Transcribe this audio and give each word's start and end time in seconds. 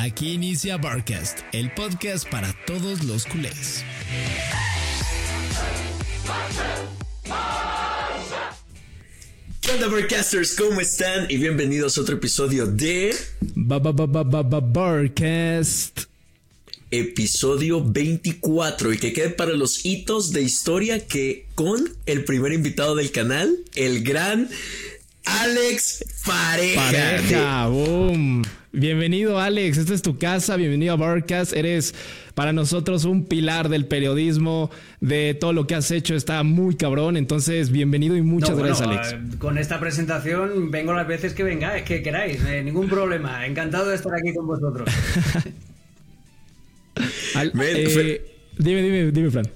Aquí 0.00 0.32
inicia 0.32 0.78
Barcast, 0.78 1.40
el 1.52 1.70
podcast 1.74 2.26
para 2.30 2.56
todos 2.66 3.04
los 3.04 3.26
culés. 3.26 3.84
¿Qué 9.60 9.72
onda, 9.72 9.88
Barcasters? 9.88 10.54
¿Cómo 10.54 10.80
están? 10.80 11.26
Y 11.28 11.36
bienvenidos 11.36 11.98
a 11.98 12.00
otro 12.00 12.14
episodio 12.16 12.64
de. 12.66 13.14
Barcast. 14.72 16.00
Episodio 16.90 17.84
24 17.84 18.94
y 18.94 18.96
que 18.96 19.12
quede 19.12 19.28
para 19.28 19.52
los 19.52 19.84
hitos 19.84 20.32
de 20.32 20.40
historia 20.40 21.06
que 21.06 21.46
con 21.54 21.94
el 22.06 22.24
primer 22.24 22.54
invitado 22.54 22.94
del 22.94 23.10
canal, 23.12 23.54
el 23.74 24.02
gran 24.02 24.48
Alex 25.26 26.06
Pareja. 26.24 26.86
Pareja, 26.86 27.66
boom. 27.66 28.44
Bienvenido 28.72 29.40
Alex, 29.40 29.78
esta 29.78 29.94
es 29.94 30.02
tu 30.02 30.16
casa, 30.16 30.54
bienvenido 30.54 30.92
a 30.92 30.96
Barcast, 30.96 31.54
eres 31.54 31.92
para 32.36 32.52
nosotros 32.52 33.04
un 33.04 33.24
pilar 33.24 33.68
del 33.68 33.84
periodismo, 33.84 34.70
de 35.00 35.34
todo 35.34 35.52
lo 35.52 35.66
que 35.66 35.74
has 35.74 35.90
hecho, 35.90 36.14
está 36.14 36.44
muy 36.44 36.76
cabrón, 36.76 37.16
entonces 37.16 37.72
bienvenido 37.72 38.16
y 38.16 38.22
muchas 38.22 38.56
gracias 38.56 38.82
Alex. 38.82 39.12
Eh, 39.12 39.18
con 39.38 39.58
esta 39.58 39.80
presentación 39.80 40.70
vengo 40.70 40.92
las 40.92 41.08
veces 41.08 41.32
que 41.34 41.42
vengáis, 41.42 41.82
que 41.82 42.00
queráis, 42.00 42.44
eh, 42.44 42.62
ningún 42.62 42.88
problema, 42.88 43.44
encantado 43.44 43.88
de 43.88 43.96
estar 43.96 44.12
aquí 44.14 44.32
con 44.32 44.46
vosotros. 44.46 44.88
Al, 47.34 47.52
eh, 47.60 48.30
Dime, 48.60 48.82
dime, 48.82 49.10
dime, 49.10 49.30
Fran. 49.30 49.50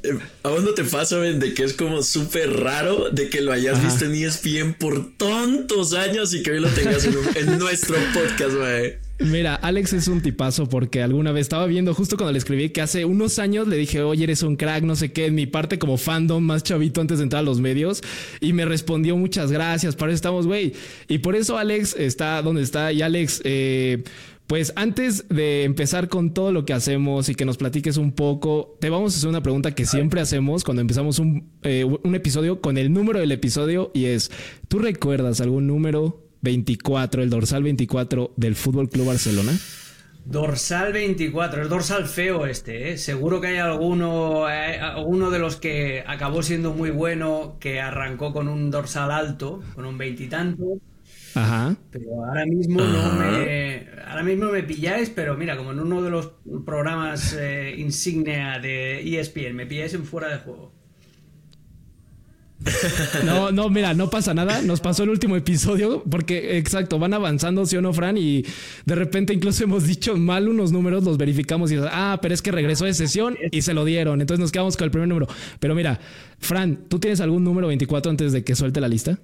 ¿A 0.45 0.49
vos 0.49 0.65
no 0.65 0.71
te 0.73 0.83
pasa, 0.83 1.19
ven, 1.19 1.38
de 1.38 1.52
que 1.52 1.62
es 1.62 1.74
como 1.74 2.02
súper 2.02 2.51
raro 2.60 3.10
de 3.10 3.29
que 3.29 3.43
lo 3.43 3.52
hayas 3.52 3.83
visto 3.83 4.07
en 4.07 4.15
ESPN 4.15 4.74
por 4.79 5.16
tantos 5.19 5.93
años 5.93 6.33
y 6.33 6.43
que 6.43 6.52
hoy 6.52 6.60
lo 6.60 6.69
tengas 6.71 7.05
en, 7.05 7.59
nuestro 7.59 7.96
podcast, 8.15 8.57
güey? 8.57 9.04
Mira, 9.20 9.54
Alex 9.54 9.92
es 9.92 10.09
un 10.09 10.20
tipazo 10.23 10.68
porque 10.68 11.00
alguna 11.00 11.30
vez 11.30 11.42
estaba 11.42 11.66
viendo 11.66 11.95
justo 11.95 12.16
cuando 12.16 12.32
le 12.32 12.38
escribí 12.38 12.70
que 12.70 12.80
hace 12.80 13.04
unos 13.04 13.38
años 13.38 13.68
le 13.68 13.76
dije, 13.76 14.02
oye, 14.02 14.24
eres 14.24 14.43
un 14.43 14.56
crack, 14.56 14.82
no 14.82 14.96
sé 14.96 15.12
qué, 15.12 15.26
en 15.26 15.37
mi 15.37 15.46
parte 15.46 15.79
como 15.79 15.98
fandom 15.98 16.43
más 16.43 16.65
chavito 16.65 17.01
antes 17.01 17.18
de 17.18 17.24
entrar 17.24 17.40
a 17.40 17.45
los 17.45 17.60
medios 17.60 18.02
y 18.40 18.52
me 18.52 18.65
respondió 18.65 19.16
muchas 19.16 19.52
gracias, 19.52 19.95
para 19.95 20.10
eso 20.10 20.16
estamos, 20.16 20.48
güey. 20.48 20.73
Y 21.06 21.18
por 21.18 21.37
eso 21.37 21.56
Alex 21.59 21.95
está 21.96 22.43
donde 22.43 22.62
está 22.62 22.93
y 22.93 23.02
Alex, 23.02 23.40
eh, 23.45 24.02
pues 24.48 24.73
antes 24.74 25.28
de 25.28 25.62
empezar 25.62 26.09
con 26.09 26.34
todo 26.34 26.51
lo 26.51 26.65
que 26.65 26.73
hacemos 26.73 27.28
y 27.28 27.37
que 27.37 27.45
nos 27.45 27.56
platiques 27.56 27.99
un 27.99 28.10
poco, 28.10 28.76
te 28.80 28.90
vamos 28.90 29.15
a 29.15 29.18
hacer 29.18 29.28
una 29.28 29.45
pregunta 29.45 29.76
que 29.76 29.87
siempre 29.87 30.21
hacemos 30.23 30.65
cuando 30.65 30.80
empezamos 30.80 31.21
un, 31.21 31.52
eh, 31.62 31.84
un 31.84 32.15
episodio 32.16 32.60
con 32.60 32.78
el 32.78 32.93
número 32.93 33.21
del 33.21 33.30
episodio 33.30 33.93
y 33.95 34.06
es, 34.06 34.32
¿tú 34.66 34.80
recuerdas 34.80 35.40
algún 35.40 35.68
número 35.68 36.24
24, 36.45 37.23
el 37.23 37.30
dorsal 37.30 37.64
24 37.64 38.34
del 38.37 38.54
Fútbol 38.54 38.88
Club 38.88 39.06
Barcelona? 39.06 39.52
Dorsal 40.26 40.92
24, 40.92 41.62
es 41.62 41.68
dorsal 41.68 42.06
feo 42.06 42.46
este, 42.46 42.92
¿eh? 42.92 42.98
Seguro 42.98 43.40
que 43.40 43.48
hay 43.48 43.56
alguno, 43.56 44.48
eh, 44.48 44.78
alguno 44.78 45.30
de 45.30 45.38
los 45.38 45.56
que 45.56 46.04
acabó 46.06 46.42
siendo 46.42 46.72
muy 46.72 46.90
bueno, 46.90 47.56
que 47.60 47.80
arrancó 47.80 48.32
con 48.32 48.48
un 48.48 48.70
dorsal 48.70 49.10
alto, 49.10 49.62
con 49.74 49.84
un 49.84 49.98
veintitantos 49.98 50.78
Ajá. 51.34 51.76
Pero 51.90 52.24
ahora 52.24 52.46
mismo 52.46 52.80
no 52.80 53.12
me. 53.15 53.88
Ahora 54.06 54.22
mismo 54.22 54.52
me 54.52 54.62
pilláis, 54.62 55.10
pero 55.10 55.37
mira, 55.37 55.56
como 55.56 55.72
en 55.72 55.80
uno 55.80 56.00
de 56.00 56.10
los 56.10 56.32
programas 56.65 57.37
eh, 57.38 57.74
insignia 57.76 58.60
de 58.60 59.00
ESPN, 59.18 59.54
me 59.54 59.66
pilláis 59.66 59.95
en 59.95 60.04
fuera 60.04 60.28
de 60.28 60.38
juego. 60.38 60.72
No, 63.24 63.51
no, 63.52 63.69
mira, 63.71 63.95
no 63.95 64.10
pasa 64.10 64.34
nada. 64.34 64.62
Nos 64.62 64.81
pasó 64.81 65.03
el 65.03 65.10
último 65.10 65.37
episodio 65.37 66.03
porque, 66.10 66.59
exacto, 66.59 66.99
van 66.99 67.15
avanzando, 67.15 67.66
¿sí 67.66 67.77
o 67.77 67.83
no, 67.83 67.93
Fran? 67.93 68.16
Y 68.16 68.44
de 68.84 68.94
repente 68.94 69.33
incluso 69.34 69.65
hemos 69.65 69.87
dicho 69.87 70.16
mal 70.16 70.49
unos 70.49 70.72
números, 70.72 71.05
los 71.05 71.16
verificamos 71.16 71.72
y, 71.72 71.77
ah, 71.81 72.19
pero 72.21 72.34
es 72.34 72.43
que 72.43 72.53
regresó 72.53 72.84
de 72.84 72.94
sesión 72.94 73.37
y 73.50 73.62
se 73.62 73.75
lo 73.75 73.84
dieron. 73.84 74.21
Entonces 74.21 74.41
nos 74.41 74.53
quedamos 74.53 74.77
con 74.77 74.87
el 74.87 74.91
primer 74.91 75.09
número. 75.09 75.28
Pero 75.61 75.75
mira, 75.75 76.00
Fran, 76.38 76.88
¿tú 76.88 76.99
tienes 76.99 77.21
algún 77.21 77.45
número 77.45 77.69
24 77.69 78.11
antes 78.11 78.33
de 78.33 78.45
que 78.45 78.55
suelte 78.55 78.81
la 78.81 78.89
lista? 78.89 79.19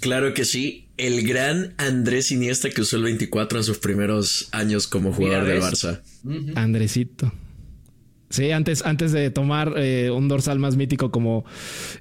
Claro 0.00 0.32
que 0.34 0.44
sí. 0.44 0.88
El 0.96 1.26
gran 1.26 1.74
Andrés 1.76 2.30
Iniesta 2.30 2.70
que 2.70 2.80
usó 2.80 2.96
el 2.96 3.02
24 3.02 3.58
en 3.58 3.64
sus 3.64 3.78
primeros 3.78 4.48
años 4.52 4.86
como 4.86 5.12
jugador 5.12 5.46
del 5.46 5.60
Barça. 5.60 6.00
Andresito. 6.54 7.32
Sí, 8.32 8.50
antes, 8.50 8.82
antes 8.86 9.12
de 9.12 9.30
tomar 9.30 9.74
eh, 9.76 10.10
un 10.10 10.26
dorsal 10.26 10.58
más 10.58 10.74
mítico 10.74 11.10
como 11.10 11.44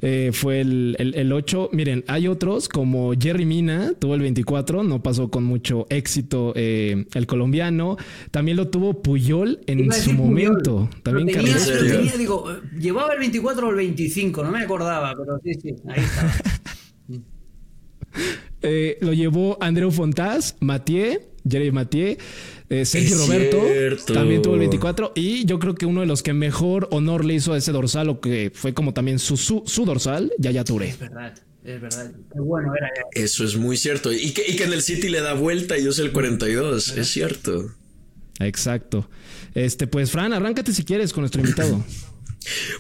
eh, 0.01 0.31
fue 0.31 0.61
el, 0.61 0.95
el, 0.97 1.33
8. 1.33 1.71
Miren, 1.73 2.05
hay 2.07 2.29
otros 2.29 2.69
como 2.69 3.11
Jerry 3.19 3.45
Mina, 3.45 3.91
tuvo 3.99 4.15
el 4.15 4.21
24, 4.21 4.81
no 4.83 5.03
pasó 5.03 5.29
con 5.29 5.43
mucho 5.43 5.87
éxito 5.89 6.53
eh, 6.55 7.05
el 7.15 7.27
colombiano. 7.27 7.97
También 8.31 8.55
lo 8.55 8.69
tuvo 8.69 9.01
Puyol 9.01 9.59
en 9.67 9.91
su 9.91 10.13
momento. 10.13 10.89
También 11.03 11.27
tenía, 11.27 11.57
tenía, 11.57 12.15
digo, 12.15 12.45
llevaba 12.79 13.11
el 13.11 13.19
24 13.19 13.67
o 13.67 13.69
el 13.71 13.75
25, 13.75 14.41
no 14.41 14.51
me 14.51 14.59
acordaba, 14.59 15.13
pero 15.17 15.37
sí, 15.43 15.53
sí, 15.55 15.75
ahí 15.89 16.01
estaba. 16.01 16.33
Lo 19.01 19.11
llevó 19.11 19.57
Andreu 19.59 19.91
Fontás, 19.91 20.55
Mathieu, 20.61 21.19
Jeremy 21.49 21.71
Mathieu, 21.71 22.15
eh, 22.71 22.85
Sergio 22.85 23.17
Roberto, 23.17 24.13
también 24.13 24.41
tuvo 24.41 24.53
el 24.53 24.61
24. 24.61 25.11
Y 25.13 25.45
yo 25.45 25.59
creo 25.59 25.75
que 25.75 25.85
uno 25.85 25.99
de 25.99 26.07
los 26.07 26.23
que 26.23 26.31
mejor 26.31 26.87
honor 26.91 27.25
le 27.25 27.33
hizo 27.33 27.51
a 27.51 27.57
ese 27.57 27.73
dorsal, 27.73 28.07
o 28.07 28.21
que 28.21 28.49
fue 28.53 28.73
como 28.73 28.93
también 28.93 29.19
su, 29.19 29.35
su, 29.35 29.85
dorsal, 29.85 30.31
Yaya 30.39 30.63
Touré. 30.63 30.87
Es 30.87 30.99
verdad. 30.99 31.33
Es 31.65 31.81
verdad. 31.81 32.11
Qué 32.31 32.39
bueno 32.39 32.73
era. 32.73 32.89
Eso 33.11 33.43
es 33.43 33.57
muy 33.57 33.75
cierto. 33.75 34.13
Y 34.13 34.31
que, 34.31 34.49
y 34.49 34.55
que 34.55 34.63
en 34.63 34.71
el 34.71 34.81
City 34.81 35.09
le 35.09 35.19
da 35.19 35.33
vuelta 35.33 35.77
y 35.77 35.85
usa 35.85 36.05
el 36.05 36.13
42. 36.13 36.97
Es 36.97 37.09
cierto. 37.09 37.75
Exacto. 38.39 39.09
Este, 39.53 39.85
pues, 39.85 40.09
Fran, 40.09 40.31
arráncate 40.31 40.71
si 40.71 40.85
quieres 40.85 41.11
con 41.11 41.23
nuestro 41.23 41.41
invitado. 41.41 41.83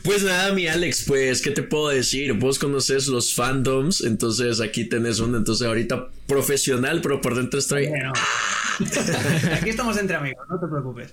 Pues 0.03 0.23
nada, 0.23 0.53
mi 0.53 0.67
Alex, 0.67 1.03
pues, 1.07 1.41
¿qué 1.41 1.51
te 1.51 1.63
puedo 1.63 1.89
decir? 1.89 2.33
Vos 2.33 2.57
conoces 2.57 3.07
los 3.07 3.33
fandoms, 3.33 4.01
entonces 4.01 4.59
aquí 4.59 4.85
tenés 4.85 5.19
uno, 5.19 5.37
entonces 5.37 5.67
ahorita 5.67 6.09
profesional, 6.27 7.01
pero 7.01 7.21
por 7.21 7.35
dentro 7.35 7.59
estoy... 7.59 7.87
aquí 9.53 9.69
estamos 9.69 9.97
entre 9.97 10.15
amigos, 10.15 10.45
no 10.49 10.59
te 10.59 10.67
preocupes. 10.67 11.11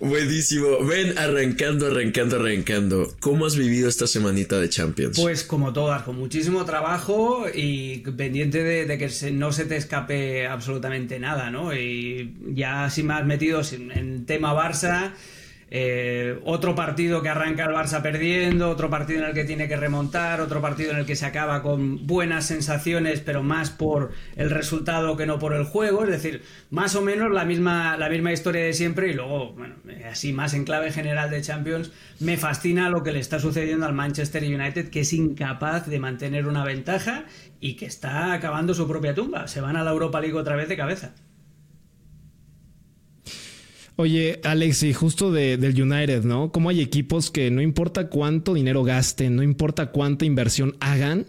Buenísimo. 0.00 0.82
Ven, 0.84 1.18
arrancando, 1.18 1.86
arrancando, 1.86 2.36
arrancando. 2.36 3.14
¿Cómo 3.20 3.44
has 3.44 3.54
vivido 3.54 3.86
esta 3.86 4.06
semanita 4.06 4.58
de 4.58 4.70
Champions? 4.70 5.20
Pues 5.20 5.44
como 5.44 5.74
todas, 5.74 6.02
con 6.02 6.16
muchísimo 6.16 6.64
trabajo 6.64 7.44
y 7.52 7.98
pendiente 7.98 8.64
de, 8.64 8.98
que 8.98 9.32
no 9.32 9.52
se 9.52 9.66
te 9.66 9.76
escape 9.76 10.46
absolutamente 10.46 11.18
nada, 11.18 11.50
¿no? 11.50 11.74
Y 11.74 12.34
ya 12.54 12.88
sin 12.88 13.08
más 13.08 13.26
metidos 13.26 13.74
en, 13.74 13.92
en 13.92 14.24
tema 14.24 14.54
Barça. 14.54 15.12
Eh, 15.72 16.40
otro 16.44 16.74
partido 16.74 17.22
que 17.22 17.28
arranca 17.28 17.64
el 17.64 17.70
Barça 17.70 18.02
perdiendo, 18.02 18.68
otro 18.68 18.90
partido 18.90 19.20
en 19.20 19.26
el 19.26 19.34
que 19.34 19.44
tiene 19.44 19.68
que 19.68 19.76
remontar, 19.76 20.40
otro 20.40 20.60
partido 20.60 20.90
en 20.90 20.98
el 20.98 21.06
que 21.06 21.14
se 21.14 21.26
acaba 21.26 21.62
con 21.62 22.08
buenas 22.08 22.46
sensaciones, 22.46 23.20
pero 23.20 23.44
más 23.44 23.70
por 23.70 24.10
el 24.34 24.50
resultado 24.50 25.16
que 25.16 25.26
no 25.26 25.38
por 25.38 25.54
el 25.54 25.64
juego. 25.64 26.02
Es 26.02 26.10
decir, 26.10 26.42
más 26.70 26.96
o 26.96 27.02
menos 27.02 27.30
la 27.30 27.44
misma, 27.44 27.96
la 27.96 28.08
misma 28.08 28.32
historia 28.32 28.64
de 28.64 28.72
siempre. 28.72 29.10
Y 29.10 29.14
luego, 29.14 29.52
bueno, 29.52 29.76
así 30.10 30.32
más 30.32 30.54
en 30.54 30.64
clave 30.64 30.90
general 30.90 31.30
de 31.30 31.40
Champions, 31.40 31.92
me 32.18 32.36
fascina 32.36 32.90
lo 32.90 33.04
que 33.04 33.12
le 33.12 33.20
está 33.20 33.38
sucediendo 33.38 33.86
al 33.86 33.92
Manchester 33.92 34.42
United, 34.42 34.90
que 34.90 35.00
es 35.00 35.12
incapaz 35.12 35.86
de 35.86 36.00
mantener 36.00 36.48
una 36.48 36.64
ventaja 36.64 37.24
y 37.60 37.76
que 37.76 37.86
está 37.86 38.32
acabando 38.32 38.74
su 38.74 38.88
propia 38.88 39.14
tumba. 39.14 39.46
Se 39.46 39.60
van 39.60 39.76
a 39.76 39.84
la 39.84 39.90
Europa 39.92 40.20
League 40.20 40.36
otra 40.36 40.56
vez 40.56 40.68
de 40.68 40.76
cabeza. 40.76 41.14
Oye, 43.96 44.40
Alex, 44.44 44.82
y 44.84 44.92
justo 44.92 45.30
del 45.30 45.82
United, 45.82 46.24
¿no? 46.24 46.52
Como 46.52 46.70
hay 46.70 46.80
equipos 46.80 47.30
que 47.30 47.50
no 47.50 47.60
importa 47.60 48.08
cuánto 48.08 48.54
dinero 48.54 48.82
gasten, 48.82 49.36
no 49.36 49.42
importa 49.42 49.90
cuánta 49.90 50.24
inversión 50.24 50.76
hagan, 50.80 51.26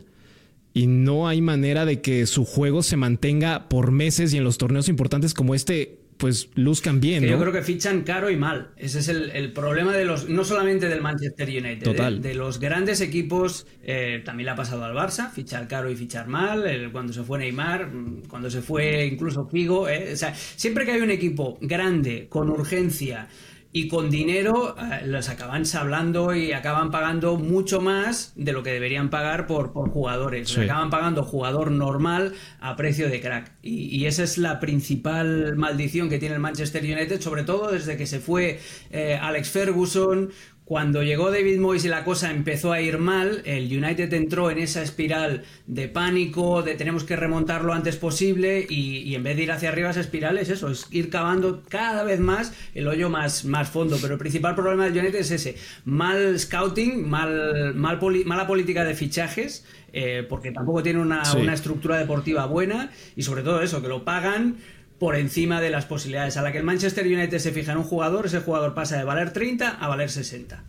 y 0.73 0.87
no 0.87 1.27
hay 1.27 1.41
manera 1.41 1.85
de 1.85 2.01
que 2.01 2.25
su 2.25 2.45
juego 2.45 2.81
se 2.81 2.95
mantenga 2.95 3.67
por 3.67 3.91
meses 3.91 4.33
y 4.33 4.37
en 4.37 4.43
los 4.43 4.57
torneos 4.57 4.87
importantes 4.87 5.33
como 5.33 5.53
este 5.53 6.00
pues 6.21 6.49
luzcan 6.53 7.01
bien. 7.01 7.23
Yo 7.23 7.39
creo 7.39 7.51
que 7.51 7.63
fichan 7.63 8.03
caro 8.03 8.29
y 8.29 8.37
mal. 8.37 8.69
Ese 8.77 8.99
es 8.99 9.07
el, 9.07 9.51
problema 9.53 9.91
de 9.91 10.05
los, 10.05 10.29
no 10.29 10.45
solamente 10.45 10.87
del 10.87 11.01
Manchester 11.01 11.49
United, 11.49 11.83
Total. 11.83 12.21
De, 12.21 12.35
los 12.35 12.59
grandes 12.59 13.01
equipos, 13.01 13.65
eh, 13.83 14.21
también 14.23 14.45
le 14.45 14.51
ha 14.51 14.55
pasado 14.55 14.85
al 14.85 14.93
Barça, 14.93 15.31
fichar 15.31 15.67
caro 15.67 15.89
y 15.89 15.95
fichar 15.95 16.27
mal, 16.27 16.89
cuando 16.91 17.11
se 17.11 17.23
fue 17.23 17.39
Neymar, 17.39 17.89
cuando 18.27 18.51
se 18.51 18.61
fue 18.61 19.07
incluso 19.07 19.47
Figo. 19.47 19.89
Eh, 19.89 20.13
o 20.13 20.15
sea, 20.15 20.35
siempre 20.35 20.85
que 20.85 20.91
hay 20.91 21.01
un 21.01 21.09
equipo 21.09 21.57
grande, 21.59 22.27
con 22.29 22.51
urgencia, 22.51 23.27
y 23.73 23.87
con 23.87 24.09
dinero 24.09 24.75
eh, 24.77 25.05
los 25.05 25.29
acaban 25.29 25.65
sablando 25.65 26.35
y 26.35 26.51
acaban 26.51 26.91
pagando 26.91 27.37
mucho 27.37 27.79
más 27.79 28.33
de 28.35 28.51
lo 28.51 28.63
que 28.63 28.71
deberían 28.71 29.09
pagar 29.09 29.47
por, 29.47 29.71
por 29.71 29.89
jugadores. 29.89 30.57
acaban 30.57 30.89
pagando 30.89 31.23
jugador 31.23 31.71
normal 31.71 32.33
a 32.59 32.75
precio 32.75 33.09
de 33.09 33.21
crack. 33.21 33.51
Y, 33.61 34.05
esa 34.05 34.23
es 34.23 34.37
la 34.37 34.59
principal 34.59 35.55
maldición 35.55 36.09
que 36.09 36.17
tiene 36.17 36.35
el 36.35 36.41
Manchester 36.41 36.83
United, 36.83 37.21
sobre 37.21 37.43
todo 37.43 37.71
desde 37.71 37.95
que 37.95 38.07
se 38.07 38.19
fue 38.19 38.59
eh, 38.89 39.17
Alex 39.21 39.49
Ferguson, 39.49 40.31
Cuando 40.63 41.03
llegó 41.03 41.31
David 41.31 41.59
Moyes 41.59 41.83
y 41.83 41.89
la 41.89 42.05
cosa 42.05 42.31
empezó 42.31 42.71
a 42.71 42.79
ir 42.79 42.97
mal, 42.97 43.41
el 43.45 43.65
United 43.65 44.13
entró 44.13 44.51
en 44.51 44.57
esa 44.57 44.81
espiral 44.81 45.43
de 45.67 45.89
pánico, 45.89 46.61
de 46.61 46.75
tenemos 46.75 47.03
que 47.03 47.17
remontar 47.17 47.65
lo 47.65 47.73
antes 47.73 47.97
posible 47.97 48.65
y, 48.69 49.13
en 49.13 49.23
vez 49.23 49.35
de 49.35 49.43
ir 49.43 49.51
hacia 49.51 49.67
arriba 49.67 49.89
esa 49.89 49.99
espiral 49.99 50.37
es 50.37 50.49
eso, 50.49 50.69
es 50.69 50.87
ir 50.91 51.09
cavando 51.09 51.63
cada 51.67 52.03
vez 52.03 52.21
más 52.21 52.53
el 52.73 52.87
hoyo 52.87 53.09
más, 53.09 53.43
más 53.43 53.69
fondo. 53.69 53.97
Pero 54.01 54.13
el 54.13 54.19
principal 54.19 54.55
problema 54.55 54.85
del 54.85 54.97
United 54.97 55.19
es 55.19 55.31
ese, 55.31 55.57
mal 55.83 56.39
scouting, 56.39 57.09
mal, 57.09 57.75
mal 57.75 57.99
mala 58.25 58.47
política 58.47 58.85
de 58.85 58.93
fichajes, 58.93 59.65
eh, 59.91 60.25
porque 60.29 60.51
tampoco 60.51 60.81
tiene 60.83 61.01
una, 61.01 61.23
una 61.33 61.53
estructura 61.53 61.97
deportiva 61.97 62.45
buena 62.45 62.91
y 63.17 63.23
sobre 63.23 63.43
todo 63.43 63.61
eso, 63.61 63.81
que 63.81 63.89
lo 63.89 64.05
pagan 64.05 64.55
por 65.01 65.15
encima 65.15 65.59
de 65.61 65.71
las 65.71 65.85
posibilidades. 65.85 66.37
A 66.37 66.43
la 66.43 66.51
que 66.51 66.59
el 66.59 66.63
Manchester 66.63 67.07
United 67.07 67.39
se 67.39 67.51
fija 67.51 67.71
en 67.71 67.79
un 67.79 67.83
jugador, 67.83 68.27
ese 68.27 68.41
jugador 68.41 68.75
pasa 68.75 68.99
de 68.99 69.03
valer 69.03 69.33
30 69.33 69.67
a 69.67 69.87
valer 69.87 70.11
60. 70.11 70.63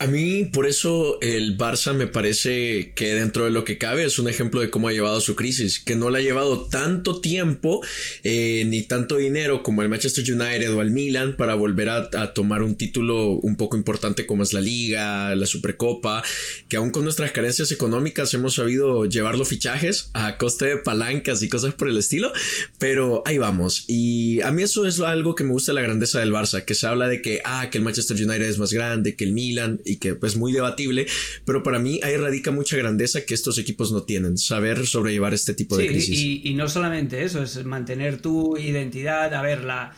A 0.00 0.06
mí, 0.06 0.46
por 0.46 0.66
eso 0.66 1.20
el 1.20 1.58
Barça 1.58 1.92
me 1.92 2.06
parece 2.06 2.94
que 2.94 3.12
dentro 3.12 3.44
de 3.44 3.50
lo 3.50 3.64
que 3.64 3.76
cabe 3.76 4.02
es 4.02 4.18
un 4.18 4.30
ejemplo 4.30 4.62
de 4.62 4.70
cómo 4.70 4.88
ha 4.88 4.92
llevado 4.92 5.20
su 5.20 5.36
crisis, 5.36 5.78
que 5.78 5.94
no 5.94 6.08
le 6.08 6.20
ha 6.20 6.22
llevado 6.22 6.68
tanto 6.68 7.20
tiempo 7.20 7.82
eh, 8.22 8.64
ni 8.66 8.80
tanto 8.80 9.18
dinero 9.18 9.62
como 9.62 9.82
el 9.82 9.90
Manchester 9.90 10.24
United 10.24 10.72
o 10.72 10.80
el 10.80 10.90
Milan 10.90 11.36
para 11.36 11.54
volver 11.54 11.90
a, 11.90 12.32
tomar 12.32 12.62
un 12.62 12.76
título 12.76 13.32
un 13.32 13.56
poco 13.56 13.76
importante 13.76 14.24
como 14.24 14.42
es 14.42 14.54
la 14.54 14.62
Liga, 14.62 15.34
la 15.34 15.44
Supercopa, 15.44 16.24
que 16.70 16.78
aún 16.78 16.92
con 16.92 17.04
nuestras 17.04 17.32
carencias 17.32 17.70
económicas 17.70 18.32
hemos 18.32 18.54
sabido 18.54 19.04
llevar 19.04 19.36
los 19.36 19.48
fichajes 19.48 20.08
a 20.14 20.38
coste 20.38 20.64
de 20.64 20.76
palancas 20.78 21.42
y 21.42 21.50
cosas 21.50 21.74
por 21.74 21.90
el 21.90 21.98
estilo, 21.98 22.32
pero 22.78 23.22
ahí 23.26 23.36
vamos. 23.36 23.84
Y 23.86 24.40
a 24.40 24.50
mí 24.50 24.62
eso 24.62 24.86
es 24.86 24.98
algo 25.00 25.34
que 25.34 25.44
me 25.44 25.52
gusta 25.52 25.74
la 25.74 25.82
grandeza 25.82 26.20
del 26.20 26.32
Barça, 26.32 26.64
que 26.64 26.74
se 26.74 26.86
habla 26.86 27.06
de 27.06 27.20
que, 27.20 27.42
ah, 27.44 27.68
que 27.70 27.76
el 27.76 27.84
Manchester 27.84 28.16
United 28.16 28.48
es 28.48 28.56
más 28.56 28.72
grande, 28.72 29.14
que 29.14 29.24
el 29.24 29.32
Milan 29.32 29.78
y 29.90 29.96
que 29.96 30.14
pues 30.14 30.36
muy 30.36 30.52
debatible, 30.52 31.06
pero 31.44 31.62
para 31.62 31.78
mí 31.78 32.00
ahí 32.02 32.16
radica 32.16 32.50
mucha 32.50 32.76
grandeza 32.76 33.24
que 33.24 33.34
estos 33.34 33.58
equipos 33.58 33.92
no 33.92 34.02
tienen, 34.02 34.38
saber 34.38 34.86
sobrellevar 34.86 35.34
este 35.34 35.54
tipo 35.54 35.76
de 35.76 35.88
crisis. 35.88 36.18
Y, 36.18 36.42
y 36.44 36.54
no 36.54 36.68
solamente 36.68 37.22
eso, 37.24 37.42
es 37.42 37.64
mantener 37.64 38.20
tu 38.20 38.56
identidad, 38.56 39.34
a 39.34 39.42
ver, 39.42 39.64
la... 39.64 39.92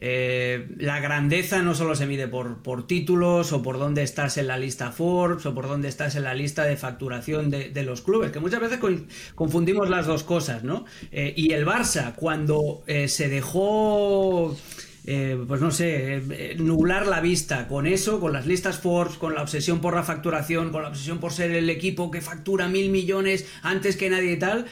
Eh, 0.00 0.68
la 0.78 1.00
grandeza 1.00 1.60
no 1.60 1.74
solo 1.74 1.96
se 1.96 2.06
mide 2.06 2.28
por, 2.28 2.62
por, 2.62 2.86
títulos 2.86 3.52
o 3.52 3.62
por 3.64 3.80
dónde 3.80 4.04
estás 4.04 4.36
en 4.36 4.46
la 4.46 4.56
lista 4.56 4.92
Forbes 4.92 5.44
o 5.44 5.54
por 5.56 5.66
dónde 5.66 5.88
estás 5.88 6.14
en 6.14 6.22
la 6.22 6.34
lista 6.34 6.62
de 6.62 6.76
facturación 6.76 7.50
de, 7.50 7.82
los 7.82 8.02
clubes, 8.02 8.30
que 8.30 8.38
muchas 8.38 8.60
veces 8.60 8.78
confundimos 9.34 9.90
las 9.90 10.06
dos 10.06 10.22
cosas, 10.22 10.62
¿no? 10.62 10.84
Eh, 11.10 11.34
y 11.36 11.52
el 11.52 11.66
Barça, 11.66 12.14
cuando 12.14 12.84
eh, 12.86 13.08
se 13.08 13.28
dejó 13.28 14.56
eh, 15.04 15.42
pues 15.46 15.60
no 15.60 15.70
sé, 15.70 16.16
eh, 16.16 16.56
nublar 16.58 17.06
la 17.06 17.20
vista 17.20 17.68
con 17.68 17.86
eso, 17.86 18.20
con 18.20 18.32
las 18.32 18.46
listas 18.46 18.78
Forbes, 18.78 19.16
con 19.16 19.34
la 19.34 19.42
obsesión 19.42 19.80
por 19.80 19.94
la 19.94 20.02
facturación, 20.02 20.70
con 20.70 20.82
la 20.82 20.88
obsesión 20.88 21.18
por 21.18 21.32
ser 21.32 21.52
el 21.52 21.70
equipo 21.70 22.10
que 22.10 22.20
factura 22.20 22.68
mil 22.68 22.90
millones 22.90 23.46
antes 23.62 23.96
que 23.96 24.10
nadie 24.10 24.32
y 24.32 24.38
tal, 24.38 24.66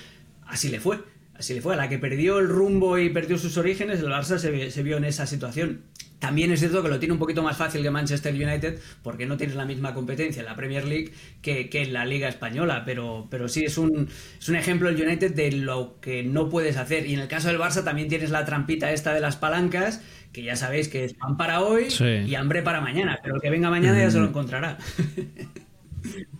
así 0.46 0.68
le 0.68 0.80
fue. 0.80 0.98
Así 1.38 1.54
le 1.54 1.60
fue. 1.60 1.74
A 1.74 1.76
la 1.76 1.88
que 1.88 1.98
perdió 1.98 2.38
el 2.38 2.48
rumbo 2.48 2.98
y 2.98 3.10
perdió 3.10 3.38
sus 3.38 3.56
orígenes, 3.56 4.00
el 4.00 4.06
Barça 4.06 4.38
se, 4.38 4.82
vio 4.82 4.96
en 4.96 5.04
esa 5.04 5.26
situación. 5.26 5.82
También 6.26 6.50
es 6.50 6.58
cierto 6.58 6.82
que 6.82 6.88
lo 6.88 6.98
tiene 6.98 7.12
un 7.12 7.20
poquito 7.20 7.44
más 7.44 7.56
fácil 7.56 7.82
que 7.82 7.90
Manchester 7.92 8.34
United 8.34 8.80
porque 9.04 9.26
no 9.26 9.36
tienes 9.36 9.54
la 9.54 9.64
misma 9.64 9.94
competencia 9.94 10.40
en 10.40 10.46
la 10.46 10.56
Premier 10.56 10.84
League 10.84 11.12
que, 11.40 11.70
en 11.72 11.92
la 11.92 12.04
Liga 12.04 12.26
Española, 12.28 12.82
pero, 12.84 13.28
pero 13.30 13.46
sí 13.46 13.64
es 13.64 13.78
un, 13.78 14.08
es 14.36 14.48
un 14.48 14.56
ejemplo 14.56 14.88
el 14.88 15.00
United 15.00 15.36
de 15.36 15.52
lo 15.52 16.00
que 16.00 16.24
no 16.24 16.48
puedes 16.48 16.78
hacer. 16.78 17.06
Y 17.06 17.14
en 17.14 17.20
el 17.20 17.28
caso 17.28 17.46
del 17.46 17.60
Barça 17.60 17.84
también 17.84 18.08
tienes 18.08 18.30
la 18.30 18.44
trampita 18.44 18.90
esta 18.90 19.14
de 19.14 19.20
las 19.20 19.36
palancas 19.36 20.02
que 20.32 20.42
ya 20.42 20.56
sabéis 20.56 20.88
que 20.88 21.04
es 21.04 21.14
pan 21.14 21.36
para 21.36 21.62
hoy 21.62 21.86
y 22.26 22.34
hambre 22.34 22.62
para 22.62 22.80
mañana, 22.80 23.20
pero 23.22 23.36
el 23.36 23.40
que 23.40 23.48
venga 23.48 23.70
mañana 23.70 23.96
ya 23.96 24.10
se 24.10 24.18
lo 24.18 24.26
encontrará. 24.26 24.78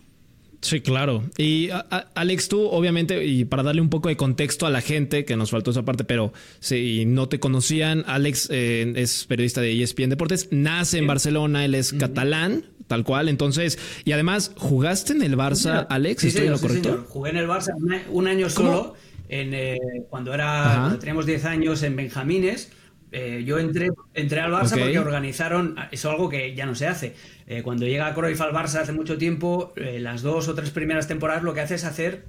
Sí, 0.67 0.81
claro. 0.81 1.23
Y 1.37 1.69
Alex, 2.13 2.49
tú 2.49 2.67
obviamente, 2.67 3.25
y 3.25 3.45
para 3.45 3.63
darle 3.63 3.79
un 3.79 3.89
poco 3.89 4.09
de 4.09 4.17
contexto 4.17 4.65
a 4.65 4.69
la 4.69 4.81
gente, 4.81 5.23
que 5.23 5.37
nos 5.37 5.49
faltó 5.49 5.71
esa 5.71 5.85
parte, 5.85 6.03
pero 6.03 6.33
si 6.59 7.05
no 7.05 7.29
te 7.29 7.39
conocían, 7.39 8.03
Alex 8.05 8.49
eh, 8.51 8.91
es 8.97 9.23
periodista 9.27 9.61
de 9.61 9.81
ESPN 9.81 10.09
Deportes, 10.09 10.49
nace 10.51 10.97
en 10.97 11.07
Barcelona, 11.07 11.63
él 11.63 11.73
es 11.73 11.93
catalán, 11.93 12.65
tal 12.87 13.05
cual, 13.05 13.29
entonces, 13.29 13.79
y 14.03 14.11
además, 14.11 14.51
¿jugaste 14.57 15.13
en 15.13 15.21
el 15.21 15.37
Barça, 15.37 15.87
Alex? 15.89 16.23
Sí, 16.23 16.27
¿Estoy 16.27 16.49
lo 16.49 16.59
correcto? 16.59 17.05
Jugué 17.07 17.29
en 17.29 17.37
el 17.37 17.47
Barça 17.47 17.73
un 18.09 18.27
año 18.27 18.49
solo, 18.49 18.95
en, 19.29 19.53
eh, 19.53 19.77
cuando 20.09 20.33
era, 20.33 20.79
cuando 20.79 20.99
teníamos 20.99 21.25
10 21.25 21.45
años 21.45 21.81
en 21.81 21.95
Benjamines, 21.95 22.73
eh, 23.11 23.43
yo 23.45 23.57
entré, 23.57 23.89
entré 24.13 24.41
al 24.41 24.51
Barça 24.51 24.77
porque 24.77 24.99
organizaron, 24.99 25.75
es 25.91 26.03
algo 26.05 26.29
que 26.29 26.53
ya 26.55 26.65
no 26.65 26.75
se 26.75 26.87
hace. 26.87 27.15
Eh, 27.47 27.61
cuando 27.63 27.85
llega 27.85 28.13
Cruyff 28.13 28.41
al 28.41 28.51
Barça 28.51 28.81
hace 28.81 28.91
mucho 28.91 29.17
tiempo, 29.17 29.73
eh, 29.77 29.99
las 29.99 30.21
dos 30.21 30.47
o 30.47 30.55
tres 30.55 30.71
primeras 30.71 31.07
temporadas 31.07 31.43
lo 31.43 31.53
que 31.53 31.61
hace 31.61 31.75
es 31.75 31.85
hacer 31.85 32.25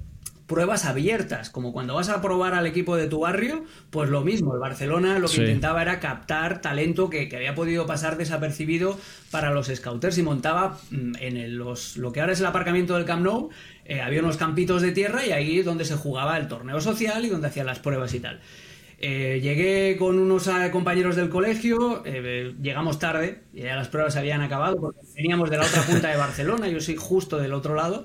pruebas 0.47 0.85
abiertas, 0.85 1.51
como 1.51 1.73
cuando 1.73 1.93
vas 1.93 2.09
a 2.09 2.23
probar 2.23 2.55
al 2.55 2.65
equipo 2.65 2.95
de 2.95 3.07
tu 3.07 3.19
barrio, 3.19 3.65
pues 3.91 4.09
lo 4.09 4.21
mismo, 4.21 4.55
el 4.55 4.59
Barcelona 4.59 5.19
lo 5.19 5.27
que 5.27 5.41
intentaba 5.41 5.83
era 5.83 5.99
captar 5.99 6.59
talento 6.59 7.07
que, 7.11 7.29
había 7.35 7.53
podido 7.53 7.85
pasar 7.85 8.17
desapercibido 8.17 8.97
para 9.29 9.51
los 9.51 9.67
scouters 9.67 10.17
y 10.17 10.23
montaba 10.23 10.79
mm, 10.89 11.11
en 11.19 11.57
los, 11.57 11.97
lo 11.97 12.11
que 12.11 12.21
ahora 12.21 12.33
es 12.33 12.39
el 12.39 12.47
aparcamiento 12.47 12.95
del 12.95 13.05
Camp 13.05 13.21
Nou, 13.21 13.49
había 14.03 14.21
unos 14.21 14.37
campitos 14.37 14.81
de 14.81 14.91
tierra 14.91 15.23
y 15.23 15.31
ahí 15.31 15.59
es 15.59 15.65
donde 15.65 15.85
se 15.85 15.95
jugaba 15.95 16.37
el 16.37 16.47
torneo 16.47 16.81
social 16.81 17.25
y 17.25 17.29
donde 17.29 17.47
hacían 17.47 17.67
las 17.67 17.79
pruebas 17.79 18.13
y 18.15 18.19
tal. 18.19 18.39
Eh, 19.01 19.39
llegué 19.41 19.95
con 19.97 20.19
unos 20.19 20.47
eh, 20.47 20.69
compañeros 20.71 21.15
del 21.15 21.29
colegio, 21.29 22.03
eh, 22.05 22.53
llegamos 22.61 22.99
tarde, 22.99 23.43
ya 23.53 23.77
las 23.77 23.87
pruebas 23.87 24.17
habían 24.17 24.41
acabado 24.41 24.75
porque 24.75 24.99
veníamos 25.15 25.49
de 25.49 25.57
la 25.57 25.65
otra 25.65 25.83
punta 25.83 26.09
de 26.09 26.17
Barcelona, 26.17 26.67
yo 26.67 26.81
soy 26.81 26.97
justo 26.97 27.37
del 27.37 27.53
otro 27.53 27.75
lado, 27.75 28.03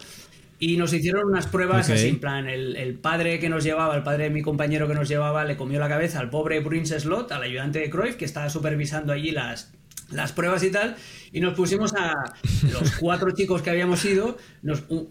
y 0.61 0.77
nos 0.77 0.93
hicieron 0.93 1.25
unas 1.25 1.49
pruebas 1.49 1.91
así, 1.91 2.07
en 2.07 2.21
plan, 2.21 2.49
el, 2.49 2.95
padre 2.95 3.41
que 3.41 3.49
nos 3.49 3.65
llevaba, 3.65 3.97
el 3.97 4.05
padre 4.05 4.25
de 4.25 4.31
mi 4.31 4.43
compañero 4.43 4.87
que 4.87 4.95
nos 4.95 5.09
llevaba, 5.09 5.45
le 5.45 5.57
comió 5.57 5.81
la 5.81 5.89
cabeza 5.89 6.21
al 6.21 6.31
pobre 6.31 6.63
Prince 6.63 7.01
Slot, 7.01 7.33
al 7.33 7.43
ayudante 7.43 7.81
de 7.81 7.91
Cruyff, 7.91 8.15
que 8.15 8.25
estaba 8.25 8.49
supervisando 8.49 9.13
allí 9.13 9.33
las, 9.33 9.73
las 10.11 10.33
pruebas 10.33 10.63
y 10.63 10.71
tal, 10.71 10.97
y 11.33 11.41
nos 11.41 11.55
pusimos 11.55 11.95
a 11.95 12.35
los 12.71 12.93
cuatro 13.01 13.31
chicos 13.33 13.63
que 13.63 13.71
habíamos 13.71 14.05
ido, 14.05 14.37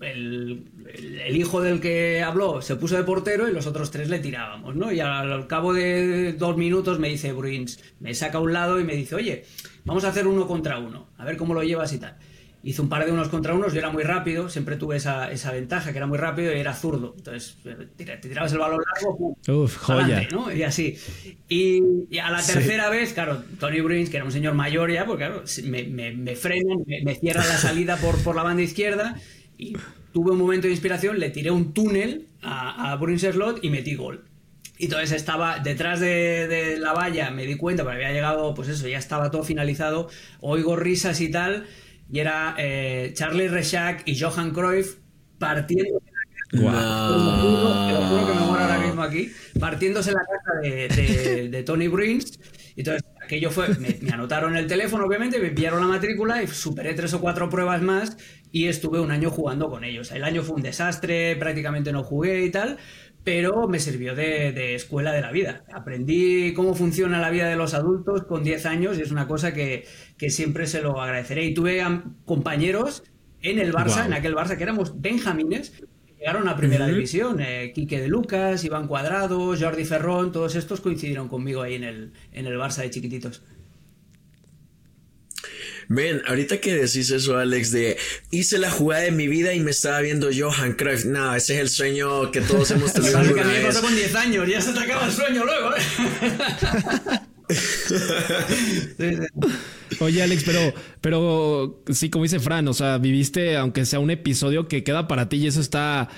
el, 0.01 0.65
hijo 1.29 1.61
del 1.61 1.79
que 1.81 2.21
habló 2.21 2.61
se 2.61 2.75
puso 2.75 2.95
de 2.95 3.03
portero 3.03 3.49
y 3.49 3.53
los 3.53 3.67
otros 3.67 3.91
tres 3.91 4.09
le 4.09 4.19
tirábamos, 4.19 4.75
¿no? 4.75 4.91
Y 4.91 4.99
al, 4.99 5.47
cabo 5.47 5.73
de 5.73 6.33
dos 6.33 6.57
minutos 6.57 6.99
me 6.99 7.09
dice 7.09 7.33
Bruins, 7.33 7.79
me 7.99 8.13
saca 8.13 8.37
a 8.37 8.41
un 8.41 8.53
lado 8.53 8.79
y 8.79 8.83
me 8.83 8.95
dice, 8.95 9.15
oye, 9.15 9.45
vamos 9.85 10.03
a 10.05 10.09
hacer 10.09 10.27
uno 10.27 10.47
contra 10.47 10.79
uno, 10.79 11.09
a 11.17 11.25
ver 11.25 11.37
cómo 11.37 11.53
lo 11.53 11.63
llevas 11.63 11.91
y 11.93 11.99
tal 11.99 12.17
hice 12.63 12.81
un 12.81 12.87
par 12.87 13.05
de 13.05 13.11
unos 13.11 13.27
contra 13.27 13.53
unos, 13.53 13.73
yo 13.73 13.79
era 13.79 13.89
muy 13.89 14.03
rápido, 14.03 14.49
siempre 14.49 14.77
tuve 14.77 14.95
esa, 14.95 15.29
esa 15.31 15.51
ventaja, 15.51 15.91
que 15.91 15.97
era 15.97 16.07
muy 16.07 16.17
rápido 16.17 16.55
y 16.55 16.59
era 16.59 16.73
zurdo. 16.73 17.13
Entonces, 17.17 17.57
te 17.97 18.05
tirabas 18.05 18.53
el 18.53 18.59
balón 18.59 18.81
largo, 18.95 19.37
Uf, 19.47 19.75
joya. 19.77 20.25
¿no? 20.31 20.51
Y 20.51 20.63
así. 20.63 20.97
Y, 21.49 22.17
a 22.17 22.31
la 22.31 22.41
tercera 22.41 22.89
vez, 22.89 23.13
claro, 23.13 23.43
Tony 23.59 23.81
Bruins, 23.81 24.09
que 24.09 24.15
era 24.15 24.25
un 24.25 24.31
señor 24.31 24.53
mayor 24.53 24.91
ya, 24.91 25.05
porque 25.05 25.25
claro, 25.25 25.43
me, 25.65 25.83
me, 25.83 26.11
me 26.13 26.35
frenan, 26.37 26.79
me, 27.03 27.15
cierra 27.15 27.45
la 27.45 27.57
salida 27.57 27.97
por, 27.97 28.17
por 28.23 28.35
la 28.35 28.43
banda 28.43 28.63
izquierda 28.63 29.19
y 29.57 29.75
tuve 30.13 30.31
un 30.31 30.37
momento 30.37 30.67
de 30.67 30.71
inspiración, 30.71 31.19
le 31.19 31.31
tiré 31.31 31.51
un 31.51 31.73
túnel 31.73 32.27
a, 32.41 32.93
a 32.93 32.95
Bruins 32.95 33.23
Slot 33.23 33.63
y 33.63 33.69
metí 33.69 33.95
gol. 33.95 34.23
Y 34.77 34.85
entonces 34.85 35.11
estaba 35.11 35.59
detrás 35.59 35.99
de, 35.99 36.47
de, 36.47 36.79
la 36.79 36.93
valla, 36.93 37.29
me 37.29 37.45
di 37.45 37.55
cuenta, 37.55 37.83
porque 37.83 37.97
había 37.97 38.11
llegado, 38.11 38.53
pues 38.53 38.69
eso, 38.69 38.87
ya 38.87 38.97
estaba 38.97 39.29
todo 39.31 39.43
finalizado, 39.43 40.09
oigo 40.39 40.75
risas 40.75 41.21
y 41.21 41.29
tal, 41.29 41.67
y 42.11 42.19
era 42.19 42.55
eh, 42.57 43.11
Charlie 43.13 43.47
Rechac 43.47 44.03
y 44.05 44.19
Johan 44.19 44.51
Cruyff 44.51 44.97
partiendo 45.37 46.01
Wow. 46.53 46.69
ahora 46.69 48.79
mismo 48.79 49.01
aquí. 49.01 49.31
Partiéndose 49.59 50.11
la 50.11 50.19
casa 50.19 50.59
de, 50.61 51.49
de, 51.49 51.63
Tony 51.63 51.87
Bruins. 51.87 52.39
Entonces, 52.75 53.03
aquello 53.23 53.49
fue. 53.49 53.69
Me, 53.79 53.97
me, 54.01 54.11
anotaron 54.11 54.55
el 54.55 54.67
teléfono, 54.67 55.05
obviamente, 55.05 55.39
me 55.39 55.47
enviaron 55.47 55.81
la 55.81 55.87
matrícula 55.87 56.43
y 56.43 56.47
superé 56.47 56.93
tres 56.93 57.13
o 57.15 57.21
cuatro 57.21 57.49
pruebas 57.49 57.81
más 57.81 58.17
y 58.51 58.67
estuve 58.67 58.99
un 58.99 59.09
año 59.09 59.31
jugando 59.31 59.69
con 59.69 59.83
ellos. 59.83 60.11
El 60.11 60.23
año 60.23 60.43
fue 60.43 60.57
un 60.57 60.61
desastre, 60.61 61.35
prácticamente 61.37 61.91
no 61.91 62.03
jugué 62.03 62.45
y 62.45 62.51
tal 62.51 62.77
pero 63.23 63.67
me 63.67 63.79
sirvió 63.79 64.15
de, 64.15 64.75
escuela 64.75 65.11
de 65.13 65.21
la 65.21 65.31
vida. 65.31 65.63
Aprendí 65.73 66.53
cómo 66.53 66.75
funciona 66.75 67.19
la 67.19 67.29
vida 67.29 67.47
de 67.47 67.55
los 67.55 67.73
adultos 67.73 68.23
con 68.23 68.43
10 68.43 68.65
años 68.65 68.97
y 68.97 69.01
es 69.01 69.11
una 69.11 69.27
cosa 69.27 69.53
que, 69.53 69.85
siempre 70.27 70.67
se 70.67 70.81
lo 70.81 71.01
agradeceré. 71.01 71.45
Y 71.45 71.53
tuve 71.53 71.81
compañeros 72.25 73.03
en 73.41 73.59
el 73.59 73.73
Barça, 73.73 74.05
en 74.05 74.13
aquel 74.13 74.35
Barça, 74.35 74.57
que 74.57 74.63
éramos 74.63 75.01
benjamines, 75.01 75.71
que 76.05 76.13
llegaron 76.19 76.47
a 76.47 76.57
primera 76.57 76.87
división. 76.87 77.39
Eh, 77.39 77.71
Quique 77.73 78.01
de 78.01 78.07
Lucas, 78.07 78.63
Iván 78.65 78.87
Cuadrado, 78.87 79.55
Jordi 79.57 79.85
Ferrón, 79.85 80.31
todos 80.31 80.55
estos 80.55 80.81
coincidieron 80.81 81.29
conmigo 81.29 81.61
ahí 81.61 81.75
en 81.75 81.83
el, 81.83 82.13
en 82.33 82.45
el 82.45 82.57
Barça 82.57 82.81
de 82.81 82.89
chiquititos. 82.89 83.43
Ven, 85.87 86.21
ahorita 86.27 86.59
que 86.59 86.75
decís 86.75 87.09
eso, 87.11 87.37
Alex, 87.37 87.71
de 87.71 87.97
hice 88.31 88.57
la 88.57 88.71
jugada 88.71 89.03
de 89.03 89.11
mi 89.11 89.27
vida 89.27 89.53
y 89.53 89.59
me 89.59 89.71
estaba 89.71 89.99
viendo 90.01 90.29
Johan 90.35 90.73
Cruyff. 90.73 91.05
No, 91.05 91.35
ese 91.35 91.55
es 91.55 91.59
el 91.61 91.69
sueño 91.69 92.31
que 92.31 92.41
todos 92.41 92.71
hemos 92.71 92.93
tenido. 92.93 93.21
que 93.33 93.41
a 93.41 93.43
mí 93.43 93.53
me 93.53 93.61
pasó 93.61 93.81
con 93.81 93.95
10 93.95 94.15
años, 94.15 94.47
ya 94.47 94.61
se 94.61 94.73
te 94.73 94.79
acaba 94.79 95.05
el 95.05 95.11
sueño 95.11 95.43
luego, 95.45 95.75
¿eh? 95.75 95.81
Oye, 99.99 100.23
Alex, 100.23 100.43
pero, 100.45 100.73
pero 101.01 101.83
sí, 101.89 102.09
como 102.09 102.23
dice 102.23 102.39
Fran, 102.39 102.67
o 102.67 102.73
sea, 102.73 102.97
viviste, 102.97 103.57
aunque 103.57 103.85
sea 103.85 103.99
un 103.99 104.11
episodio 104.11 104.67
que 104.67 104.83
queda 104.83 105.07
para 105.07 105.29
ti 105.29 105.37
y 105.37 105.47
eso 105.47 105.61
está 105.61 106.09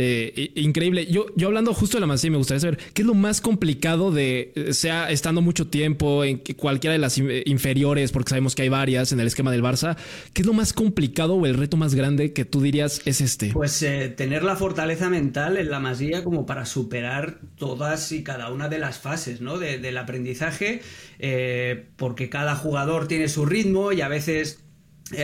eh, 0.00 0.52
increíble. 0.54 1.06
Yo, 1.06 1.26
yo 1.34 1.48
hablando 1.48 1.74
justo 1.74 1.96
de 1.96 2.02
la 2.02 2.06
Masía, 2.06 2.30
me 2.30 2.36
gustaría 2.36 2.60
saber 2.60 2.78
qué 2.94 3.02
es 3.02 3.06
lo 3.06 3.14
más 3.14 3.40
complicado 3.40 4.12
de, 4.12 4.52
eh, 4.54 4.72
sea 4.72 5.10
estando 5.10 5.42
mucho 5.42 5.66
tiempo 5.66 6.22
en 6.22 6.38
cualquiera 6.56 6.92
de 6.92 7.00
las 7.00 7.18
inferiores, 7.18 8.12
porque 8.12 8.30
sabemos 8.30 8.54
que 8.54 8.62
hay 8.62 8.68
varias 8.68 9.10
en 9.10 9.18
el 9.18 9.26
esquema 9.26 9.50
del 9.50 9.60
Barça. 9.60 9.96
¿Qué 10.34 10.42
es 10.42 10.46
lo 10.46 10.52
más 10.52 10.72
complicado 10.72 11.34
o 11.34 11.46
el 11.46 11.54
reto 11.54 11.76
más 11.76 11.96
grande 11.96 12.32
que 12.32 12.44
tú 12.44 12.62
dirías 12.62 13.02
es 13.06 13.20
este? 13.20 13.50
Pues 13.52 13.82
eh, 13.82 14.08
tener 14.08 14.44
la 14.44 14.54
fortaleza 14.54 15.10
mental 15.10 15.56
en 15.56 15.68
la 15.68 15.80
Masía 15.80 16.22
como 16.22 16.46
para 16.46 16.64
superar 16.64 17.40
todas 17.56 18.12
y 18.12 18.22
cada 18.22 18.52
una 18.52 18.68
de 18.68 18.78
las 18.78 19.00
fases 19.00 19.40
¿no? 19.40 19.58
del 19.58 19.98
aprendizaje, 19.98 20.80
porque 21.96 22.28
cada 22.28 22.54
jugador 22.54 23.08
tiene 23.08 23.28
su 23.28 23.46
ritmo 23.46 23.90
y 23.90 24.00
a 24.00 24.08
veces 24.08 24.60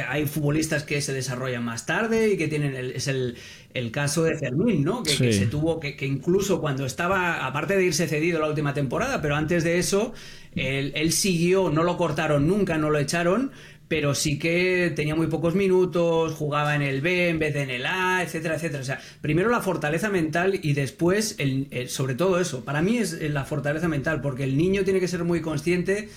hay 0.09 0.27
futbolistas 0.27 0.83
que 0.85 1.01
se 1.01 1.13
desarrollan 1.13 1.65
más 1.65 1.87
tarde 1.87 2.33
y 2.33 2.37
que 2.37 2.49
tienen 2.49 2.75
es 2.75 3.09
el, 3.09 3.37
el 3.75 3.91
caso 3.91 4.23
de 4.23 4.39
Fermín, 4.39 4.85
¿no? 4.85 5.03
Que, 5.03 5.33
se 5.33 5.47
tuvo, 5.47 5.81
que, 5.81 5.97
incluso 6.03 6.61
cuando 6.61 6.87
estaba, 6.87 7.45
aparte 7.45 7.77
de 7.77 7.85
irse 7.85 8.09
cedido 8.09 8.41
la 8.41 8.49
última 8.49 8.73
temporada, 8.73 9.21
pero 9.21 9.35
antes 9.35 9.65
de 9.65 9.79
eso, 9.79 10.15
él, 10.55 11.13
siguió, 11.13 11.71
no 11.71 11.83
lo 11.83 11.97
cortaron 11.97 12.47
nunca, 12.47 12.79
no 12.79 12.89
lo 12.91 12.99
echaron, 12.99 13.51
pero 13.89 14.15
sí 14.15 14.39
que 14.39 14.93
tenía 14.97 15.15
muy 15.15 15.27
pocos 15.27 15.55
minutos, 15.55 16.33
jugaba 16.33 16.75
en 16.75 16.83
el 16.83 17.01
B 17.01 17.29
en 17.29 17.39
vez 17.39 17.53
de 17.53 17.63
en 17.63 17.71
el 17.71 17.85
A, 17.85 18.23
etcétera, 18.23 18.55
etcétera. 18.55 18.81
O 18.81 18.87
sea, 18.87 19.01
primero 19.21 19.51
la 19.51 19.61
fortaleza 19.61 20.09
mental 20.09 20.59
y 20.63 20.73
después, 20.73 21.37
el, 21.39 21.89
sobre 21.89 22.15
todo 22.15 22.41
eso, 22.41 22.65
para 22.65 22.81
mí 22.81 22.99
es 22.99 23.21
la 23.21 23.45
fortaleza 23.45 23.89
mental, 23.89 24.21
porque 24.21 24.45
el 24.45 24.57
niño 24.57 24.85
tiene 24.85 25.01
que 25.01 25.09
ser 25.09 25.25
muy 25.25 25.43
consciente 25.43 26.09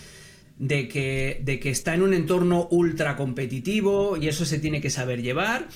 de 0.57 0.87
que, 0.87 1.41
de 1.43 1.59
que 1.59 1.69
está 1.69 1.93
en 1.93 2.01
un 2.01 2.13
entorno 2.13 2.67
ultra 2.71 3.15
competitivo 3.15 4.17
y 4.17 4.27
eso 4.27 4.45
se 4.45 4.59
tiene 4.59 4.81
que 4.81 4.89
saber 4.89 5.21
llevar 5.21 5.67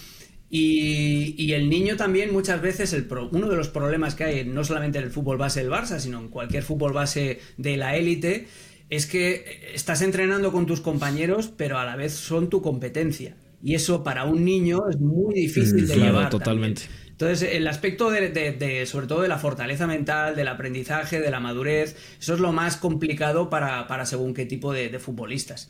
y, 0.54 1.54
el 1.54 1.70
niño 1.70 1.96
también 1.96 2.34
muchas 2.34 2.62
veces, 2.62 2.92
el 2.92 3.08
uno 3.32 3.48
de 3.48 3.56
los 3.56 3.70
problemas 3.70 4.16
que 4.16 4.26
hay, 4.26 4.46
no 4.46 4.66
solamente 4.66 4.98
en 4.98 5.06
el 5.06 5.10
fútbol 5.10 5.38
base 5.38 5.62
del 5.62 5.72
Barça, 5.72 6.00
sino 6.00 6.20
en 6.20 6.28
cualquier 6.28 6.64
fútbol 6.64 6.92
base 6.92 7.40
de 7.56 7.78
la 7.78 7.96
élite, 7.96 8.48
es 8.90 9.06
que 9.06 9.72
estás 9.74 10.02
entrenando 10.02 10.52
con 10.52 10.66
tus 10.66 10.82
compañeros, 10.82 11.50
pero 11.56 11.80
a 11.80 11.86
la 11.86 11.96
vez 11.96 12.12
son 12.12 12.50
tu 12.50 12.62
competencia. 12.62 13.38
Y 13.64 13.76
eso 13.76 14.04
para 14.04 14.26
un 14.26 14.44
niño 14.44 14.82
es 14.90 15.00
muy 15.00 15.36
difícil 15.36 15.88
de 15.88 15.96
llevar. 15.96 16.30
Totalmente. 16.30 16.82
Entonces, 17.22 17.50
el 17.54 17.68
aspecto 17.68 18.10
de, 18.10 18.86
sobre 18.88 19.06
todo 19.06 19.22
de 19.22 19.28
la 19.28 19.38
fortaleza 19.38 19.86
mental, 19.86 20.36
del 20.36 20.48
aprendizaje, 20.48 21.20
de 21.20 21.30
la 21.30 21.40
madurez, 21.40 21.96
eso 22.20 22.34
es 22.34 22.40
lo 22.40 22.52
más 22.52 22.78
complicado 22.78 23.48
para, 23.48 23.86
para 23.88 24.08
según 24.08 24.34
qué 24.34 24.48
tipo 24.48 24.74
de, 24.74 24.98
futbolistas. 24.98 25.70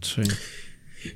Sí. 0.00 0.22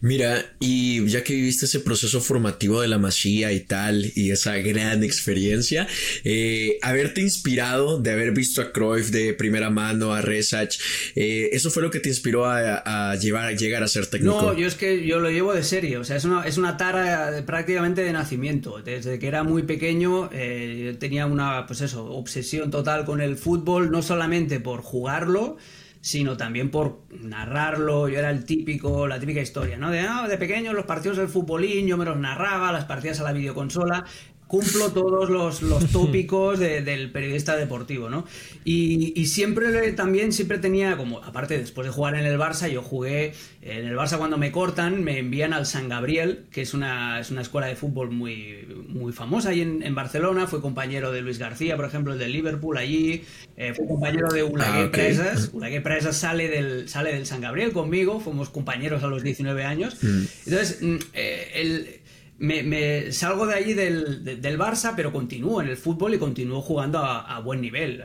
Mira, 0.00 0.44
y 0.60 1.06
ya 1.08 1.22
que 1.24 1.34
viviste 1.34 1.66
ese 1.66 1.80
proceso 1.80 2.20
formativo 2.20 2.80
de 2.80 2.88
la 2.88 2.98
Masía 2.98 3.52
y 3.52 3.60
tal, 3.60 4.10
y 4.14 4.30
esa 4.30 4.56
gran 4.58 5.04
experiencia, 5.04 5.86
eh, 6.24 6.78
haberte 6.82 7.20
inspirado 7.20 7.98
de 7.98 8.10
haber 8.10 8.32
visto 8.32 8.60
a 8.60 8.72
Cruyff 8.72 9.10
de 9.10 9.34
primera 9.34 9.70
mano, 9.70 10.12
a 10.12 10.22
Resach, 10.22 10.78
eh, 11.14 11.50
¿eso 11.52 11.70
fue 11.70 11.82
lo 11.82 11.90
que 11.90 12.00
te 12.00 12.08
inspiró 12.08 12.46
a, 12.46 13.14
llevar, 13.16 13.46
a 13.46 13.52
llegar 13.52 13.82
a 13.82 13.88
ser 13.88 14.06
técnico? 14.06 14.40
No, 14.40 14.56
yo 14.56 14.66
es 14.66 14.74
que 14.74 15.06
yo 15.06 15.20
lo 15.20 15.30
llevo 15.30 15.54
de 15.54 15.62
serie, 15.62 15.98
o 15.98 16.04
sea, 16.04 16.16
es 16.16 16.24
una, 16.24 16.46
es 16.46 16.58
una 16.58 16.76
tara 16.76 17.44
prácticamente 17.46 18.02
de 18.02 18.12
nacimiento. 18.12 18.80
Desde 18.82 19.18
que 19.18 19.26
era 19.26 19.42
muy 19.42 19.62
pequeño 19.62 20.30
eh, 20.32 20.96
tenía 20.98 21.26
una, 21.26 21.66
pues 21.66 21.80
eso, 21.80 22.04
obsesión 22.06 22.70
total 22.70 23.04
con 23.04 23.20
el 23.20 23.36
fútbol, 23.36 23.90
no 23.90 24.02
solamente 24.02 24.60
por 24.60 24.80
jugarlo, 24.82 25.56
sino 26.00 26.36
también 26.36 26.70
por 26.70 27.02
narrarlo. 27.10 28.08
Yo 28.08 28.18
era 28.18 28.30
el 28.30 28.44
típico, 28.44 29.06
la 29.06 29.18
típica 29.18 29.40
historia, 29.40 29.76
¿no? 29.76 29.90
De, 29.90 30.00
ah, 30.00 30.26
de 30.28 30.38
pequeño 30.38 30.72
los 30.72 30.86
partidos 30.86 31.18
del 31.18 31.28
futbolín, 31.28 31.86
yo 31.86 31.96
me 31.96 32.04
los 32.04 32.16
narraba, 32.16 32.72
las 32.72 32.84
partidas 32.84 33.20
a 33.20 33.24
la 33.24 33.32
videoconsola 33.32 34.04
cumplo 34.48 34.90
todos 34.92 35.30
los, 35.30 35.60
tópicos 35.92 36.58
del 36.58 37.12
periodista 37.12 37.56
deportivo, 37.56 38.08
¿no? 38.08 38.26
Y, 38.64 39.26
siempre 39.26 39.92
también, 39.92 40.32
siempre 40.32 40.58
tenía, 40.58 40.96
como, 40.96 41.22
aparte 41.22 41.58
después 41.58 41.86
de 41.86 41.92
jugar 41.92 42.14
en 42.16 42.24
el 42.26 42.38
Barça, 42.38 42.68
yo 42.68 42.82
jugué 42.82 43.34
en 43.62 43.86
el 43.86 43.94
Barça 43.96 44.18
cuando 44.18 44.38
me 44.38 44.50
cortan, 44.50 45.04
me 45.04 45.18
envían 45.18 45.52
al 45.52 45.66
San 45.66 45.88
Gabriel, 45.88 46.46
que 46.50 46.62
es 46.62 46.74
una, 46.74 47.20
es 47.20 47.30
una 47.30 47.42
escuela 47.42 47.66
de 47.66 47.76
fútbol 47.76 48.10
muy, 48.10 48.66
muy 48.88 49.12
famosa 49.12 49.50
ahí 49.50 49.60
en, 49.60 49.94
Barcelona, 49.94 50.46
fue 50.46 50.60
compañero 50.60 51.12
de 51.12 51.20
Luis 51.20 51.38
García, 51.38 51.76
por 51.76 51.84
ejemplo, 51.84 52.14
el 52.14 52.18
de 52.18 52.28
Liverpool 52.28 52.78
allí, 52.78 53.24
eh, 53.56 53.74
fue 53.74 53.86
compañero 53.86 54.28
de 54.28 54.44
Ulagué 54.44 54.84
ah, 54.84 54.90
Presas, 54.90 55.50
Ulagué 55.52 55.80
Presas 55.80 56.16
sale 56.16 56.48
del, 56.48 56.88
sale 56.88 57.12
del 57.12 57.26
San 57.26 57.40
Gabriel 57.40 57.72
conmigo, 57.72 58.20
fuimos 58.20 58.48
compañeros 58.48 59.02
a 59.02 59.08
los 59.08 59.22
19 59.22 59.64
años, 59.64 60.02
mm. 60.02 60.24
entonces, 60.46 60.78
mm, 60.80 60.96
eh, 61.12 61.50
el 61.54 61.97
me, 62.38 63.10
salgo 63.10 63.46
de 63.46 63.54
allí 63.54 63.74
del, 63.74 64.22
del, 64.24 64.58
Barça, 64.58 64.94
pero 64.94 65.12
continúo 65.12 65.60
en 65.60 65.68
el 65.68 65.76
fútbol 65.76 66.14
y 66.14 66.18
continúo 66.18 66.60
jugando 66.60 67.00
a, 67.00 67.38
buen 67.40 67.60
nivel. 67.60 68.02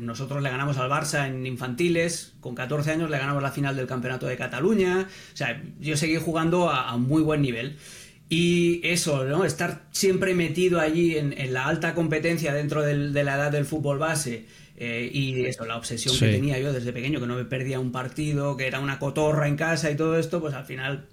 nosotros 0.00 0.42
le 0.42 0.50
ganamos 0.50 0.78
al 0.78 0.88
Barça 0.88 1.26
en 1.26 1.44
infantiles, 1.44 2.34
con 2.40 2.54
14 2.54 2.92
años 2.92 3.10
le 3.10 3.18
ganamos 3.18 3.42
la 3.42 3.50
final 3.50 3.74
del 3.74 3.86
Campeonato 3.86 4.26
de 4.26 4.36
Cataluña. 4.36 5.08
O 5.32 5.36
sea, 5.36 5.60
yo 5.80 5.96
seguí 5.96 6.16
jugando 6.16 6.70
a, 6.70 6.96
muy 6.96 7.22
buen 7.22 7.42
nivel. 7.42 7.76
Y 8.30 8.80
eso, 8.86 9.24
¿no? 9.24 9.44
Estar 9.44 9.86
siempre 9.90 10.34
metido 10.34 10.80
allí 10.80 11.16
en, 11.16 11.52
la 11.52 11.66
alta 11.66 11.94
competencia 11.94 12.52
dentro 12.52 12.82
de 12.82 13.24
la 13.24 13.34
edad 13.34 13.50
del 13.50 13.64
fútbol 13.64 13.98
base. 13.98 14.46
Eh, 14.76 15.10
y 15.12 15.44
eso, 15.46 15.66
la 15.66 15.76
obsesión 15.76 16.16
que 16.16 16.28
tenía 16.30 16.60
yo 16.60 16.72
desde 16.72 16.92
pequeño, 16.92 17.18
que 17.18 17.26
no 17.26 17.34
me 17.34 17.44
perdía 17.44 17.80
un 17.80 17.90
partido, 17.90 18.56
que 18.56 18.68
era 18.68 18.78
una 18.78 19.00
cotorra 19.00 19.48
en 19.48 19.56
casa 19.56 19.90
y 19.90 19.96
todo 19.96 20.16
esto, 20.16 20.40
pues 20.40 20.54
al 20.54 20.66
final 20.66 21.08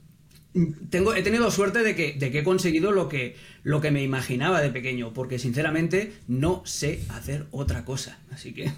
tengo, 0.89 1.13
he 1.13 1.21
tenido 1.21 1.51
suerte 1.51 1.83
de 1.83 1.95
que, 1.95 2.13
de 2.13 2.31
que 2.31 2.39
he 2.39 2.43
conseguido 2.43 2.91
lo 2.91 3.09
que, 3.09 3.35
lo 3.63 3.81
que 3.81 3.91
me 3.91 4.03
imaginaba 4.03 4.61
de 4.61 4.69
pequeño, 4.69 5.13
porque 5.13 5.39
sinceramente 5.39 6.13
no 6.27 6.61
sé 6.65 7.01
hacer 7.09 7.47
otra 7.51 7.83
cosa. 7.83 8.19
Así 8.31 8.53
que. 8.53 8.71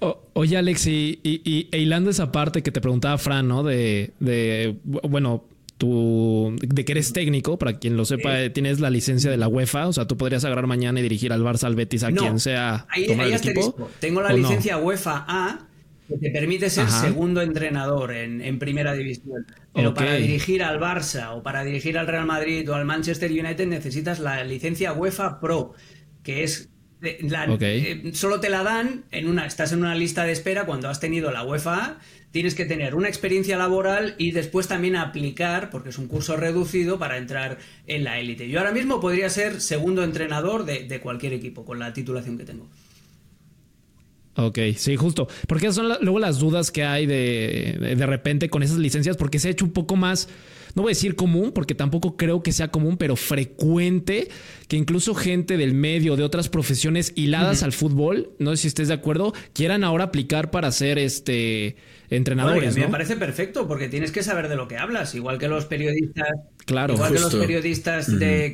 oye, 0.34 0.56
Alex, 0.56 0.86
y, 0.86 1.20
y, 1.22 1.68
e 1.70 1.78
hilando 1.78 2.10
esa 2.10 2.32
parte 2.32 2.62
que 2.62 2.70
te 2.70 2.80
preguntaba 2.80 3.18
Fran, 3.18 3.48
¿no? 3.48 3.62
De, 3.62 4.12
de 4.20 4.76
bueno, 4.84 5.44
tú, 5.78 6.56
de 6.60 6.84
que 6.84 6.92
eres 6.92 7.12
técnico, 7.12 7.58
para 7.58 7.78
quien 7.78 7.96
lo 7.96 8.04
sepa, 8.04 8.50
tienes 8.52 8.80
la 8.80 8.90
licencia 8.90 9.30
de 9.30 9.36
la 9.36 9.48
UEFA, 9.48 9.88
o 9.88 9.92
sea, 9.92 10.06
tú 10.06 10.16
podrías 10.16 10.44
agarrar 10.44 10.66
mañana 10.66 11.00
y 11.00 11.02
dirigir 11.02 11.32
al 11.32 11.42
Barça, 11.42 11.64
al 11.64 11.74
Betis, 11.74 12.04
a 12.04 12.12
quien 12.12 12.38
sea. 12.38 12.86
Ahí, 12.90 13.04
equipo, 13.04 13.90
Tengo 13.98 14.22
la 14.22 14.32
licencia 14.32 14.78
UEFA 14.78 15.24
A 15.26 15.69
que 16.10 16.18
te 16.18 16.30
permite 16.30 16.70
ser 16.70 16.90
segundo 16.90 17.40
entrenador 17.40 18.12
en, 18.12 18.58
primera 18.58 18.94
división. 18.94 19.46
Pero 19.72 19.94
para 19.94 20.14
dirigir 20.14 20.62
al 20.62 20.80
Barça 20.80 21.36
o 21.36 21.42
para 21.42 21.64
dirigir 21.64 21.96
al 21.96 22.06
Real 22.06 22.26
Madrid 22.26 22.68
o 22.70 22.74
al 22.74 22.84
Manchester 22.84 23.30
United 23.30 23.66
necesitas 23.66 24.18
la 24.18 24.42
licencia 24.44 24.92
UEFA 24.92 25.40
Pro, 25.40 25.74
que 26.22 26.42
es 26.42 26.68
la, 27.22 27.46
eh, 27.60 28.10
solo 28.12 28.40
te 28.40 28.50
la 28.50 28.62
dan 28.62 29.04
en 29.10 29.26
una, 29.26 29.46
estás 29.46 29.72
en 29.72 29.78
una 29.78 29.94
lista 29.94 30.24
de 30.24 30.32
espera 30.32 30.66
cuando 30.66 30.88
has 30.88 31.00
tenido 31.00 31.30
la 31.30 31.44
UEFA, 31.44 31.98
tienes 32.30 32.54
que 32.54 32.66
tener 32.66 32.94
una 32.94 33.08
experiencia 33.08 33.56
laboral 33.56 34.16
y 34.18 34.32
después 34.32 34.68
también 34.68 34.96
aplicar, 34.96 35.70
porque 35.70 35.88
es 35.88 35.98
un 35.98 36.08
curso 36.08 36.36
reducido, 36.36 36.98
para 36.98 37.16
entrar 37.16 37.58
en 37.86 38.04
la 38.04 38.18
élite. 38.18 38.50
Yo 38.50 38.58
ahora 38.58 38.72
mismo 38.72 39.00
podría 39.00 39.30
ser 39.30 39.62
segundo 39.62 40.04
entrenador 40.04 40.66
de 40.66 41.00
cualquier 41.00 41.32
equipo 41.32 41.64
con 41.64 41.78
la 41.78 41.92
titulación 41.94 42.36
que 42.36 42.44
tengo. 42.44 42.68
Ok, 44.36 44.58
sí, 44.76 44.96
justo. 44.96 45.28
Porque 45.48 45.72
son 45.72 45.88
luego 46.00 46.18
las 46.18 46.38
dudas 46.38 46.70
que 46.70 46.84
hay 46.84 47.06
de, 47.06 47.94
de, 47.96 48.06
repente 48.06 48.48
con 48.48 48.62
esas 48.62 48.78
licencias, 48.78 49.16
porque 49.16 49.38
se 49.38 49.48
ha 49.48 49.50
hecho 49.50 49.64
un 49.64 49.72
poco 49.72 49.96
más, 49.96 50.28
no 50.74 50.82
voy 50.82 50.90
a 50.90 50.94
decir 50.94 51.16
común, 51.16 51.50
porque 51.52 51.74
tampoco 51.74 52.16
creo 52.16 52.42
que 52.42 52.52
sea 52.52 52.68
común, 52.68 52.96
pero 52.96 53.16
frecuente 53.16 54.28
que 54.68 54.76
incluso 54.76 55.14
gente 55.14 55.56
del 55.56 55.74
medio, 55.74 56.16
de 56.16 56.22
otras 56.22 56.48
profesiones 56.48 57.12
hiladas 57.16 57.64
al 57.64 57.72
fútbol, 57.72 58.30
no 58.38 58.50
sé 58.52 58.62
si 58.62 58.68
estés 58.68 58.88
de 58.88 58.94
acuerdo, 58.94 59.34
quieran 59.52 59.82
ahora 59.82 60.04
aplicar 60.04 60.50
para 60.50 60.70
ser 60.70 60.98
este 60.98 61.76
entrenadores. 62.10 62.76
me 62.76 62.88
parece 62.88 63.16
perfecto, 63.16 63.66
porque 63.66 63.88
tienes 63.88 64.12
que 64.12 64.22
saber 64.22 64.48
de 64.48 64.56
lo 64.56 64.68
que 64.68 64.76
hablas, 64.76 65.14
igual 65.14 65.38
que 65.38 65.48
los 65.48 65.66
periodistas. 65.66 66.28
Claro, 66.66 66.94
igual 66.94 67.12
que 67.12 67.20
los 67.20 67.34
periodistas 67.34 68.18
de, 68.18 68.52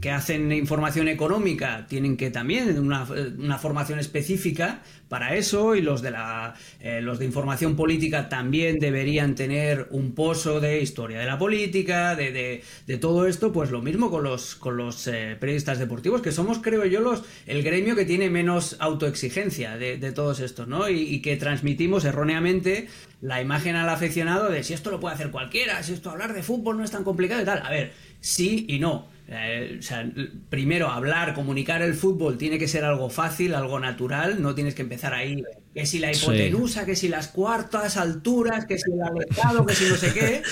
que, 0.00 0.10
hacen 0.10 0.52
información 0.52 1.08
económica 1.08 1.86
tienen 1.88 2.16
que 2.16 2.30
también 2.30 2.78
una, 2.78 3.06
una 3.38 3.58
formación 3.58 3.98
específica 3.98 4.82
para 5.10 5.34
eso 5.34 5.74
y 5.74 5.82
los 5.82 6.02
de 6.02 6.12
la 6.12 6.54
eh, 6.78 7.00
los 7.02 7.18
de 7.18 7.24
información 7.24 7.74
política 7.74 8.28
también 8.28 8.78
deberían 8.78 9.34
tener 9.34 9.88
un 9.90 10.14
pozo 10.14 10.60
de 10.60 10.80
historia 10.80 11.18
de 11.18 11.26
la 11.26 11.36
política 11.36 12.14
de, 12.14 12.62
de, 12.86 12.98
todo 12.98 13.26
esto 13.26 13.52
pues 13.52 13.72
lo 13.72 13.82
mismo 13.82 14.08
con 14.08 14.22
los 14.22 14.54
con 14.54 14.76
los 14.76 15.08
eh, 15.08 15.36
periodistas 15.38 15.80
deportivos 15.80 16.22
que 16.22 16.30
somos 16.30 16.60
creo 16.60 16.84
yo 16.86 17.00
los 17.00 17.24
el 17.46 17.64
gremio 17.64 17.96
que 17.96 18.04
tiene 18.04 18.30
menos 18.30 18.76
autoexigencia 18.78 19.76
de, 19.76 19.98
todos 20.12 20.38
estos 20.38 20.68
no 20.68 20.88
y, 20.88 21.20
que 21.20 21.36
transmitimos 21.36 22.04
erróneamente 22.04 22.79
la 23.20 23.40
imagen 23.40 23.76
al 23.76 23.88
aficionado 23.88 24.48
de 24.50 24.62
si 24.62 24.74
esto 24.74 24.90
lo 24.90 25.00
puede 25.00 25.14
hacer 25.14 25.30
cualquiera 25.30 25.82
si 25.82 25.92
esto 25.92 26.10
hablar 26.10 26.32
de 26.32 26.42
fútbol 26.42 26.78
no 26.78 26.84
es 26.84 26.90
tan 26.90 27.04
complicado 27.04 27.42
y 27.42 27.44
tal 27.44 27.62
a 27.64 27.70
ver 27.70 27.92
sí 28.20 28.66
y 28.68 28.78
no 28.78 29.08
Eh, 29.32 29.76
o 29.78 29.82
sea, 29.82 30.04
primero 30.48 30.88
hablar, 30.88 31.34
comunicar 31.34 31.82
el 31.82 31.94
fútbol 31.94 32.36
tiene 32.36 32.58
que 32.58 32.66
ser 32.66 32.84
algo 32.84 33.08
fácil, 33.10 33.54
algo 33.54 33.78
natural, 33.78 34.42
no 34.42 34.56
tienes 34.56 34.74
que 34.74 34.82
empezar 34.82 35.14
ahí. 35.14 35.44
Que 35.72 35.86
si 35.86 36.00
la 36.00 36.10
hipotenusa, 36.10 36.84
que 36.84 36.96
si 36.96 37.08
las 37.08 37.28
cuartas 37.28 37.96
alturas, 37.96 38.66
que 38.66 38.76
si 38.76 38.90
el 38.90 39.00
alejado, 39.00 39.64
que 39.64 39.74
si 39.76 39.84
no 39.88 39.94
sé 39.94 40.12
qué. 40.12 40.42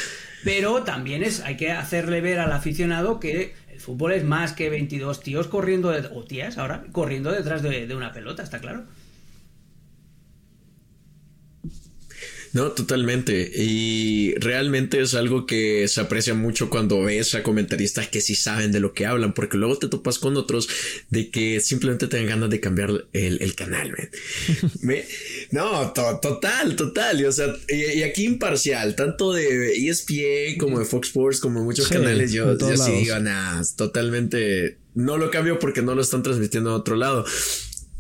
Pero 0.45 0.85
también 0.85 1.25
es, 1.25 1.41
hay 1.41 1.57
que 1.57 1.73
hacerle 1.73 2.21
ver 2.21 2.39
al 2.39 2.53
aficionado 2.53 3.19
que 3.19 3.55
el 3.69 3.81
fútbol 3.81 4.13
es 4.13 4.23
más 4.23 4.53
que 4.53 4.71
22 4.71 5.21
tíos 5.23 5.49
corriendo, 5.49 5.93
o 6.15 6.23
tías 6.23 6.57
ahora, 6.57 6.85
corriendo 6.93 7.33
detrás 7.33 7.63
de 7.63 7.93
una 7.97 8.13
pelota, 8.13 8.45
está 8.45 8.61
claro. 8.61 8.85
No, 12.53 12.73
totalmente. 12.73 13.51
Y 13.55 14.35
realmente 14.37 15.01
es 15.01 15.15
algo 15.15 15.47
que 15.47 15.87
se 15.89 16.01
aprecia 16.01 16.35
mucho 16.35 16.71
cuando 16.71 17.03
ves 17.03 17.35
a 17.35 17.43
comentaristas 17.43 18.09
que 18.09 18.21
sí 18.21 18.35
saben 18.35 18.73
de 18.73 18.81
lo 18.81 18.93
que 18.93 19.07
hablan, 19.07 19.35
porque 19.35 19.57
luego 19.57 19.79
te 19.79 19.89
topas 19.89 20.19
con 20.19 20.37
otros 20.37 20.69
de 21.11 21.31
que 21.31 21.61
simplemente 21.61 22.07
te 22.07 22.17
dan 22.17 22.27
ganas 22.27 22.51
de 22.51 22.61
cambiar 22.61 23.07
el, 23.13 23.55
canal. 23.55 23.93
Me, 24.81 25.05
no, 25.51 25.93
total, 25.93 26.77
total. 26.77 27.21
Y, 27.21 27.25
o 27.25 27.33
sea, 27.33 27.55
y, 27.69 28.03
aquí 28.03 28.25
imparcial, 28.25 28.95
tanto 28.95 29.33
de 29.33 29.89
ESPN 29.89 30.59
como 30.59 30.79
de 30.79 30.85
Fox 30.85 31.09
Sports, 31.09 31.41
como 31.41 31.65
muchos 31.65 31.89
canales, 31.89 32.33
yo, 32.33 32.57
yo 32.59 32.77
sí 32.77 32.93
digo, 32.93 33.19
nada, 33.19 33.63
totalmente 33.77 34.79
no 34.95 35.17
lo 35.17 35.31
cambio 35.31 35.59
porque 35.59 35.81
no 35.81 35.95
lo 35.95 36.03
están 36.03 36.23
transmitiendo 36.23 36.71
a 36.71 36.75
otro 36.75 36.97
lado. 36.97 37.25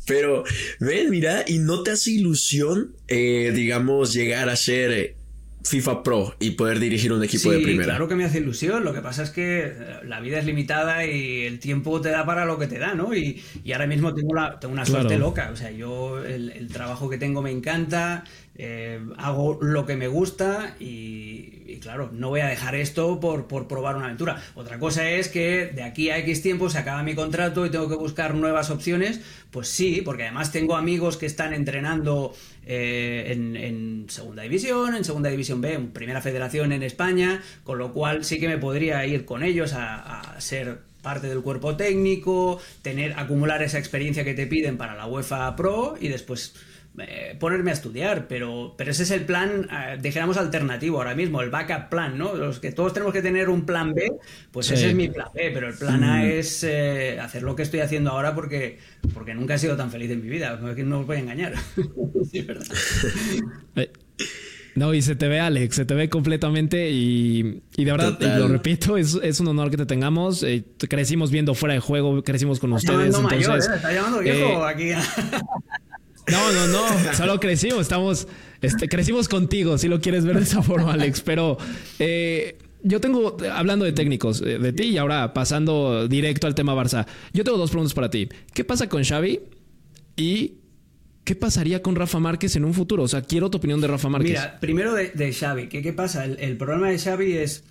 Pero, 0.08 0.42
ven, 0.80 1.10
mira, 1.10 1.44
y 1.46 1.58
no 1.58 1.82
te 1.82 1.92
hace 1.92 2.12
ilusión, 2.12 2.96
eh, 3.06 3.52
digamos, 3.54 4.14
llegar 4.14 4.48
a 4.48 4.56
ser 4.56 4.90
eh, 4.90 5.16
FIFA 5.64 6.02
Pro 6.02 6.34
y 6.40 6.52
poder 6.52 6.80
dirigir 6.80 7.12
un 7.12 7.22
equipo 7.22 7.50
de 7.50 7.58
primera. 7.60 7.84
Claro 7.84 8.08
que 8.08 8.14
me 8.14 8.24
hace 8.24 8.38
ilusión. 8.38 8.84
Lo 8.84 8.94
que 8.94 9.02
pasa 9.02 9.22
es 9.22 9.30
que 9.30 9.66
eh, 9.66 9.74
la 10.04 10.20
vida 10.20 10.38
es 10.38 10.46
limitada 10.46 11.04
y 11.04 11.42
el 11.42 11.58
tiempo 11.58 12.00
te 12.00 12.08
da 12.08 12.24
para 12.24 12.46
lo 12.46 12.58
que 12.58 12.66
te 12.66 12.78
da, 12.78 12.94
¿no? 12.94 13.14
Y, 13.14 13.42
ahora 13.72 13.86
mismo 13.86 14.14
tengo, 14.14 14.34
la, 14.34 14.58
tengo 14.58 14.72
una 14.72 14.86
suerte 14.86 15.18
loca. 15.18 15.50
O 15.52 15.56
sea, 15.56 15.70
yo 15.70 16.24
el, 16.24 16.68
trabajo 16.72 17.10
que 17.10 17.18
tengo 17.18 17.42
me 17.42 17.50
encanta, 17.50 18.24
hago 19.16 19.58
lo 19.62 19.86
que 19.86 19.96
me 19.96 20.08
gusta 20.08 20.74
y, 20.80 21.78
claro, 21.80 22.10
no 22.12 22.30
voy 22.30 22.40
a 22.40 22.46
dejar 22.46 22.74
esto 22.74 23.20
por, 23.20 23.46
por, 23.46 23.68
probar 23.68 23.96
una 23.96 24.06
aventura. 24.06 24.42
Otra 24.54 24.78
cosa 24.78 25.08
es 25.08 25.28
que 25.28 25.66
de 25.66 25.82
aquí 25.82 26.10
a 26.10 26.18
X 26.18 26.42
tiempo 26.42 26.68
se 26.68 26.78
acaba 26.78 27.02
mi 27.02 27.14
contrato 27.14 27.64
y 27.66 27.70
tengo 27.70 27.88
que 27.88 27.94
buscar 27.94 28.34
nuevas 28.34 28.70
opciones. 28.70 29.20
Pues 29.50 29.68
sí, 29.68 30.02
porque 30.04 30.24
además 30.24 30.50
tengo 30.50 30.76
amigos 30.76 31.16
que 31.16 31.26
están 31.26 31.54
entrenando 31.54 32.34
eh, 32.66 33.32
en, 33.32 34.06
Segunda 34.08 34.42
División, 34.42 34.96
en 34.96 35.04
Segunda 35.04 35.30
División 35.30 35.60
B, 35.60 35.74
en 35.74 35.88
Primera 35.88 36.20
Federación 36.20 36.72
en 36.72 36.82
España, 36.82 37.42
con 37.62 37.78
lo 37.78 37.92
cual 37.92 38.24
sí 38.24 38.40
que 38.40 38.48
me 38.48 38.58
podría 38.58 39.06
ir 39.06 39.24
con 39.24 39.42
ellos 39.42 39.72
a, 39.72 40.20
a 40.20 40.40
ser 40.40 40.80
parte 41.02 41.28
del 41.28 41.40
cuerpo 41.42 41.76
técnico, 41.76 42.60
tener, 42.82 43.14
acumular 43.16 43.62
esa 43.62 43.78
experiencia 43.78 44.24
que 44.24 44.34
te 44.34 44.46
piden 44.46 44.76
para 44.76 44.94
la 44.94 45.06
UEFA 45.06 45.54
Pro 45.56 45.96
y 46.00 46.08
después 46.08 46.54
eh, 47.00 47.36
ponerme 47.38 47.70
a 47.70 47.74
estudiar, 47.74 48.26
pero, 48.28 48.74
pero 48.76 48.90
ese 48.90 49.02
es 49.02 49.10
el 49.10 49.22
plan, 49.22 49.68
eh, 49.70 49.98
dijéramos 50.00 50.36
alternativo 50.36 50.98
ahora 50.98 51.14
mismo, 51.14 51.40
el 51.42 51.50
backup 51.50 51.88
plan, 51.88 52.18
¿no? 52.18 52.34
Los 52.34 52.60
que 52.60 52.72
todos 52.72 52.92
tenemos 52.92 53.12
que 53.12 53.22
tener 53.22 53.48
un 53.48 53.66
plan 53.66 53.94
B, 53.94 54.12
pues 54.50 54.70
ese 54.70 54.88
es 54.88 54.94
mi 54.94 55.08
plan 55.08 55.28
B, 55.34 55.50
pero 55.52 55.68
el 55.68 55.74
plan 55.74 56.02
A 56.04 56.18
mm. 56.18 56.26
es 56.26 56.64
eh, 56.64 57.18
hacer 57.20 57.42
lo 57.42 57.56
que 57.56 57.62
estoy 57.62 57.80
haciendo 57.80 58.10
ahora 58.10 58.34
porque, 58.34 58.78
porque 59.14 59.34
nunca 59.34 59.54
he 59.54 59.58
sido 59.58 59.76
tan 59.76 59.90
feliz 59.90 60.10
en 60.10 60.22
mi 60.22 60.28
vida, 60.28 60.56
no 60.56 61.00
os 61.00 61.06
voy 61.06 61.16
a 61.16 61.20
engañar. 61.20 61.54
sí, 62.30 62.42
verdad. 62.42 62.66
No, 64.74 64.94
y 64.94 65.02
se 65.02 65.16
te 65.16 65.26
ve, 65.26 65.40
Alex, 65.40 65.74
se 65.74 65.84
te 65.84 65.94
ve 65.94 66.08
completamente 66.08 66.88
y, 66.88 67.62
y 67.76 67.84
de 67.84 67.90
verdad, 67.90 68.16
lo 68.38 68.46
repito, 68.46 68.96
es, 68.96 69.18
es, 69.24 69.40
un 69.40 69.48
honor 69.48 69.72
que 69.72 69.76
te 69.76 69.86
tengamos. 69.86 70.46
crecimos 70.88 71.32
viendo 71.32 71.54
fuera 71.54 71.74
de 71.74 71.80
juego, 71.80 72.22
crecimos 72.22 72.60
con 72.60 72.72
ustedes. 72.74 73.06
Entonces, 73.06 73.68
Está 73.74 73.92
llamando 73.92 74.20
viejo 74.20 74.64
aquí. 74.64 74.92
No, 76.30 76.52
no, 76.52 76.66
no. 76.66 77.14
Solo 77.14 77.40
crecimos. 77.40 77.82
Estamos. 77.82 78.28
Este, 78.60 78.88
crecimos 78.88 79.28
contigo, 79.28 79.78
si 79.78 79.88
lo 79.88 80.00
quieres 80.00 80.24
ver 80.24 80.36
de 80.36 80.42
esa 80.42 80.62
forma, 80.62 80.94
Alex. 80.94 81.20
Pero 81.20 81.58
eh, 81.98 82.58
yo 82.82 83.00
tengo, 83.00 83.36
hablando 83.52 83.84
de 83.84 83.92
técnicos, 83.92 84.40
eh, 84.40 84.58
de 84.58 84.72
ti 84.72 84.84
y 84.84 84.98
ahora 84.98 85.32
pasando 85.32 86.08
directo 86.08 86.46
al 86.46 86.54
tema 86.54 86.74
Barça, 86.74 87.06
yo 87.32 87.44
tengo 87.44 87.58
dos 87.58 87.70
preguntas 87.70 87.94
para 87.94 88.10
ti. 88.10 88.28
¿Qué 88.54 88.64
pasa 88.64 88.88
con 88.88 89.04
Xavi? 89.04 89.40
Y 90.16 90.54
¿Qué 91.24 91.36
pasaría 91.36 91.82
con 91.82 91.94
Rafa 91.94 92.18
Márquez 92.18 92.56
en 92.56 92.64
un 92.64 92.72
futuro? 92.72 93.02
O 93.02 93.08
sea, 93.08 93.20
quiero 93.20 93.50
tu 93.50 93.58
opinión 93.58 93.82
de 93.82 93.86
Rafa 93.86 94.08
Márquez. 94.08 94.30
Mira, 94.30 94.58
primero 94.60 94.94
de, 94.94 95.30
Xavi. 95.30 95.68
¿Qué, 95.68 95.82
¿Qué, 95.82 95.92
pasa? 95.92 96.24
El, 96.24 96.56
problema 96.56 96.88
de 96.88 96.98
Xavi 96.98 97.34
es 97.34 97.64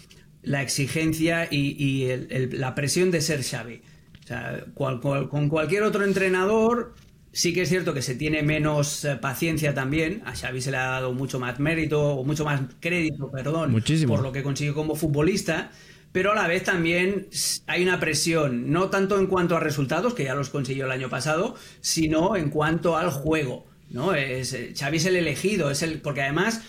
la 0.44 0.62
exigencia 0.62 1.48
y, 1.50 2.08
la 2.52 2.76
presión 2.76 3.10
de 3.10 3.20
ser 3.20 3.44
Xavi. 3.44 3.82
O 4.24 4.28
sea, 4.28 4.64
con 4.76 5.50
cualquier 5.50 5.82
otro 5.82 6.06
entrenador 6.06 6.94
Sí 7.38 7.54
que 7.54 7.62
es 7.62 7.70
cierto 7.70 7.94
que 7.94 8.02
se 8.02 8.16
tiene 8.16 8.42
menos 8.42 9.06
eh, 9.06 9.16
paciencia 9.16 9.76
también. 9.76 10.24
A 10.26 10.36
Xavi 10.36 10.60
se 10.60 10.72
le 10.72 10.78
ha 10.78 10.88
dado 10.88 11.14
mucho 11.14 11.40
más 11.40 11.60
mérito, 11.60 12.02
o 12.16 12.24
mucho 12.24 12.44
más 12.44 12.62
crédito, 12.80 13.30
perdón, 13.30 13.70
Muchísimo. 13.70 14.16
por 14.16 14.24
lo 14.24 14.32
que 14.32 14.42
consiguió 14.42 14.74
como 14.74 14.96
futbolista. 14.96 15.70
Pero 16.12 16.32
a 16.32 16.36
la 16.36 16.48
vez 16.48 16.64
también 16.64 17.28
hay 17.68 17.84
una 17.84 18.00
presión, 18.00 18.72
no 18.72 18.90
tanto 18.90 19.20
en 19.20 19.28
cuanto 19.28 19.56
a 19.56 19.60
resultados, 19.60 20.16
que 20.16 20.24
ya 20.24 20.34
los 20.34 20.50
consiguió 20.50 20.86
el 20.86 20.92
año 20.92 21.10
pasado, 21.10 21.54
sino 21.80 22.36
en 22.36 22.50
cuanto 22.50 22.98
al 22.98 23.12
juego. 23.12 23.68
¿no? 23.92 24.16
Es, 24.16 24.54
eh, 24.54 24.74
Xavi 24.76 24.98
es 24.98 25.06
el 25.06 25.16
elegido, 25.16 25.70
es 25.70 25.84
el, 25.84 26.02
porque 26.02 26.24
además 26.24 26.64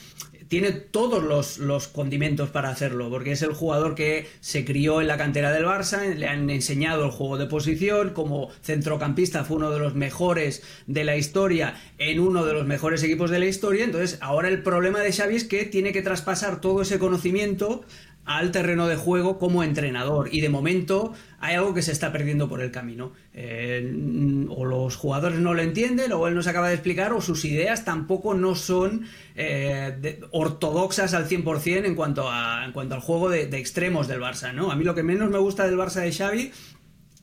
tiene 0.49 0.73
todos 0.73 1.23
los, 1.23 1.59
los, 1.59 1.89
condimentos 1.89 2.51
para 2.51 2.71
hacerlo, 2.71 3.11
porque 3.11 3.33
es 3.33 3.43
el 3.43 3.53
jugador 3.53 3.95
que 3.95 4.27
se 4.41 4.65
crió 4.65 5.01
en 5.01 5.07
la 5.07 5.17
cantera 5.17 5.53
del 5.53 5.65
Barça, 5.65 6.15
le 6.15 6.27
han 6.27 6.49
enseñado 6.51 7.05
el 7.05 7.11
juego 7.11 7.39
de 7.39 7.47
posición, 7.47 8.11
como 8.11 8.51
centrocampista 8.63 9.45
fue 9.45 9.59
uno 9.59 9.71
de 9.71 9.79
los 9.79 9.95
mejores 9.95 10.63
de 10.87 11.05
la 11.05 11.17
historia 11.17 11.75
en 11.99 12.21
uno 12.21 12.45
de 12.45 12.55
los 12.55 12.67
mejores 12.67 13.03
equipos 13.03 13.31
de 13.31 13.39
la 13.39 13.47
historia, 13.47 13.85
entonces 13.85 14.19
ahora 14.21 14.49
el 14.49 14.63
problema 14.63 15.01
de 15.01 15.13
Xavi 15.13 15.37
es 15.37 15.45
que 15.45 15.65
tiene 15.65 15.93
que 15.93 16.03
traspasar 16.03 16.61
todo 16.61 16.83
ese 16.83 16.99
conocimiento 16.99 17.85
al 18.29 18.53
terreno 18.53 18.87
de 18.87 18.97
juego 18.97 19.39
como 19.39 19.65
entrenador. 19.65 20.29
Y 20.31 20.43
de 20.43 20.51
momento 20.51 21.15
hay 21.41 21.55
algo 21.55 21.73
que 21.73 21.81
se 21.81 21.93
está 21.93 22.13
perdiendo 22.13 22.47
por 22.47 22.61
el 22.61 22.71
camino. 22.71 23.13
Eh, 23.33 24.47
o 24.51 24.67
los 24.67 24.97
jugadores 24.97 25.39
no 25.39 25.55
lo 25.55 25.63
entienden, 25.63 26.13
o 26.13 26.29
él 26.29 26.35
no 26.35 26.43
se 26.43 26.51
acaba 26.51 26.69
de 26.69 26.75
explicar, 26.75 27.15
o 27.15 27.23
sus 27.23 27.47
ideas 27.47 27.87
tampoco 27.87 28.35
no 28.35 28.55
son 28.55 29.07
eh, 29.35 30.21
ortodoxas 30.31 31.15
al 31.15 31.27
100% 31.27 31.87
en 31.87 31.95
cuanto, 31.95 32.31
a, 32.31 32.67
en 32.67 32.73
cuanto 32.73 32.95
al 32.95 33.01
juego 33.01 33.31
de, 33.31 33.47
de, 33.47 33.59
extremos 33.59 34.09
del 34.09 34.21
Barça. 34.21 34.53
¿no? 34.53 34.71
A 34.71 34.77
mí 34.77 34.85
lo 34.85 34.95
que 34.95 35.03
menos 35.03 35.31
me 35.31 35.39
gusta 35.39 35.65
del 35.65 35.79
Barça 35.79 36.03
de 36.03 36.13
Xavi 36.13 36.53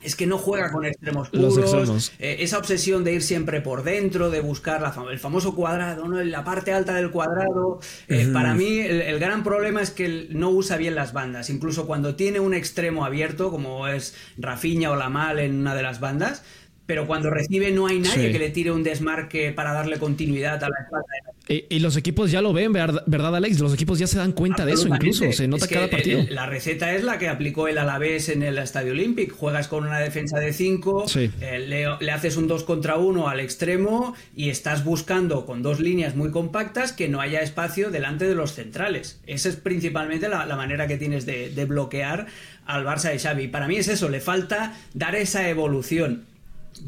es 0.06 0.16
que 0.16 0.28
no 0.28 0.38
juega 0.38 0.72
con 0.72 0.86
extremos 0.86 1.30
puros. 1.30 2.12
Eh, 2.20 2.38
esa 2.40 2.58
obsesión 2.58 3.04
de 3.04 3.14
ir 3.14 3.24
siempre 3.24 3.62
por 3.62 3.84
dentro, 3.84 4.30
de 4.30 4.40
buscar 4.40 4.82
la 4.82 4.96
el 5.12 5.20
famoso 5.20 5.56
cuadrado, 5.56 6.08
¿no? 6.08 6.24
la 6.24 6.44
parte 6.44 6.72
alta 6.72 6.94
del 6.94 7.12
cuadrado. 7.12 7.80
Eh, 8.08 8.30
para 8.32 8.54
mí, 8.54 8.80
el, 8.80 9.20
gran 9.20 9.44
problema 9.44 9.82
es 9.82 9.92
que 9.92 10.28
no 10.30 10.50
usa 10.50 10.78
bien 10.78 10.96
las 10.96 11.14
bandas. 11.14 11.50
Incluso 11.50 11.88
cuando 11.88 12.16
tiene 12.16 12.40
un 12.40 12.54
extremo 12.54 13.06
abierto, 13.06 13.52
como 13.52 13.88
es 13.88 14.16
Rafiña 14.38 14.92
o 14.92 14.96
Lamal 14.96 15.40
en 15.40 15.60
una 15.60 15.76
de 15.76 15.84
las 15.84 16.00
bandas, 16.00 16.44
pero 16.86 17.08
cuando 17.08 17.30
recibe 17.30 17.72
no 17.72 17.88
hay 17.88 18.00
nadie 18.00 18.32
que 18.32 18.40
le 18.40 18.50
tire 18.50 18.72
un 18.72 18.84
desmarque 18.84 19.52
para 19.52 19.74
darle 19.74 19.98
continuidad 19.98 20.64
a 20.64 20.70
la 20.70 20.78
espalda. 20.84 21.06
Y, 21.48 21.80
los 21.80 21.96
equipos 21.96 22.32
ya 22.32 22.42
lo 22.42 22.54
ven, 22.54 22.74
¿verdad, 22.74 23.36
Alex? 23.36 23.60
Los 23.60 23.74
equipos 23.74 24.00
ya 24.00 24.08
se 24.08 24.18
dan 24.18 24.32
cuenta 24.32 24.66
de 24.66 24.74
eso 24.74 24.88
incluso, 24.88 25.32
se 25.32 25.48
nota 25.48 25.68
cada 25.68 25.90
partido. 25.90 26.24
la 26.30 26.48
receta 26.48 26.94
es 26.94 27.04
la 27.04 27.20
que 27.20 27.30
aplicó 27.30 27.68
el 27.68 27.78
Alavés 27.78 28.30
en 28.30 28.42
el 28.42 28.58
Estadio 28.58 28.94
Olímpico. 28.94 29.36
Juegas 29.36 29.68
con 29.68 29.86
una 29.86 30.00
defensa 30.00 30.40
de 30.40 30.54
5, 30.54 31.06
eh, 31.42 31.60
le, 32.00 32.12
haces 32.12 32.38
un 32.38 32.48
2 32.48 32.64
contra 32.64 32.98
1 32.98 33.30
al 33.30 33.40
extremo 33.40 34.16
y 34.36 34.50
estás 34.50 34.84
buscando 34.84 35.46
con 35.46 35.62
dos 35.62 35.80
líneas 35.80 36.16
muy 36.16 36.32
compactas 36.32 36.94
que 36.94 37.10
no 37.10 37.22
haya 37.22 37.42
espacio 37.42 37.92
delante 37.92 38.26
de 38.26 38.34
los 38.34 38.54
centrales. 38.54 39.20
Esa 39.28 39.50
es 39.50 39.56
principalmente 39.56 40.30
la, 40.30 40.46
manera 40.56 40.88
que 40.88 40.98
tienes 40.98 41.28
de, 41.28 41.50
de 41.50 41.66
bloquear 41.66 42.26
al 42.66 42.86
Barça 42.86 43.12
de 43.12 43.20
Xavi. 43.20 43.50
Para 43.50 43.68
mí 43.68 43.76
es 43.76 43.88
eso, 43.88 44.10
le 44.10 44.20
falta 44.20 44.74
dar 44.94 45.16
esa 45.16 45.48
evolución 45.48 46.24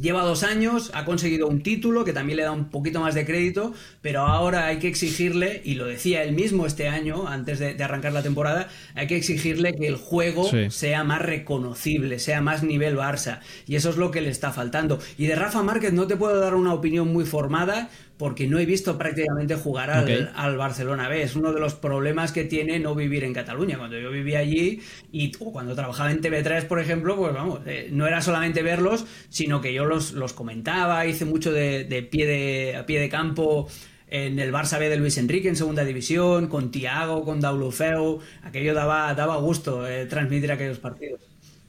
Lleva 0.02 0.24
dos 0.24 0.44
años, 0.44 0.92
ha 0.94 1.06
conseguido 1.06 1.48
un 1.48 1.64
título 1.64 2.04
que 2.04 2.14
también 2.14 2.38
le 2.38 2.44
da 2.44 2.52
un 2.52 2.70
poquito 2.70 3.00
más 3.00 3.16
de 3.16 3.26
crédito, 3.26 3.74
pero 4.02 4.22
ahora 4.22 4.68
hay 4.68 4.80
que 4.80 4.88
exigirle, 4.88 5.62
y 5.64 5.76
lo 5.76 5.86
decía 5.86 6.24
él 6.24 6.34
mismo 6.34 6.66
este 6.66 6.90
año, 6.90 7.28
antes 7.28 7.60
de, 7.60 7.82
arrancar 7.82 8.12
la 8.12 8.22
temporada, 8.22 8.68
hay 8.96 9.08
que 9.08 9.16
exigirle 9.16 9.74
que 9.74 9.88
el 9.88 9.96
juego 9.96 10.50
sea 10.70 11.04
más 11.04 11.22
reconocible, 11.22 12.20
sea 12.20 12.42
más 12.42 12.64
nivel 12.64 12.98
Barça. 12.98 13.40
Y 13.66 13.76
eso 13.76 13.90
es 13.90 13.98
lo 13.98 14.12
que 14.12 14.22
le 14.22 14.30
está 14.30 14.52
faltando. 14.52 15.00
Y 15.18 15.28
de 15.28 15.36
Rafa 15.36 15.64
Márquez 15.64 15.94
no 15.94 16.06
te 16.06 16.18
puedo 16.18 16.40
dar 16.40 16.56
una 16.56 16.74
opinión 16.74 17.12
muy 17.12 17.26
formada, 17.26 17.90
porque 18.18 18.48
no 18.48 18.58
he 18.60 18.66
visto 18.66 18.98
prácticamente 18.98 19.56
jugar 19.56 19.92
al, 19.92 20.58
Barcelona 20.58 21.08
B. 21.08 21.22
Es 21.22 21.36
uno 21.36 21.54
de 21.54 21.60
los 21.60 21.76
problemas 21.76 22.32
que 22.32 22.44
tiene 22.44 22.80
no 22.80 22.96
vivir 22.96 23.24
en 23.24 23.34
Cataluña. 23.34 23.78
Cuando 23.78 24.00
yo 24.00 24.10
vivía 24.10 24.40
allí 24.40 24.82
y 25.12 25.32
cuando 25.32 25.76
trabajaba 25.76 26.12
en 26.12 26.22
TV3, 26.22 26.66
por 26.66 26.80
ejemplo, 26.80 27.16
pues 27.16 27.34
vamos, 27.34 27.60
eh, 27.66 27.90
no 27.92 28.08
era 28.08 28.22
solamente 28.22 28.64
verlos, 28.64 29.06
sino 29.30 29.62
que 29.62 29.74
yo 29.74 29.86
los, 29.86 30.14
los 30.14 30.34
comentaba, 30.34 31.06
hice 31.06 31.26
mucho 31.26 31.52
de, 31.52 32.08
pie 32.10 32.26
de, 32.26 32.76
a 32.76 32.86
pie 32.86 33.00
de 33.00 33.10
campo 33.10 33.68
en 34.10 34.40
el 34.40 34.54
Barça 34.54 34.80
B 34.80 34.90
de 34.90 34.98
Luis 34.98 35.18
Enrique 35.18 35.50
en 35.50 35.56
segunda 35.56 35.84
división, 35.84 36.48
con 36.48 36.72
Tiago, 36.72 37.24
con 37.24 37.42
Daulofeu, 37.42 38.20
aquello 38.42 38.74
daba, 38.74 39.14
daba 39.14 39.36
gusto 39.38 39.86
eh, 39.88 40.06
transmitir 40.06 40.52
aquellos 40.52 40.80
partidos. 40.80 41.22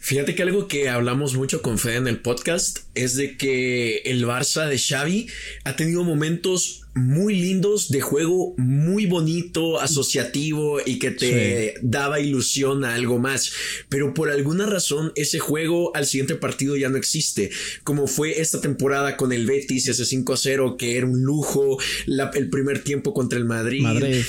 Fíjate 0.00 0.34
que 0.34 0.42
algo 0.42 0.68
que 0.68 0.88
hablamos 0.88 1.34
mucho 1.34 1.62
con 1.62 1.78
Fede 1.78 1.96
en 1.96 2.08
el 2.08 2.20
podcast 2.20 2.80
es 2.94 3.16
de 3.16 3.36
que 3.36 3.98
el 4.04 4.24
Barça 4.24 4.68
de 4.68 4.78
Xavi 4.78 5.28
ha 5.64 5.76
tenido 5.76 6.04
momentos 6.04 6.82
muy 6.96 7.34
lindos 7.34 7.90
de 7.90 8.00
juego, 8.00 8.54
muy 8.56 9.04
bonito, 9.04 9.80
asociativo 9.80 10.80
y 10.84 10.98
que 10.98 11.10
te 11.10 11.74
daba 11.82 12.20
ilusión 12.20 12.84
a 12.84 12.94
algo 12.94 13.18
más. 13.18 13.52
Pero 13.90 14.14
por 14.14 14.30
alguna 14.30 14.64
razón 14.64 15.12
ese 15.14 15.38
juego 15.38 15.94
al 15.94 16.06
siguiente 16.06 16.36
partido 16.36 16.74
ya 16.76 16.88
no 16.88 16.96
existe. 16.96 17.50
Como 17.84 18.06
fue 18.06 18.40
esta 18.40 18.62
temporada 18.62 19.18
con 19.18 19.32
el 19.32 19.44
Betis, 19.44 19.88
ese 19.88 20.04
5-0 20.04 20.76
que 20.78 20.96
era 20.96 21.06
un 21.06 21.22
lujo, 21.22 21.78
el 22.06 22.48
primer 22.48 22.82
tiempo 22.82 23.12
contra 23.12 23.38
el 23.38 23.44
Madrid. 23.44 23.82
Madrid. 23.82 24.22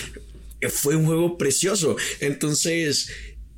Fue 0.70 0.98
un 0.98 1.06
juego 1.06 1.38
precioso. 1.38 1.96
Entonces 2.20 3.10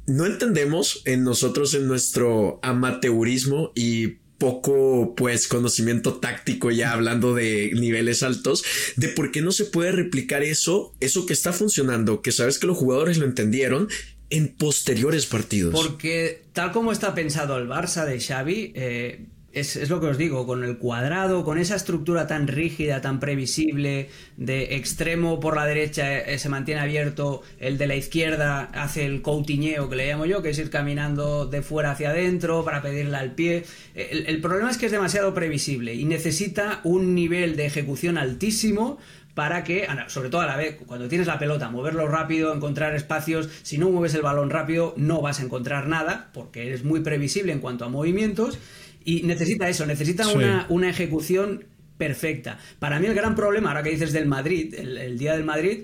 no 0.09 0.25
entendemos 0.25 1.01
en 1.05 1.23
nosotros, 1.23 1.73
en 1.73 1.87
nuestro 1.87 2.59
amateurismo 2.61 3.71
y 3.75 4.19
poco 4.37 5.15
pues 5.15 5.47
conocimiento 5.47 6.15
táctico 6.15 6.71
ya 6.71 6.93
hablando 6.93 7.35
de 7.35 7.71
niveles 7.75 8.23
altos 8.23 8.63
de 8.95 9.09
por 9.09 9.31
qué 9.31 9.41
no 9.41 9.51
se 9.51 9.65
puede 9.65 9.91
replicar 9.91 10.43
eso 10.43 10.95
eso 11.01 11.25
que 11.25 11.33
está 11.33 11.51
funcionando 11.51 12.21
que 12.21 12.31
sabes 12.31 12.57
que 12.57 12.65
los 12.65 12.77
jugadores 12.77 13.17
lo 13.17 13.25
entendieron 13.25 13.89
en 14.29 14.47
posteriores 14.55 15.25
partidos. 15.25 15.73
Porque 15.73 16.43
tal 16.53 16.71
como 16.71 16.91
está 16.91 17.13
pensado 17.15 17.57
el 17.57 17.67
Barça 17.67 18.05
de 18.05 18.19
Xavi 18.19 18.71
eh, 18.75 19.25
es, 19.59 19.89
lo 19.89 19.99
que 19.99 20.07
os 20.07 20.17
digo, 20.17 20.45
con 20.45 20.63
el 20.63 20.77
cuadrado, 20.77 21.43
con 21.43 21.57
esa 21.57 21.75
estructura 21.75 22.27
tan 22.27 22.47
rígida, 22.47 23.01
tan 23.01 23.19
previsible, 23.19 24.09
de 24.37 24.75
extremo 24.75 25.39
por 25.39 25.55
la 25.55 25.65
derecha 25.65 26.19
eh, 26.19 26.39
se 26.39 26.49
mantiene 26.49 26.81
abierto, 26.81 27.41
el 27.59 27.77
de 27.77 27.87
la 27.87 27.95
izquierda 27.95 28.69
hace 28.73 29.05
el 29.05 29.21
coutineo 29.21 29.89
que 29.89 29.95
le 29.95 30.07
llamo 30.07 30.25
yo, 30.25 30.41
que 30.41 30.49
es 30.49 30.59
ir 30.59 30.69
caminando 30.69 31.45
de 31.45 31.61
fuera 31.61 31.91
hacia 31.91 32.09
adentro 32.09 32.63
para 32.63 32.81
pedirle 32.81 33.17
al 33.17 33.33
pie. 33.33 33.63
El 33.95 34.39
problema 34.41 34.71
es 34.71 34.77
que 34.77 34.85
es 34.85 34.91
demasiado 34.91 35.33
previsible 35.33 35.93
y 35.93 36.05
necesita 36.05 36.81
un 36.83 37.15
nivel 37.15 37.55
de 37.55 37.65
ejecución 37.65 38.17
altísimo 38.17 38.97
para 39.39 39.63
que, 39.63 39.87
sobre 40.07 40.27
todo 40.27 40.41
a 40.41 40.45
la 40.45 40.57
vez, 40.57 40.75
cuando 40.85 41.07
tienes 41.07 41.25
la 41.25 41.39
pelota, 41.39 41.69
moverlo 41.69 42.09
rápido, 42.09 42.53
encontrar 42.53 42.93
espacios, 42.93 43.47
si 43.61 43.77
no 43.77 43.89
mueves 43.89 44.13
el 44.15 44.21
balón 44.21 44.49
rápido 44.49 44.93
no 44.97 45.21
vas 45.21 45.39
a 45.39 45.43
encontrar 45.43 45.87
nada, 45.87 46.29
porque 46.33 46.67
eres 46.67 46.83
muy 46.83 46.99
previsible 46.99 47.53
en 47.53 47.59
cuanto 47.59 47.85
a 47.85 47.87
movimientos 47.87 48.59
y 49.05 49.23
necesita 49.23 49.69
eso, 49.69 49.85
necesita 49.85 50.27
una, 50.27 50.89
ejecución 50.89 51.67
perfecta. 51.97 52.57
Para 52.79 52.99
mí 52.99 53.07
el 53.07 53.13
gran 53.13 53.33
problema, 53.33 53.69
ahora 53.69 53.81
que 53.81 53.91
dices 53.91 54.11
del 54.11 54.25
Madrid, 54.25 54.75
el, 54.77 55.17
día 55.17 55.31
del 55.31 55.45
Madrid, 55.45 55.83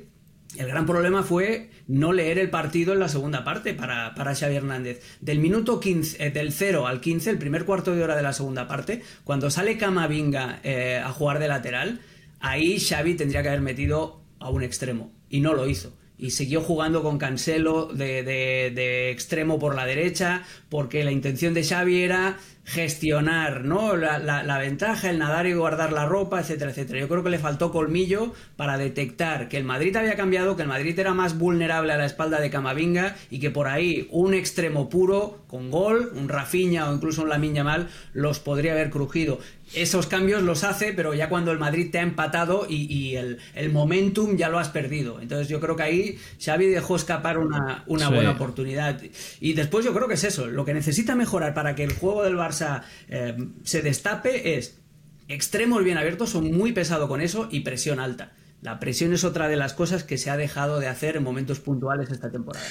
el 0.57 0.67
gran 0.67 0.85
problema 0.85 1.23
fue 1.23 1.69
no 1.87 2.11
leer 2.11 2.37
el 2.39 2.49
partido 2.49 2.91
en 2.91 2.99
la 2.99 3.07
segunda 3.07 3.45
parte 3.45 3.73
para, 3.73 4.15
para 4.15 4.35
Xavi 4.35 4.57
Hernández. 4.57 5.01
Del 5.21 5.39
minuto 5.39 5.79
15, 5.79 6.25
eh, 6.25 6.29
del 6.29 6.51
0 6.51 6.87
al 6.87 6.99
15, 6.99 7.29
el 7.29 7.37
primer 7.37 7.63
cuarto 7.63 7.95
de 7.95 8.03
hora 8.03 8.17
de 8.17 8.21
la 8.21 8.33
segunda 8.33 8.67
parte, 8.67 9.01
cuando 9.23 9.49
sale 9.49 9.77
Camavinga 9.77 10.59
eh, 10.61 11.01
a 11.01 11.13
jugar 11.13 11.39
de 11.39 11.47
lateral, 11.47 12.01
ahí 12.45 12.79
Xavi 12.79 13.15
tendría 13.15 13.41
que 13.41 13.49
haber 13.49 13.61
metido 13.61 14.21
a 14.39 14.49
un 14.49 14.61
extremo 14.61 15.11
y 15.29 15.39
no 15.41 15.53
lo 15.53 15.67
hizo 15.67 15.93
y 16.17 16.31
siguió 16.31 16.61
jugando 16.61 17.03
con 17.03 17.17
Cancelo 17.17 17.87
de, 17.87 19.11
extremo 19.11 19.59
por 19.59 19.75
la 19.75 19.85
derecha, 19.85 20.43
porque 20.69 21.03
la 21.03 21.11
intención 21.11 21.53
de 21.53 21.63
Xavi 21.63 22.01
era 22.01 22.37
gestionar 22.63 23.63
¿no? 23.63 23.95
La, 23.95 24.57
ventaja, 24.57 25.09
el 25.09 25.19
nadar 25.19 25.45
y 25.45 25.53
guardar 25.53 25.91
la 25.91 26.05
ropa, 26.05 26.39
etcétera, 26.39 26.71
etcétera. 26.71 26.99
Yo 26.99 27.07
creo 27.07 27.23
que 27.23 27.29
le 27.29 27.37
faltó 27.37 27.71
colmillo 27.71 28.33
para 28.55 28.77
detectar 28.77 29.49
que 29.49 29.57
el 29.57 29.65
Madrid 29.65 29.95
había 29.95 30.15
cambiado, 30.15 30.55
que 30.55 30.63
el 30.63 30.67
Madrid 30.67 30.97
era 30.97 31.13
más 31.13 31.37
vulnerable 31.37 31.93
a 31.93 31.97
la 31.97 32.05
espalda 32.05 32.39
de 32.39 32.49
Camavinga 32.49 33.15
y 33.29 33.39
que 33.39 33.51
por 33.51 33.67
ahí 33.67 34.07
un 34.09 34.33
extremo 34.33 34.89
puro 34.89 35.43
con 35.47 35.69
gol, 35.69 36.11
un 36.15 36.27
Rafinha 36.27 36.89
o 36.89 36.95
incluso 36.95 37.21
un 37.21 37.29
Lamine 37.29 37.63
Mal 37.63 37.89
los 38.13 38.39
podría 38.39 38.71
haber 38.71 38.89
crujido 38.89 39.39
esos 39.75 40.07
cambios 40.07 40.41
los 40.43 40.63
hace, 40.63 40.93
pero 40.93 41.13
ya 41.13 41.29
cuando 41.29 41.51
el 41.51 41.59
Madrid 41.59 41.89
te 41.91 41.99
ha 41.99 42.01
empatado 42.01 42.65
y, 42.69 43.15
el, 43.15 43.39
momentum 43.71 44.37
ya 44.37 44.49
lo 44.49 44.59
has 44.59 44.69
perdido. 44.69 45.19
Entonces 45.21 45.47
yo 45.47 45.59
creo 45.59 45.75
que 45.75 45.83
ahí 45.83 46.19
Xavi 46.43 46.67
dejó 46.67 46.95
escapar 46.95 47.37
una, 47.37 47.83
buena 47.87 48.31
oportunidad. 48.31 49.01
Y 49.39 49.53
después 49.53 49.85
yo 49.85 49.93
creo 49.93 50.07
que 50.07 50.15
es 50.15 50.23
eso, 50.23 50.47
lo 50.47 50.65
que 50.65 50.73
necesita 50.73 51.15
mejorar 51.15 51.53
para 51.53 51.75
que 51.75 51.83
el 51.83 51.93
juego 51.93 52.23
del 52.23 52.35
Barça 52.35 52.83
eh, 53.09 53.35
se 53.63 53.81
destape 53.81 54.57
es 54.57 54.79
extremos 55.27 55.83
bien 55.83 55.97
abiertos, 55.97 56.29
son 56.29 56.51
muy 56.51 56.71
pesados 56.71 57.07
con 57.07 57.21
eso 57.21 57.47
y 57.51 57.61
presión 57.61 57.99
alta. 57.99 58.33
La 58.61 58.79
presión 58.79 59.13
es 59.13 59.23
otra 59.23 59.47
de 59.47 59.55
las 59.55 59.73
cosas 59.73 60.03
que 60.03 60.17
se 60.17 60.29
ha 60.29 60.37
dejado 60.37 60.79
de 60.79 60.87
hacer 60.87 61.17
en 61.17 61.23
momentos 61.23 61.59
puntuales 61.59 62.09
esta 62.09 62.31
temporada. 62.31 62.65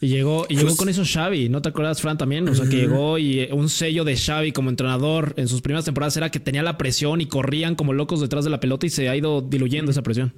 Y 0.00 0.08
llegó, 0.08 0.46
y 0.48 0.54
llegó 0.54 0.68
pues 0.68 0.78
con 0.78 0.88
eso 0.88 1.02
Xavi, 1.04 1.48
¿no 1.48 1.60
te 1.60 1.70
acuerdas, 1.70 2.00
Fran, 2.00 2.16
también? 2.16 2.48
O 2.48 2.54
sea, 2.54 2.68
que 2.68 2.76
llegó 2.76 3.18
y 3.18 3.40
eh, 3.40 3.50
un 3.52 3.68
sello 3.68 4.04
de 4.04 4.16
Xavi 4.16 4.52
como 4.52 4.70
entrenador 4.70 5.34
en 5.36 5.48
sus 5.48 5.60
primeras 5.60 5.84
temporadas 5.84 6.16
era 6.16 6.30
que 6.30 6.38
tenía 6.38 6.62
la 6.62 6.78
presión 6.78 7.20
y 7.20 7.26
corrían 7.26 7.74
como 7.74 7.92
locos 7.92 8.20
detrás 8.20 8.44
de 8.44 8.50
la 8.50 8.60
pelota 8.60 8.86
y 8.86 8.90
se 8.90 9.08
ha 9.08 9.16
ido 9.16 9.40
diluyendo 9.42 9.90
esa 9.90 10.02
presión. 10.02 10.34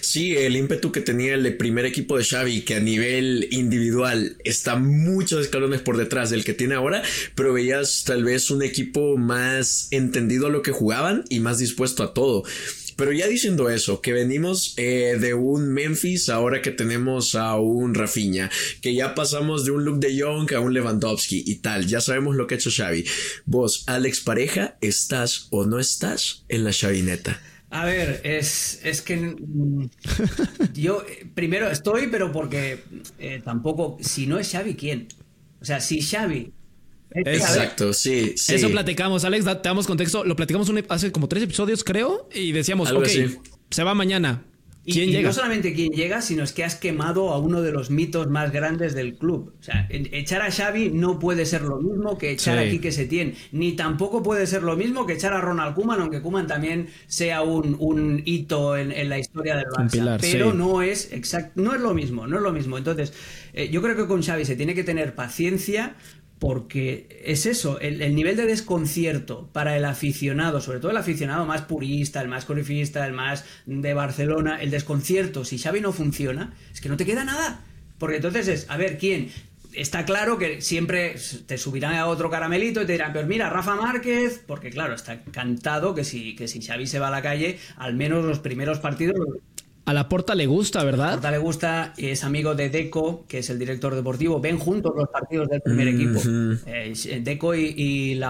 Sí, 0.00 0.36
el 0.36 0.56
ímpetu 0.56 0.92
que 0.92 1.00
tenía 1.00 1.34
el 1.34 1.56
primer 1.56 1.84
equipo 1.84 2.16
de 2.16 2.24
Xavi, 2.24 2.62
que 2.62 2.76
a 2.76 2.80
nivel 2.80 3.48
individual 3.50 4.36
está 4.44 4.76
muchos 4.76 5.40
escalones 5.40 5.80
por 5.80 5.96
detrás 5.96 6.30
del 6.30 6.44
que 6.44 6.54
tiene 6.54 6.74
ahora, 6.76 7.02
pero 7.34 7.52
veías 7.52 8.04
tal 8.04 8.22
vez 8.22 8.50
un 8.50 8.62
equipo 8.62 9.16
más 9.16 9.88
entendido 9.90 10.46
a 10.46 10.50
lo 10.50 10.62
que 10.62 10.70
jugaban 10.70 11.24
y 11.28 11.40
más 11.40 11.58
dispuesto 11.58 12.04
a 12.04 12.14
todo. 12.14 12.44
Pero 12.96 13.12
ya 13.12 13.28
diciendo 13.28 13.68
eso, 13.68 14.00
que 14.00 14.12
venimos 14.12 14.74
eh, 14.78 15.16
de 15.20 15.34
un 15.34 15.68
Memphis, 15.68 16.30
ahora 16.30 16.62
que 16.62 16.70
tenemos 16.70 17.34
a 17.34 17.56
un 17.56 17.94
Rafinha, 17.94 18.50
que 18.80 18.94
ya 18.94 19.14
pasamos 19.14 19.66
de 19.66 19.72
un 19.72 19.84
Luke 19.84 20.06
de 20.06 20.20
Jong 20.20 20.52
a 20.54 20.60
un 20.60 20.72
Lewandowski 20.72 21.44
y 21.46 21.56
tal, 21.56 21.86
ya 21.86 22.00
sabemos 22.00 22.36
lo 22.36 22.46
que 22.46 22.54
ha 22.54 22.58
hecho 22.58 22.70
Xavi. 22.70 23.04
Vos, 23.44 23.84
Alex 23.86 24.20
Pareja, 24.20 24.78
¿estás 24.80 25.48
o 25.50 25.66
no 25.66 25.78
estás 25.78 26.44
en 26.48 26.64
la 26.64 26.72
Xavineta? 26.72 27.38
A 27.68 27.84
ver, 27.84 28.20
es, 28.24 28.80
es 28.84 29.02
que 29.02 29.16
mm, 29.16 29.90
yo 30.72 31.04
eh, 31.06 31.26
primero 31.34 31.70
estoy, 31.70 32.06
pero 32.06 32.32
porque 32.32 32.82
eh, 33.18 33.42
tampoco, 33.44 33.98
si 34.00 34.26
no 34.26 34.38
es 34.38 34.50
Xavi, 34.50 34.74
¿quién? 34.74 35.08
O 35.60 35.64
sea, 35.64 35.80
si 35.80 36.00
Xavi 36.00 36.52
Exacto, 37.24 37.92
sí, 37.92 38.34
Eso 38.36 38.70
platicamos, 38.70 39.24
Alex, 39.24 39.44
te 39.44 39.68
damos 39.68 39.86
contexto. 39.86 40.24
Lo 40.24 40.36
platicamos 40.36 40.70
hace 40.88 41.12
como 41.12 41.28
tres 41.28 41.42
episodios, 41.44 41.84
creo, 41.84 42.28
y 42.34 42.52
decíamos, 42.52 42.90
ok, 42.92 43.08
se 43.70 43.82
va 43.82 43.94
mañana. 43.94 44.42
¿Quién 44.92 45.10
llega? 45.10 45.28
no 45.28 45.34
solamente 45.34 45.74
quién 45.74 45.92
llega, 45.92 46.22
sino 46.22 46.44
es 46.44 46.52
que 46.52 46.64
has 46.64 46.76
quemado 46.76 47.30
a 47.30 47.38
uno 47.38 47.60
de 47.60 47.72
los 47.72 47.90
mitos 47.90 48.28
más 48.28 48.52
grandes 48.52 48.94
del 48.94 49.16
club. 49.16 49.54
O 49.58 49.62
sea, 49.62 49.86
echar 49.90 50.42
a 50.42 50.50
Xavi 50.50 50.90
no 50.90 51.18
puede 51.18 51.44
ser 51.44 51.62
lo 51.62 51.78
mismo 51.78 52.16
que 52.18 52.30
echar 52.30 52.58
a 52.58 52.68
Quique 52.68 52.92
Setién, 52.92 53.34
ni 53.52 53.72
tampoco 53.72 54.22
puede 54.22 54.46
ser 54.46 54.62
lo 54.62 54.76
mismo 54.76 55.06
que 55.06 55.14
echar 55.14 55.32
a 55.32 55.40
Ronald 55.40 55.74
Koeman, 55.74 56.00
aunque 56.00 56.22
Koeman 56.22 56.46
también 56.46 56.88
sea 57.06 57.42
un, 57.42 58.22
hito 58.24 58.76
en, 58.76 59.08
la 59.08 59.18
historia 59.18 59.56
del 59.56 59.66
Barça. 59.66 60.18
pero 60.20 60.54
no 60.54 60.82
es 60.82 61.12
exacto, 61.12 61.60
no 61.60 61.74
es 61.74 61.80
lo 61.80 61.92
mismo, 61.92 62.26
no 62.26 62.36
es 62.36 62.42
lo 62.42 62.52
mismo. 62.52 62.78
Entonces, 62.78 63.12
eh, 63.52 63.68
yo 63.70 63.82
creo 63.82 63.96
que 63.96 64.06
con 64.06 64.22
Xavi 64.22 64.44
se 64.44 64.56
tiene 64.56 64.74
que 64.74 64.84
tener 64.84 65.14
paciencia 65.14 65.96
porque 66.38 67.22
es 67.24 67.46
eso, 67.46 67.80
el, 67.80 68.14
nivel 68.14 68.36
de 68.36 68.46
desconcierto 68.46 69.48
para 69.52 69.76
el 69.76 69.84
aficionado, 69.84 70.60
sobre 70.60 70.80
todo 70.80 70.90
el 70.90 70.96
aficionado 70.98 71.46
más 71.46 71.62
purista, 71.62 72.20
el 72.20 72.28
más 72.28 72.44
corifista, 72.44 73.06
el 73.06 73.14
más 73.14 73.44
de 73.64 73.94
Barcelona, 73.94 74.60
el 74.60 74.70
desconcierto, 74.70 75.44
si 75.44 75.58
Xavi 75.58 75.80
no 75.80 75.92
funciona, 75.92 76.54
es 76.72 76.80
que 76.80 76.88
no 76.88 76.96
te 76.96 77.06
queda 77.06 77.24
nada. 77.24 77.64
Porque 77.98 78.16
entonces 78.16 78.48
es, 78.48 78.66
a 78.68 78.76
ver, 78.76 78.98
¿quién? 78.98 79.30
Está 79.72 80.04
claro 80.04 80.38
que 80.38 80.60
siempre 80.60 81.16
te 81.46 81.56
subirán 81.56 81.94
a 81.94 82.06
otro 82.06 82.30
caramelito 82.30 82.82
y 82.82 82.86
te 82.86 82.92
dirán, 82.92 83.12
pero 83.14 83.26
mira, 83.26 83.48
Rafa 83.48 83.74
Márquez, 83.74 84.42
porque 84.46 84.70
claro, 84.70 84.94
está 84.94 85.22
cantado 85.24 85.94
que 85.94 86.04
si, 86.04 86.34
que 86.36 86.48
si 86.48 86.60
Xavi 86.60 86.86
se 86.86 86.98
va 86.98 87.08
a 87.08 87.10
la 87.10 87.22
calle, 87.22 87.58
al 87.76 87.94
menos 87.94 88.24
los 88.24 88.40
primeros 88.40 88.78
partidos 88.78 89.16
a 89.86 89.94
la 89.94 90.08
Porta 90.08 90.34
le 90.34 90.46
gusta, 90.46 90.82
¿verdad? 90.82 91.10
A 91.10 91.12
Porta 91.12 91.30
le 91.30 91.38
gusta, 91.38 91.94
es 91.96 92.24
amigo 92.24 92.56
de 92.56 92.70
Deco, 92.70 93.24
que 93.28 93.38
es 93.38 93.50
el 93.50 93.58
director 93.58 93.94
deportivo. 93.94 94.40
Ven 94.40 94.58
juntos 94.58 94.92
los 94.96 95.08
partidos 95.08 95.48
del 95.48 95.62
primer 95.62 95.86
equipo. 95.86 96.20
Eh, 96.66 97.20
Deco 97.22 97.54
y, 97.54 98.20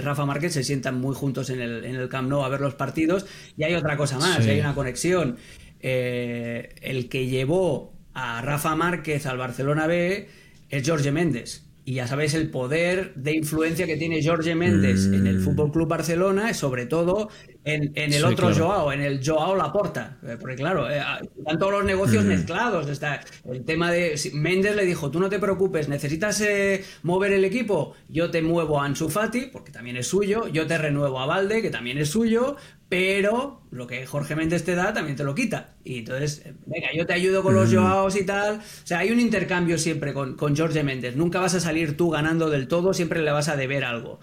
Rafa 0.00 0.24
Márquez 0.24 0.54
se 0.54 0.64
sientan 0.64 0.98
muy 0.98 1.14
juntos 1.14 1.50
en 1.50 1.60
el, 1.60 1.84
en 1.84 1.96
el, 1.96 2.08
Camp 2.08 2.30
Nou 2.30 2.42
a 2.42 2.48
ver 2.48 2.62
los 2.62 2.74
partidos. 2.74 3.26
Y 3.54 3.64
hay 3.64 3.74
otra 3.74 3.98
cosa 3.98 4.18
más, 4.18 4.38
hay 4.46 4.60
una 4.60 4.74
conexión. 4.74 5.36
Eh, 5.80 6.74
el 6.80 7.10
que 7.10 7.26
llevó 7.26 7.92
a 8.14 8.40
Rafa 8.40 8.74
Márquez 8.74 9.26
al 9.26 9.36
Barcelona 9.36 9.86
B 9.86 10.26
es 10.70 10.88
Jorge 10.88 11.12
Méndez. 11.12 11.66
Y 11.86 11.94
ya 11.94 12.06
sabéis 12.06 12.32
el 12.32 12.50
poder 12.50 13.14
de 13.14 13.34
influencia 13.34 13.86
que 13.86 13.96
tiene 13.96 14.24
Jorge 14.24 14.54
Méndez 14.54 15.06
en 15.06 15.26
el 15.26 15.38
mm. 15.38 15.42
Fútbol 15.42 15.70
Club 15.70 15.86
Barcelona, 15.86 16.54
sobre 16.54 16.86
todo 16.86 17.28
en, 17.64 17.92
el 17.94 18.24
otro 18.24 18.54
Joao, 18.54 18.90
en 18.90 19.02
el 19.02 19.20
Joao 19.22 19.54
Laporta. 19.54 20.18
Eh, 20.22 20.36
porque 20.40 20.56
claro, 20.56 20.90
eh, 20.90 21.02
están 21.38 21.58
todos 21.58 21.72
los 21.72 21.84
negocios 21.84 22.24
mezclados. 22.24 22.88
Está 22.88 23.20
el 23.50 23.64
tema 23.64 23.90
de 23.92 24.18
Méndez 24.32 24.76
le 24.76 24.86
dijo, 24.86 25.10
tú 25.10 25.20
no 25.20 25.28
te 25.28 25.38
preocupes, 25.38 25.88
necesitas 25.88 26.40
eh, 26.40 26.82
mover 27.02 27.32
el 27.32 27.44
equipo, 27.44 27.94
yo 28.08 28.30
te 28.30 28.40
muevo 28.40 28.80
a 28.80 28.86
Ansu 28.86 29.10
Fati, 29.10 29.50
porque 29.52 29.70
también 29.70 29.98
es 29.98 30.06
suyo, 30.06 30.48
yo 30.48 30.66
te 30.66 30.78
renuevo 30.78 31.20
a 31.20 31.26
Valde, 31.26 31.60
que 31.60 31.70
también 31.70 31.98
es 31.98 32.08
suyo, 32.08 32.56
pero 32.94 33.60
lo 33.72 33.88
que 33.88 34.06
Jorge 34.06 34.36
Méndez 34.36 34.62
te 34.62 34.76
da 34.76 34.92
también 34.92 35.16
te 35.16 35.24
lo 35.24 35.34
quita. 35.34 35.74
Y 35.82 35.98
entonces, 35.98 36.44
venga, 36.64 36.90
yo 36.94 37.04
te 37.04 37.12
ayudo 37.12 37.42
con 37.42 37.52
los 37.52 37.74
Joaos 37.74 38.14
y 38.14 38.24
tal. 38.24 38.58
O 38.58 38.86
sea, 38.86 39.00
hay 39.00 39.10
un 39.10 39.18
intercambio 39.18 39.78
siempre 39.78 40.12
con, 40.12 40.36
con 40.36 40.54
Jorge 40.54 40.84
Méndez. 40.84 41.16
Nunca 41.16 41.40
vas 41.40 41.56
a 41.56 41.60
salir 41.60 41.96
tú 41.96 42.10
ganando 42.10 42.50
del 42.50 42.68
todo, 42.68 42.94
siempre 42.94 43.20
le 43.20 43.32
vas 43.32 43.48
a 43.48 43.56
deber 43.56 43.82
algo. 43.82 44.20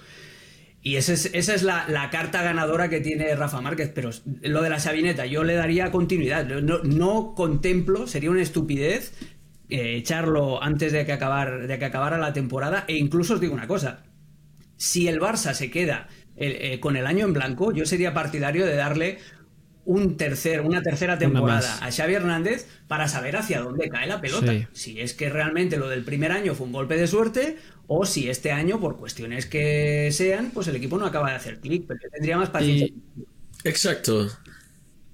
Y 0.81 0.95
esa 0.95 1.12
es, 1.12 1.31
esa 1.34 1.53
es 1.53 1.63
la, 1.63 2.10
carta 2.13 2.43
ganadora 2.43 2.88
que 2.88 3.01
tiene 3.01 3.36
Rafa 3.36 3.60
Márquez. 3.60 3.91
Pero 3.93 4.12
lo 4.41 4.62
de 4.62 4.69
la 4.69 4.79
Sabineta, 4.79 5.25
yo 5.25 5.43
le 5.43 5.55
daría 5.55 5.91
continuidad. 5.91 6.45
No, 6.45 7.36
contemplo, 7.36 8.07
sería 8.07 8.31
una 8.31 8.41
estupidez 8.41 9.12
eh, 9.67 9.97
echarlo 9.97 10.63
antes 10.63 10.93
de 10.93 11.05
que, 11.05 11.12
acabar, 11.12 11.67
de 11.67 11.77
que 11.77 11.84
acabara 11.84 12.17
la 12.17 12.31
temporada. 12.31 12.86
E 12.88 12.95
incluso 12.95 13.34
os 13.34 13.41
digo 13.41 13.53
una 13.53 13.67
cosa: 13.67 14.05
si 14.77 15.10
el 15.10 15.19
Barça 15.19 15.53
se 15.53 15.69
queda 15.69 16.07
eh, 16.41 16.80
con 16.80 16.95
el 16.97 17.08
año 17.08 17.25
en 17.25 17.34
blanco, 17.34 17.71
yo 17.71 17.86
sería 17.86 18.13
partidario 18.13 18.65
de 18.65 18.75
darle 18.75 19.19
un 19.86 20.15
tercer, 20.15 20.62
una 20.62 20.82
tercera 20.82 21.17
temporada 21.17 21.80
a 21.82 21.91
Xavi 21.91 22.13
Hernández 22.13 22.67
para 22.88 23.08
saber 23.08 23.36
hacia 23.36 23.62
dónde 23.62 23.89
cae 23.89 24.08
la 24.08 24.21
pelota. 24.21 24.54
Si 24.73 24.99
es 24.99 25.13
que 25.13 25.30
realmente 25.30 25.77
lo 25.77 25.89
del 25.89 26.04
primer 26.04 26.32
año 26.32 26.54
fue 26.54 26.67
un 26.67 26.73
golpe 26.73 26.97
de 26.97 27.08
suerte 27.08 27.58
o 27.88 28.06
si 28.06 28.30
este 28.30 28.51
año, 28.51 28.80
por 28.80 28.97
cuestiones 28.97 29.45
que 29.45 30.10
sean, 30.12 30.51
pues 30.54 30.67
el 30.67 30.75
equipo 30.75 30.97
no 30.97 31.06
acaba 31.06 31.32
de 31.32 31.36
hacer 31.36 31.60
clic, 31.60 31.86
pero 31.88 31.99
tendría 32.12 32.38
más 32.38 32.49
paciencia. 32.49 32.95
Exacto. 33.63 34.30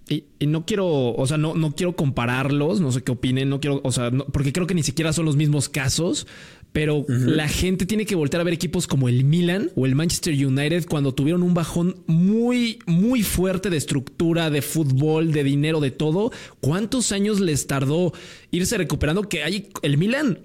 Y, 0.10 0.26
no 0.48 0.66
quiero, 0.66 0.88
o 0.88 1.28
sea, 1.28 1.38
no, 1.38 1.54
no 1.54 1.76
quiero 1.76 1.96
compararlos, 1.96 2.80
no 2.80 2.92
sé 2.94 3.04
qué 3.04 3.12
opinen, 3.12 3.50
no 3.50 3.60
quiero, 3.60 3.82
o 3.84 3.92
sea, 3.92 4.10
porque 4.32 4.54
creo 4.54 4.66
que 4.66 4.74
ni 4.74 4.84
siquiera 4.84 5.12
son 5.12 5.26
los 5.26 5.36
mismos 5.36 5.68
casos, 5.68 6.28
pero 6.74 7.06
la 7.08 7.48
gente 7.48 7.86
tiene 7.86 8.06
que 8.06 8.16
voltear 8.16 8.42
a 8.42 8.44
ver 8.44 8.54
equipos 8.54 8.86
como 8.86 9.10
el 9.10 9.24
Milan 9.24 9.72
o 9.76 9.86
el 9.86 9.96
Manchester 9.96 10.34
United 10.34 10.86
cuando 10.88 11.14
tuvieron 11.14 11.42
un 11.42 11.54
bajón 11.54 12.04
muy, 12.06 12.80
muy 12.86 13.24
fuerte 13.24 13.70
de 13.70 13.78
estructura, 13.78 14.50
de 14.50 14.62
fútbol, 14.62 15.32
de 15.32 15.44
dinero, 15.44 15.80
de 15.80 15.92
todo. 15.92 16.32
¿Cuántos 16.62 17.12
años 17.12 17.40
les 17.40 17.66
tardó 17.66 18.14
irse 18.52 18.78
recuperando? 18.78 19.24
Que 19.24 19.44
hay 19.44 19.70
el 19.82 19.98
Milan 19.98 20.40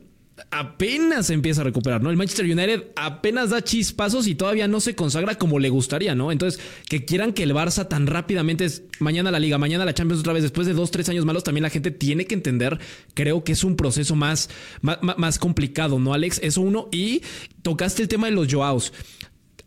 apenas 0.50 1.30
empieza 1.30 1.60
a 1.60 1.64
recuperar, 1.64 2.02
¿no? 2.02 2.10
El 2.10 2.16
Manchester 2.16 2.46
United 2.46 2.92
apenas 2.96 3.50
da 3.50 3.62
chispazos 3.62 4.26
y 4.26 4.34
todavía 4.34 4.68
no 4.68 4.80
se 4.80 4.94
consagra 4.94 5.36
como 5.36 5.58
le 5.58 5.68
gustaría, 5.68 6.14
¿no? 6.14 6.32
Entonces, 6.32 6.60
que 6.88 7.04
quieran 7.04 7.32
que 7.32 7.42
el 7.42 7.54
Barça 7.54 7.88
tan 7.88 8.06
rápidamente 8.06 8.64
es 8.64 8.82
mañana 8.98 9.30
la 9.30 9.38
Liga, 9.38 9.58
mañana 9.58 9.84
la 9.84 9.94
Champions 9.94 10.20
otra 10.20 10.32
vez, 10.32 10.42
después 10.42 10.66
de 10.66 10.74
dos, 10.74 10.90
tres 10.90 11.08
años 11.08 11.24
malos, 11.24 11.44
también 11.44 11.62
la 11.62 11.70
gente 11.70 11.90
tiene 11.90 12.26
que 12.26 12.34
entender, 12.34 12.78
creo 13.14 13.44
que 13.44 13.52
es 13.52 13.64
un 13.64 13.76
proceso 13.76 14.16
más, 14.16 14.48
más, 14.80 14.98
más 15.02 15.38
complicado, 15.38 15.98
¿no, 15.98 16.14
Alex? 16.14 16.40
Eso 16.42 16.62
uno. 16.62 16.88
Y 16.92 17.22
tocaste 17.62 18.02
el 18.02 18.08
tema 18.08 18.26
de 18.26 18.32
los 18.32 18.52
Joaos. 18.52 18.92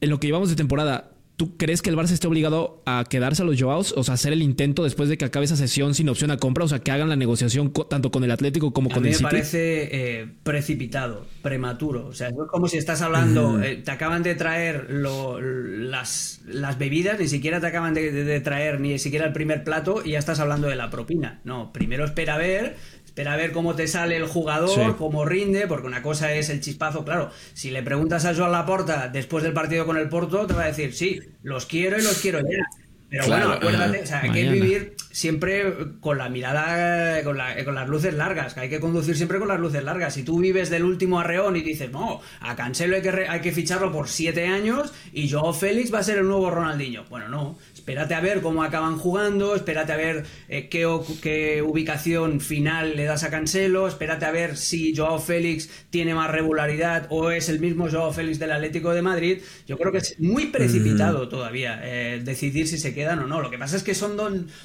En 0.02 0.10
lo 0.10 0.20
que 0.20 0.28
llevamos 0.28 0.50
de 0.50 0.56
temporada, 0.56 1.15
¿Tú 1.38 1.58
crees 1.58 1.82
que 1.82 1.90
el 1.90 1.98
Barça 1.98 2.12
esté 2.12 2.28
obligado 2.28 2.82
a 2.86 3.04
quedarse 3.10 3.42
a 3.42 3.46
los 3.46 3.62
Joaos? 3.62 3.94
O 3.98 4.04
sea, 4.04 4.14
hacer 4.14 4.32
el 4.32 4.42
intento 4.42 4.86
después 4.86 5.10
de 5.10 5.18
que 5.18 5.26
acabe 5.26 5.46
esa 5.46 5.58
sesión 5.58 5.94
sin 5.94 6.08
opción 6.08 6.32
a 6.32 6.38
compra, 6.38 6.64
o 6.64 6.68
sea, 6.68 6.80
que 6.80 6.92
hagan 6.92 7.10
la 7.10 7.18
negociación 7.18 7.74
tanto 7.90 8.10
con 8.10 8.24
el 8.24 8.32
Atlético 8.32 8.72
como 8.72 8.90
con 8.90 9.06
el 9.06 9.14
City. 9.14 9.24
Me 9.24 9.30
parece 9.30 9.90
eh, 9.92 10.28
precipitado, 10.44 11.26
prematuro. 11.42 12.08
O 12.08 12.14
sea, 12.14 12.30
es 12.30 12.36
como 12.50 12.70
si 12.70 12.78
estás 12.78 13.02
hablando, 13.02 13.62
eh, 13.62 13.82
te 13.84 13.92
acaban 13.92 14.24
de 14.24 14.36
traer 14.36 14.90
las, 14.90 16.42
las, 16.46 16.78
bebidas, 16.78 17.20
ni 17.20 17.28
siquiera 17.28 17.60
te 17.60 17.68
acaban 17.68 17.94
de, 17.94 18.12
de, 18.12 18.40
traer 18.40 18.80
ni 18.80 18.98
siquiera 18.98 19.26
el 19.26 19.34
primer 19.34 19.66
plato 19.66 20.02
y 20.06 20.12
ya 20.12 20.20
estás 20.20 20.40
hablando 20.40 20.68
de 20.68 20.78
la 20.78 20.90
propina. 20.90 21.42
No, 21.44 21.74
primero 21.74 22.06
espera 22.06 22.36
a 22.36 22.38
ver 22.38 22.78
Espera 23.16 23.32
a 23.32 23.38
ver 23.38 23.54
cómo 23.54 23.76
te 23.76 23.88
sale 23.88 24.18
el 24.18 24.28
jugador, 24.28 24.98
cómo 24.98 25.24
rinde, 25.24 25.68
porque 25.68 25.88
una 25.88 26.02
cosa 26.02 26.34
es 26.34 26.50
el 26.50 26.60
chispazo, 26.60 27.06
claro. 27.06 27.32
Si 27.54 27.72
le 27.72 27.82
preguntas 27.82 28.26
a 28.26 28.36
Joan 28.36 28.52
Laporta 28.52 29.08
después 29.08 29.42
del 29.42 29.54
partido 29.54 29.86
con 29.86 29.96
el 29.96 30.10
Porto, 30.10 30.46
te 30.46 30.54
va 30.54 30.64
a 30.64 30.68
decir, 30.68 30.94
sí, 30.94 31.22
los 31.42 31.66
quiero 31.66 31.98
y 31.98 32.02
los 32.02 32.18
quiero 32.20 32.42
ya. 32.42 32.68
Pero 33.10 33.28
bueno, 33.28 33.52
acuérdate, 33.54 34.02
o 34.02 34.06
sea, 34.06 34.20
hay 34.20 34.32
que 34.32 34.50
vivir 34.50 34.96
siempre 35.12 35.64
con 36.02 36.18
la 36.18 36.28
mirada, 36.28 37.24
con, 37.24 37.38
las 37.38 37.88
luces 37.88 38.14
largas, 38.16 38.54
que 38.54 38.60
hay 38.60 38.70
que 38.70 38.82
conducir 38.82 39.16
siempre 39.16 39.40
con 39.40 39.48
las 39.48 39.62
luces 39.62 39.82
largas. 39.82 40.14
Si 40.14 40.24
tú 40.24 40.42
vives 40.42 40.70
del 40.70 40.84
último 40.84 41.18
arreón 41.18 41.56
y 41.56 41.62
dices, 41.62 41.90
no, 41.92 42.20
a 42.42 42.58
Cancelo 42.58 42.98
hay 42.98 43.02
que, 43.02 43.28
hay 43.30 43.40
que 43.40 43.54
ficharlo 43.54 43.94
por 43.94 44.10
siete 44.10 44.48
años 44.48 44.92
y 45.14 45.30
Joao 45.30 45.54
Félix 45.54 45.94
va 45.94 46.00
a 46.00 46.04
ser 46.04 46.18
el 46.18 46.28
nuevo 46.28 46.50
Ronaldinho. 46.50 47.06
Bueno, 47.10 47.30
no, 47.30 47.58
espérate 47.86 48.16
a 48.16 48.20
ver 48.20 48.42
cómo 48.42 48.64
acaban 48.64 48.98
jugando, 48.98 49.56
espérate 49.56 49.94
a 49.94 49.96
ver 49.96 50.26
eh, 50.50 50.70
qué, 50.70 50.90
qué, 51.22 51.62
ubicación 51.62 52.42
final 52.42 52.96
le 52.96 53.04
das 53.04 53.24
a 53.24 53.30
Cancelo, 53.30 53.88
espérate 53.88 54.26
a 54.26 54.32
ver 54.32 54.58
si 54.58 54.96
Joao 54.96 55.20
Félix 55.20 55.70
tiene 55.92 56.16
más 56.16 56.32
regularidad 56.32 57.06
o 57.12 57.30
es 57.30 57.48
el 57.48 57.60
mismo 57.60 57.88
Joao 57.88 58.12
Félix 58.12 58.40
del 58.40 58.54
Atlético 58.54 58.92
de 58.96 59.04
Madrid. 59.04 59.38
Yo 59.68 59.78
creo 59.78 59.92
que 59.92 60.00
es 60.00 60.20
muy 60.20 60.48
precipitado 60.48 61.30
todavía 61.30 61.80
eh, 61.84 62.22
decidir 62.24 62.68
si 62.68 62.80
se 62.80 62.96
quedan 62.96 63.20
o 63.20 63.28
no. 63.28 63.40
Lo 63.40 63.52
que 63.52 63.60
pasa 63.60 63.78
es 63.78 63.84
que 63.84 63.94
son 63.94 64.18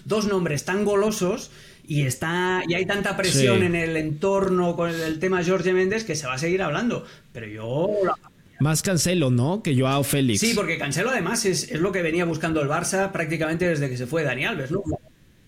dos 0.07 0.27
nombres 0.27 0.65
tan 0.65 0.87
golosos 0.87 1.51
y 1.87 2.07
está 2.07 2.63
y 2.67 2.73
hay 2.73 2.87
tanta 2.87 3.19
presión 3.19 3.63
en 3.63 3.75
el 3.75 3.99
entorno 3.99 4.77
con 4.77 4.89
el, 4.89 5.19
tema 5.19 5.45
Jorge 5.45 5.75
Méndez 5.75 6.05
que 6.05 6.17
se 6.17 6.27
va 6.27 6.35
a 6.35 6.39
seguir 6.39 6.63
hablando. 6.63 7.05
Pero 7.35 7.47
yo 7.47 7.91
más 8.61 8.83
Cancelo, 8.83 9.31
¿no? 9.31 9.62
Que 9.62 9.79
Joao 9.79 10.05
Félix. 10.05 10.40
Sí, 10.40 10.53
porque 10.55 10.79
Cancelo 10.79 11.11
además 11.11 11.44
es, 11.44 11.73
lo 11.73 11.92
que 11.92 12.03
venía 12.03 12.25
buscando 12.25 12.61
el 12.61 12.68
Barça 12.68 13.11
prácticamente 13.11 13.68
desde 13.68 13.88
que 13.88 13.96
se 13.96 14.07
fue 14.07 14.23
Dani 14.23 14.44
Alves, 14.44 14.70
¿no? 14.70 14.83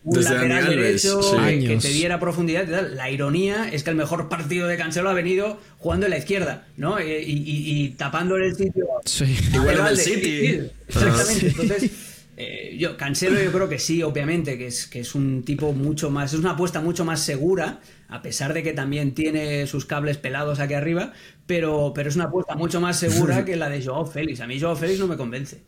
Un 0.05 0.15
desde 0.15 0.35
lateral 0.35 0.69
derecho 0.69 1.21
que, 1.21 1.79
te 1.81 1.89
diera 1.89 2.19
profundidad 2.19 2.65
y 2.67 2.71
tal. 2.71 2.97
La 2.97 3.09
ironía 3.09 3.69
es 3.71 3.85
que 3.85 3.91
el 3.91 3.97
mejor 3.97 4.29
partido 4.29 4.67
de 4.67 4.77
Cancelo 4.77 5.09
ha 5.09 5.15
venido 5.15 5.61
jugando 5.79 6.07
en 6.07 6.11
la 6.11 6.19
izquierda, 6.19 6.67
¿no? 6.77 7.01
Y, 7.01 7.23
y, 7.25 7.91
tapándole 7.91 8.49
el 8.49 8.57
sitio. 8.57 8.87
Sí. 9.05 9.37
Igual 9.55 9.79
en 9.79 9.87
el 9.87 9.99
City. 9.99 10.71
exactamente. 10.89 11.47
Entonces 11.47 11.91
eh, 12.43 12.77
yo, 12.77 12.97
Cancelo 12.97 13.41
yo 13.41 13.53
creo 13.53 13.69
que 13.69 13.79
sí, 13.79 14.03
obviamente, 14.03 14.59
que 14.59 14.67
es, 14.67 14.87
que 14.87 15.01
es 15.01 15.15
un 15.15 15.45
tipo 15.45 15.73
mucho 15.73 16.11
más, 16.11 16.33
es 16.33 16.41
una 16.41 16.51
apuesta 16.53 16.81
mucho 16.81 17.05
más 17.05 17.21
segura, 17.23 17.81
a 18.09 18.23
pesar 18.23 18.53
de 18.53 18.63
que 18.63 18.73
también 18.73 19.15
tiene 19.15 19.67
sus 19.67 19.85
cables 19.85 20.19
pelados 20.19 20.59
aquí 20.59 20.75
arriba, 20.75 21.13
pero, 21.47 21.93
pero 21.95 22.09
es 22.09 22.17
una 22.17 22.25
apuesta 22.25 22.55
mucho 22.57 22.81
más 22.81 22.99
segura 22.99 23.45
que 23.47 23.57
la 23.57 23.69
de 23.69 23.85
Joao 23.85 24.07
Félix. 24.07 24.41
A 24.41 24.47
mí 24.47 24.61
Joao 24.61 24.77
Félix 24.77 24.99
no 24.99 25.07
me 25.07 25.17
convence. 25.17 25.63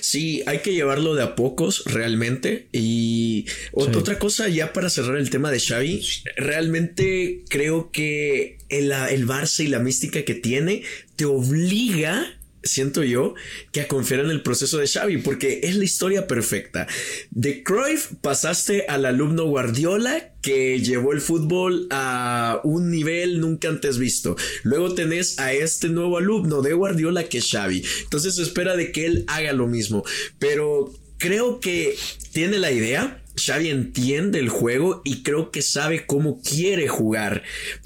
Sí, 0.00 0.42
hay 0.46 0.60
que 0.60 0.72
llevarlo 0.72 1.14
de 1.14 1.22
a 1.22 1.34
pocos 1.34 1.84
realmente. 1.84 2.68
Y 2.72 3.44
otra 3.72 4.18
cosa 4.18 4.48
ya 4.48 4.72
para 4.72 4.88
cerrar 4.88 5.18
el 5.18 5.28
tema 5.28 5.50
de 5.50 5.60
Xavi, 5.60 6.02
realmente 6.36 7.44
creo 7.50 7.90
que 7.90 8.58
el, 8.70 8.92
el 8.92 9.26
Barça 9.26 9.64
y 9.64 9.68
la 9.68 9.80
mística 9.80 10.22
que 10.22 10.34
tiene 10.34 10.82
te 11.16 11.26
obliga 11.26 12.37
siento 12.62 13.02
yo, 13.02 13.34
que 13.72 13.82
a 13.82 13.88
confiar 13.88 14.20
en 14.20 14.30
el 14.30 14.42
proceso 14.42 14.78
de 14.78 14.86
Xavi, 14.86 15.18
porque 15.18 15.60
es 15.62 15.76
la 15.76 15.84
historia 15.84 16.26
perfecta. 16.26 16.86
De 17.30 17.62
Cruyff 17.62 18.12
pasaste 18.20 18.86
al 18.88 19.04
alumno 19.04 19.44
Guardiola 19.44 20.32
que 20.42 20.80
llevó 20.80 21.12
el 21.12 21.20
fútbol 21.20 21.86
a 21.90 22.60
un 22.64 22.90
nivel 22.90 23.40
nunca 23.40 23.68
antes 23.68 23.98
visto. 23.98 24.36
Luego 24.62 24.94
tenés 24.94 25.38
a 25.38 25.52
este 25.52 25.88
nuevo 25.88 26.18
alumno 26.18 26.62
de 26.62 26.74
Guardiola 26.74 27.24
que 27.24 27.38
es 27.38 27.50
Xavi. 27.50 27.84
Entonces 28.02 28.36
se 28.36 28.42
espera 28.42 28.76
de 28.76 28.92
que 28.92 29.06
él 29.06 29.24
haga 29.26 29.52
lo 29.52 29.66
mismo, 29.66 30.04
pero 30.38 30.92
creo 31.18 31.60
que 31.60 31.96
tiene 32.32 32.58
la 32.58 32.70
idea 32.70 33.22
Xavi 33.38 33.68
entiende 33.68 34.38
el 34.38 34.48
juego 34.48 35.02
y 35.04 35.22
creo 35.22 35.50
que 35.50 35.62
sabe 35.62 36.06
cómo 36.06 36.40
quiere 36.42 36.88
jugar. 36.88 37.42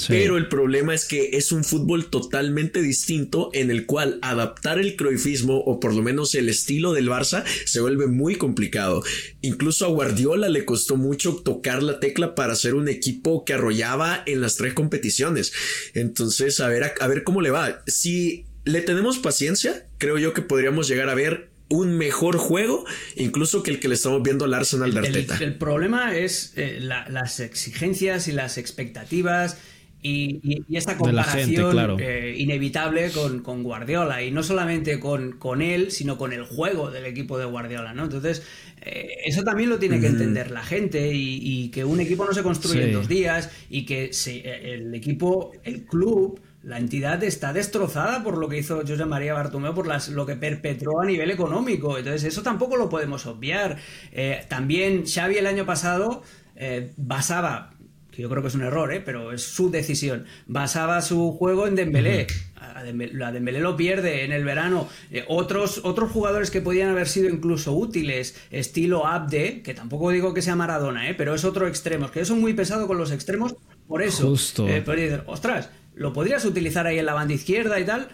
Pero 0.09 0.37
el 0.37 0.49
problema 0.49 0.95
es 0.95 1.05
que 1.05 1.31
es 1.37 1.53
un 1.53 1.65
fútbol 1.65 2.07
totalmente 2.11 2.83
distinto 2.83 3.51
en 3.53 3.71
el 3.71 3.87
cual 3.87 4.19
adaptar 4.23 4.79
el 4.79 4.97
croifismo 4.97 5.59
o 5.59 5.81
por 5.81 5.95
lo 5.95 6.03
menos 6.03 6.35
el 6.35 6.49
estilo 6.49 6.93
del 6.93 7.09
Barça 7.09 7.45
se 7.67 7.81
vuelve 7.81 8.07
muy 8.07 8.37
complicado. 8.37 9.03
Incluso 9.41 9.87
a 9.87 9.89
Guardiola 9.89 10.49
le 10.49 10.65
costó 10.65 10.97
mucho 10.97 11.37
tocar 11.37 11.83
la 11.83 12.01
tecla 12.01 12.35
para 12.35 12.55
ser 12.55 12.75
un 12.75 12.89
equipo 12.89 13.45
que 13.45 13.55
arrollaba 13.55 14.23
en 14.27 14.41
las 14.41 14.57
tres 14.57 14.75
competiciones. 14.75 15.53
Entonces, 15.95 16.61
a 16.61 16.69
ver, 16.69 16.93
a 16.99 17.07
ver 17.07 17.23
cómo 17.25 17.41
le 17.41 17.51
va. 17.51 17.83
Si 17.87 18.47
le 18.65 18.81
tenemos 18.81 19.19
paciencia, 19.19 19.87
creo 19.99 20.19
yo 20.19 20.33
que 20.33 20.43
podríamos 20.43 20.89
llegar 20.89 21.09
a 21.09 21.15
ver 21.15 21.52
un 21.73 21.97
mejor 21.97 22.37
juego, 22.37 22.85
incluso 23.17 23.63
que 23.63 23.71
el 23.71 23.81
que 23.81 23.89
le 23.89 23.95
estamos 23.95 24.23
viendo 24.23 24.45
al 24.45 24.55
Arsenal 24.55 24.93
de 24.93 25.01
Arteta. 25.01 25.39
El, 25.41 25.57
problema 25.57 26.17
es 26.17 26.53
eh, 26.57 26.79
las 26.81 27.41
exigencias 27.41 28.29
y 28.29 28.33
las 28.33 28.59
expectativas 28.59 29.59
y, 30.03 30.65
esta 30.77 30.99
comparación 30.99 31.99
eh, 32.01 32.35
inevitable 32.37 33.11
con, 33.11 33.63
Guardiola. 33.63 34.23
Y 34.23 34.33
no 34.33 34.43
solamente 34.43 34.99
con, 34.99 35.39
con, 35.39 35.63
él, 35.63 35.93
sino 35.93 36.19
con 36.19 36.33
el 36.33 36.43
juego 36.43 36.91
del 36.91 37.07
equipo 37.07 37.39
de 37.39 37.45
Guardiola, 37.45 37.95
¿no? 37.95 38.05
Entonces, 38.05 38.43
eh, 38.81 39.09
eso 39.25 39.43
también 39.45 39.71
lo 39.71 39.79
tiene 39.79 40.01
que 40.01 40.09
entender 40.09 40.51
la 40.51 40.65
gente 40.65 41.13
y, 41.15 41.69
que 41.69 41.85
un 41.85 42.01
equipo 42.01 42.25
no 42.25 42.33
se 42.33 42.43
construye 42.43 42.85
en 42.85 42.93
dos 42.93 43.09
días 43.09 43.51
y 43.71 43.87
que 43.87 44.11
el 44.45 44.93
equipo, 44.95 45.53
el 45.63 45.85
club 45.85 46.41
la 46.63 46.79
entidad 46.79 47.23
está 47.25 47.53
destrozada 47.53 48.23
por 48.23 48.39
lo 48.39 48.49
que 48.49 48.59
hizo 48.59 48.83
José 48.87 49.05
María 49.05 49.35
Bartomeu, 49.35 49.75
por 49.75 49.87
las, 49.87 50.09
lo 50.09 50.27
que 50.27 50.37
perpetró 50.37 51.01
a 51.01 51.05
nivel 51.05 51.31
económico. 51.31 51.99
Entonces, 51.99 52.25
eso 52.25 52.43
tampoco 52.43 52.77
lo 52.77 52.89
podemos 52.89 53.27
obviar. 53.27 53.79
Eh, 54.13 54.45
también 54.49 55.05
Xavi 55.07 55.37
el 55.37 55.47
año 55.47 55.67
pasado 55.67 56.23
eh, 56.55 56.93
basaba, 56.97 57.75
que 58.13 58.23
yo 58.23 58.31
creo 58.31 58.43
que 58.43 58.49
es 58.49 58.55
un 58.55 58.63
error, 58.63 58.93
¿eh? 58.93 59.01
pero 59.01 59.33
es 59.33 59.43
su 59.43 59.71
decisión, 59.71 60.27
basaba 60.47 61.03
su 61.03 61.33
juego 61.33 61.67
en 61.67 61.75
Dembélé. 61.75 62.29
A 62.57 62.85
Dembélé, 62.85 63.59
lo 63.59 63.77
pierde 63.77 64.25
en 64.25 64.31
el 64.31 64.45
verano. 64.45 64.89
otros, 65.27 65.81
otros 65.83 66.13
jugadores 66.13 66.53
que 66.53 66.61
podían 66.61 66.91
haber 66.91 67.09
sido 67.09 67.29
incluso 67.29 67.73
útiles, 67.73 68.37
estilo 68.53 69.05
Abde, 69.05 69.63
que 69.63 69.75
tampoco 69.75 70.11
digo 70.11 70.33
que 70.33 70.43
sea 70.43 70.55
Maradona, 70.55 71.11
¿eh? 71.11 71.15
pero 71.15 71.35
es 71.35 71.45
otro 71.45 71.67
extremo, 71.67 72.09
que 72.13 72.21
yo 72.21 72.27
soy 72.27 72.39
muy 72.39 72.55
pesado 72.55 72.87
con 72.87 72.99
los 72.99 73.11
extremos 73.11 73.57
por 73.89 74.01
eso. 74.01 74.29
Justo. 74.29 74.69
pero 74.87 75.25
ostras, 75.27 75.71
lo 75.95 76.13
podrías 76.13 76.45
utilizar 76.45 76.87
ahí 76.87 76.99
en 76.99 77.07
la 77.07 77.15
banda 77.15 77.35
izquierda 77.35 77.79
y 77.81 77.85
tal. 77.85 78.09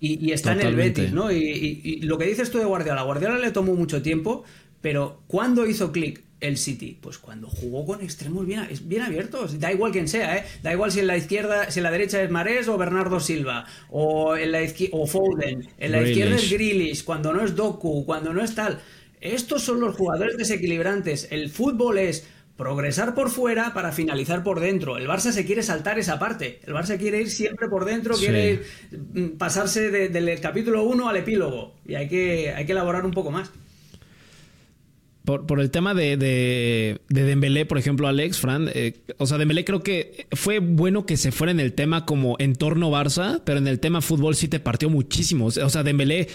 Y, 0.00 0.30
está 0.30 0.52
en 0.52 0.60
el 0.60 0.76
Betis, 0.76 1.12
¿no? 1.12 1.32
Y, 1.32 2.00
lo 2.02 2.18
que 2.18 2.26
dices 2.26 2.50
tú 2.50 2.58
de 2.58 2.64
Guardiola, 2.64 3.02
Guardiola 3.02 3.38
le 3.38 3.50
tomó 3.50 3.74
mucho 3.74 4.00
tiempo, 4.00 4.44
pero 4.80 5.22
¿cuándo 5.26 5.66
hizo 5.66 5.90
clic 5.90 6.22
el 6.40 6.56
City? 6.56 6.96
Pues 7.00 7.18
cuando 7.18 7.48
jugó 7.48 7.84
con 7.84 8.00
extremos 8.00 8.46
bien, 8.46 8.68
bien 8.84 9.02
abiertos. 9.02 9.58
Da 9.58 9.72
igual 9.72 9.90
quien 9.90 10.06
sea, 10.06 10.36
¿eh? 10.36 10.44
Da 10.62 10.72
igual 10.72 10.92
si 10.92 11.00
en 11.00 11.08
la 11.08 11.16
izquierda, 11.16 11.72
si 11.72 11.80
en 11.80 11.82
la 11.82 11.90
derecha 11.90 12.22
es 12.22 12.30
Marés 12.30 12.68
o 12.68 12.78
Bernardo 12.78 13.18
Silva, 13.18 13.66
o 13.90 14.36
en 14.36 14.52
la 14.52 14.60
o 14.92 15.06
Foden, 15.08 15.68
en 15.78 15.92
la 15.92 16.02
izquierda 16.02 16.36
es 16.36 16.48
Grealish, 16.48 17.02
cuando 17.02 17.32
no 17.32 17.44
es 17.44 17.56
Doku, 17.56 18.06
cuando 18.06 18.32
no 18.32 18.42
es 18.42 18.54
tal. 18.54 18.78
Estos 19.20 19.62
son 19.62 19.80
los 19.80 19.96
jugadores 19.96 20.36
desequilibrantes. 20.36 21.26
El 21.32 21.50
fútbol 21.50 21.98
es 21.98 22.28
progresar 22.58 23.14
por 23.14 23.30
fuera 23.30 23.72
para 23.72 23.92
finalizar 23.92 24.42
por 24.42 24.58
dentro. 24.58 24.98
El 24.98 25.06
Barça 25.06 25.30
se 25.30 25.46
quiere 25.46 25.62
saltar 25.62 25.98
esa 25.98 26.18
parte. 26.18 26.58
El 26.66 26.74
Barça 26.74 26.98
quiere 26.98 27.20
ir 27.20 27.30
siempre 27.30 27.68
por 27.68 27.84
dentro, 27.84 28.16
quiere 28.16 28.62
mm, 28.90 29.38
pasarse 29.38 29.90
del 29.90 30.40
capítulo 30.40 30.82
1 30.82 31.08
al 31.08 31.16
epílogo. 31.16 31.76
Y 31.86 31.94
hay 31.94 32.08
que, 32.08 32.52
hay 32.52 32.66
que 32.66 32.72
elaborar 32.72 33.06
un 33.06 33.12
poco 33.12 33.30
más. 33.30 33.50
Por, 35.24 35.60
el 35.60 35.70
tema 35.70 35.92
de, 35.92 36.16
de, 36.16 36.98
Dembélé, 37.08 37.66
por 37.66 37.76
ejemplo, 37.76 38.08
Alex, 38.08 38.38
Fran, 38.38 38.70
eh, 38.72 38.94
o 39.18 39.26
sea, 39.26 39.36
Dembélé 39.36 39.62
creo 39.64 39.82
que 39.82 40.26
fue 40.32 40.58
bueno 40.58 41.04
que 41.04 41.18
se 41.18 41.32
fuera 41.32 41.50
en 41.50 41.60
el 41.60 41.74
tema 41.74 42.06
como 42.06 42.36
entorno 42.38 42.90
Barça, 42.90 43.42
pero 43.44 43.58
en 43.58 43.68
el 43.68 43.78
tema 43.78 44.00
fútbol 44.00 44.34
sí 44.34 44.48
te 44.48 44.58
partió 44.58 44.88
muchísimo. 44.88 45.46
O 45.46 45.50
sea, 45.50 45.82
Dembélé 45.82 46.28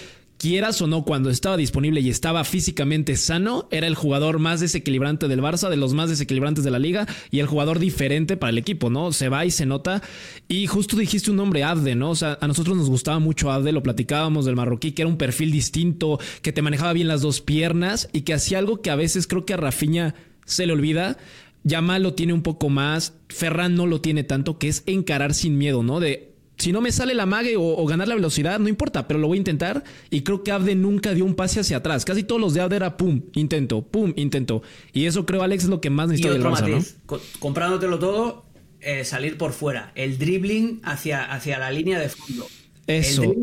quieras 0.43 0.81
o 0.81 0.87
no, 0.87 1.05
cuando 1.05 1.29
estaba 1.29 1.55
disponible 1.55 2.01
y 2.01 2.09
estaba 2.09 2.43
físicamente 2.43 3.15
sano, 3.15 3.65
era 3.71 3.87
el 3.87 3.95
jugador 3.95 4.39
más 4.39 4.59
desequilibrante 4.59 5.29
del 5.29 5.39
Barça, 5.39 5.69
de 5.69 5.77
los 5.77 5.93
más 5.93 6.09
desequilibrantes 6.09 6.65
de 6.65 6.69
la 6.69 6.79
liga 6.79 7.07
y 7.31 7.39
el 7.39 7.47
jugador 7.47 7.79
diferente 7.79 8.35
para 8.35 8.49
el 8.49 8.57
equipo, 8.57 8.89
¿no? 8.89 9.13
Se 9.13 9.29
va 9.29 9.45
y 9.45 9.51
se 9.51 9.65
nota. 9.65 10.03
Y 10.49 10.67
justo 10.67 10.97
dijiste 10.97 11.31
un 11.31 11.37
nombre, 11.37 11.63
Abde, 11.63 11.95
¿no? 11.95 12.09
O 12.09 12.15
sea, 12.15 12.37
a 12.41 12.47
nosotros 12.47 12.75
nos 12.75 12.89
gustaba 12.89 13.19
mucho 13.19 13.51
Abde, 13.51 13.71
lo 13.71 13.83
platicábamos 13.83 14.43
del 14.43 14.57
marroquí, 14.57 14.91
que 14.91 15.03
era 15.03 15.09
un 15.09 15.17
perfil 15.17 15.49
distinto, 15.49 16.19
que 16.41 16.51
te 16.51 16.61
manejaba 16.61 16.91
bien 16.91 17.07
las 17.07 17.21
dos 17.21 17.39
piernas 17.39 18.09
y 18.11 18.23
que 18.23 18.33
hacía 18.33 18.59
algo 18.59 18.81
que 18.81 18.89
a 18.89 18.97
veces 18.97 19.27
creo 19.27 19.45
que 19.45 19.53
a 19.53 19.57
Rafinha 19.57 20.13
se 20.43 20.65
le 20.65 20.73
olvida. 20.73 21.15
Yamal 21.63 22.03
lo 22.03 22.15
tiene 22.15 22.33
un 22.33 22.43
poco 22.43 22.67
más, 22.67 23.13
Ferran 23.29 23.75
no 23.75 23.87
lo 23.87 24.01
tiene 24.01 24.25
tanto, 24.25 24.59
que 24.59 24.67
es 24.67 24.83
encarar 24.87 25.33
sin 25.33 25.57
miedo, 25.57 25.83
¿no? 25.83 26.01
De 26.01 26.32
si 26.63 26.71
no 26.71 26.79
me 26.79 26.93
sale 26.93 27.13
la 27.13 27.25
mague 27.25 27.55
o, 27.57 27.85
ganar 27.85 28.07
la 28.07 28.15
velocidad, 28.15 28.57
no 28.57 28.69
importa, 28.69 29.05
pero 29.05 29.19
lo 29.19 29.27
voy 29.27 29.37
a 29.37 29.39
intentar. 29.39 29.83
Y 30.09 30.21
creo 30.21 30.43
que 30.43 30.51
Abde 30.51 30.75
nunca 30.75 31.13
dio 31.13 31.25
un 31.25 31.35
pase 31.35 31.59
hacia 31.59 31.77
atrás. 31.77 32.05
Casi 32.05 32.23
todos 32.23 32.39
los 32.39 32.53
de 32.53 32.61
Abde 32.61 32.77
era 32.77 32.95
pum, 32.95 33.21
intento, 33.33 33.81
pum, 33.81 34.13
intento. 34.15 34.63
Y 34.93 35.05
eso 35.05 35.25
creo, 35.25 35.43
Alex, 35.43 35.65
es 35.65 35.69
lo 35.69 35.81
que 35.81 35.89
más 35.89 36.07
necesita 36.07 36.33
del 36.33 36.41
Barça, 36.41 36.95
Comprándotelo 37.39 37.99
todo, 37.99 38.45
eh, 38.79 39.03
salir 39.03 39.37
por 39.37 39.51
fuera. 39.51 39.91
El 39.95 40.17
dribbling 40.17 40.79
hacia, 40.83 41.25
hacia 41.25 41.59
la 41.59 41.69
línea 41.69 41.99
de 41.99 42.07
fondo. 42.07 42.47
Eso. 42.87 43.33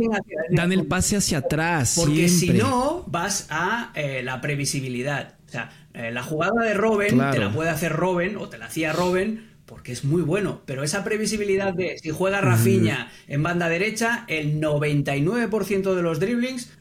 Dan 0.50 0.72
el 0.72 0.86
pase 0.86 1.16
hacia 1.16 1.38
atrás. 1.38 1.96
Porque 1.96 2.28
si 2.28 2.50
no, 2.50 3.04
vas 3.06 3.48
a 3.50 3.92
eh, 3.94 4.22
la 4.22 4.40
previsibilidad. 4.40 5.34
O 5.46 5.50
sea, 5.50 5.70
eh, 5.92 6.10
la 6.10 6.22
jugada 6.22 6.62
de 6.62 6.72
Robin 6.72 7.20
te 7.32 7.38
la 7.38 7.52
puede 7.52 7.68
hacer 7.68 7.92
Robin 7.92 8.36
o 8.36 8.48
te 8.48 8.56
la 8.56 8.66
hacía 8.66 8.92
Robin 8.92 9.49
porque 9.70 9.92
es 9.92 10.02
muy 10.02 10.22
bueno, 10.22 10.62
pero 10.66 10.82
esa 10.82 11.04
previsibilidad 11.04 11.72
de 11.72 11.96
si 11.96 12.10
juega 12.10 12.40
Rafinha 12.40 13.08
en 13.28 13.40
banda 13.44 13.68
derecha, 13.68 14.24
el 14.26 14.60
99% 14.60 15.94
de 15.94 16.02
los 16.02 16.18
dribblings 16.18 16.72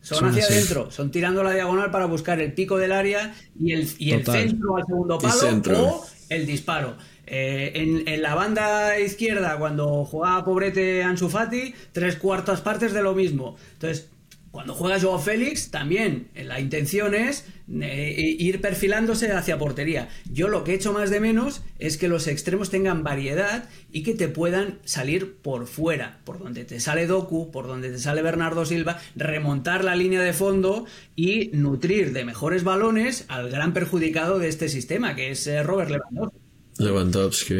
son, 0.00 0.24
hacia 0.24 0.46
adentro, 0.46 0.90
son 0.90 1.10
tirando 1.10 1.44
la 1.44 1.52
diagonal 1.52 1.90
para 1.90 2.06
buscar 2.06 2.40
el 2.40 2.54
pico 2.54 2.78
del 2.78 2.92
área 2.92 3.34
y 3.60 3.72
el, 3.72 3.86
y 3.98 4.12
el 4.12 4.24
centro 4.24 4.78
al 4.78 4.86
segundo 4.86 5.18
palo 5.18 5.62
o 5.76 6.06
el 6.30 6.46
disparo. 6.46 6.96
Eh, 7.26 8.02
en, 8.06 8.22
la 8.22 8.34
banda 8.34 8.98
izquierda, 8.98 9.58
cuando 9.58 10.06
jugaba 10.06 10.42
pobrete 10.42 11.02
Ansu 11.02 11.28
Fati, 11.28 11.74
tres 11.92 12.16
cuartas 12.16 12.62
partes 12.62 12.94
de 12.94 13.02
lo 13.02 13.14
mismo. 13.14 13.56
Entonces, 13.74 14.08
cuando 14.52 14.74
juega 14.74 15.00
Joao 15.00 15.18
Félix, 15.18 15.70
también 15.70 16.28
eh, 16.34 16.44
la 16.44 16.60
intención 16.60 17.14
es 17.14 17.46
eh, 17.80 18.36
ir 18.38 18.60
perfilándose 18.60 19.32
hacia 19.32 19.56
portería. 19.56 20.10
Yo 20.30 20.48
lo 20.48 20.62
que 20.62 20.74
echo 20.74 20.92
más 20.92 21.08
de 21.08 21.20
menos 21.20 21.62
es 21.78 21.96
que 21.96 22.06
los 22.06 22.26
extremos 22.26 22.68
tengan 22.68 23.02
variedad 23.02 23.70
y 23.90 24.02
que 24.02 24.12
te 24.12 24.28
puedan 24.28 24.78
salir 24.84 25.36
por 25.36 25.66
fuera, 25.66 26.20
por 26.24 26.38
donde 26.38 26.66
te 26.66 26.80
sale 26.80 27.06
Doku, 27.06 27.50
por 27.50 27.66
donde 27.66 27.90
te 27.90 27.98
sale 27.98 28.20
Bernardo 28.20 28.66
Silva, 28.66 29.00
remontar 29.16 29.84
la 29.84 29.96
línea 29.96 30.20
de 30.20 30.34
fondo 30.34 30.84
y 31.16 31.48
nutrir 31.54 32.12
de 32.12 32.26
mejores 32.26 32.62
balones 32.62 33.24
al 33.28 33.50
gran 33.50 33.72
perjudicado 33.72 34.38
de 34.38 34.48
este 34.48 34.68
sistema, 34.68 35.16
que 35.16 35.30
es 35.30 35.46
eh, 35.46 35.62
Robert 35.62 35.90
Lewandowski. 35.90 36.38
Lewandowski. 36.76 37.54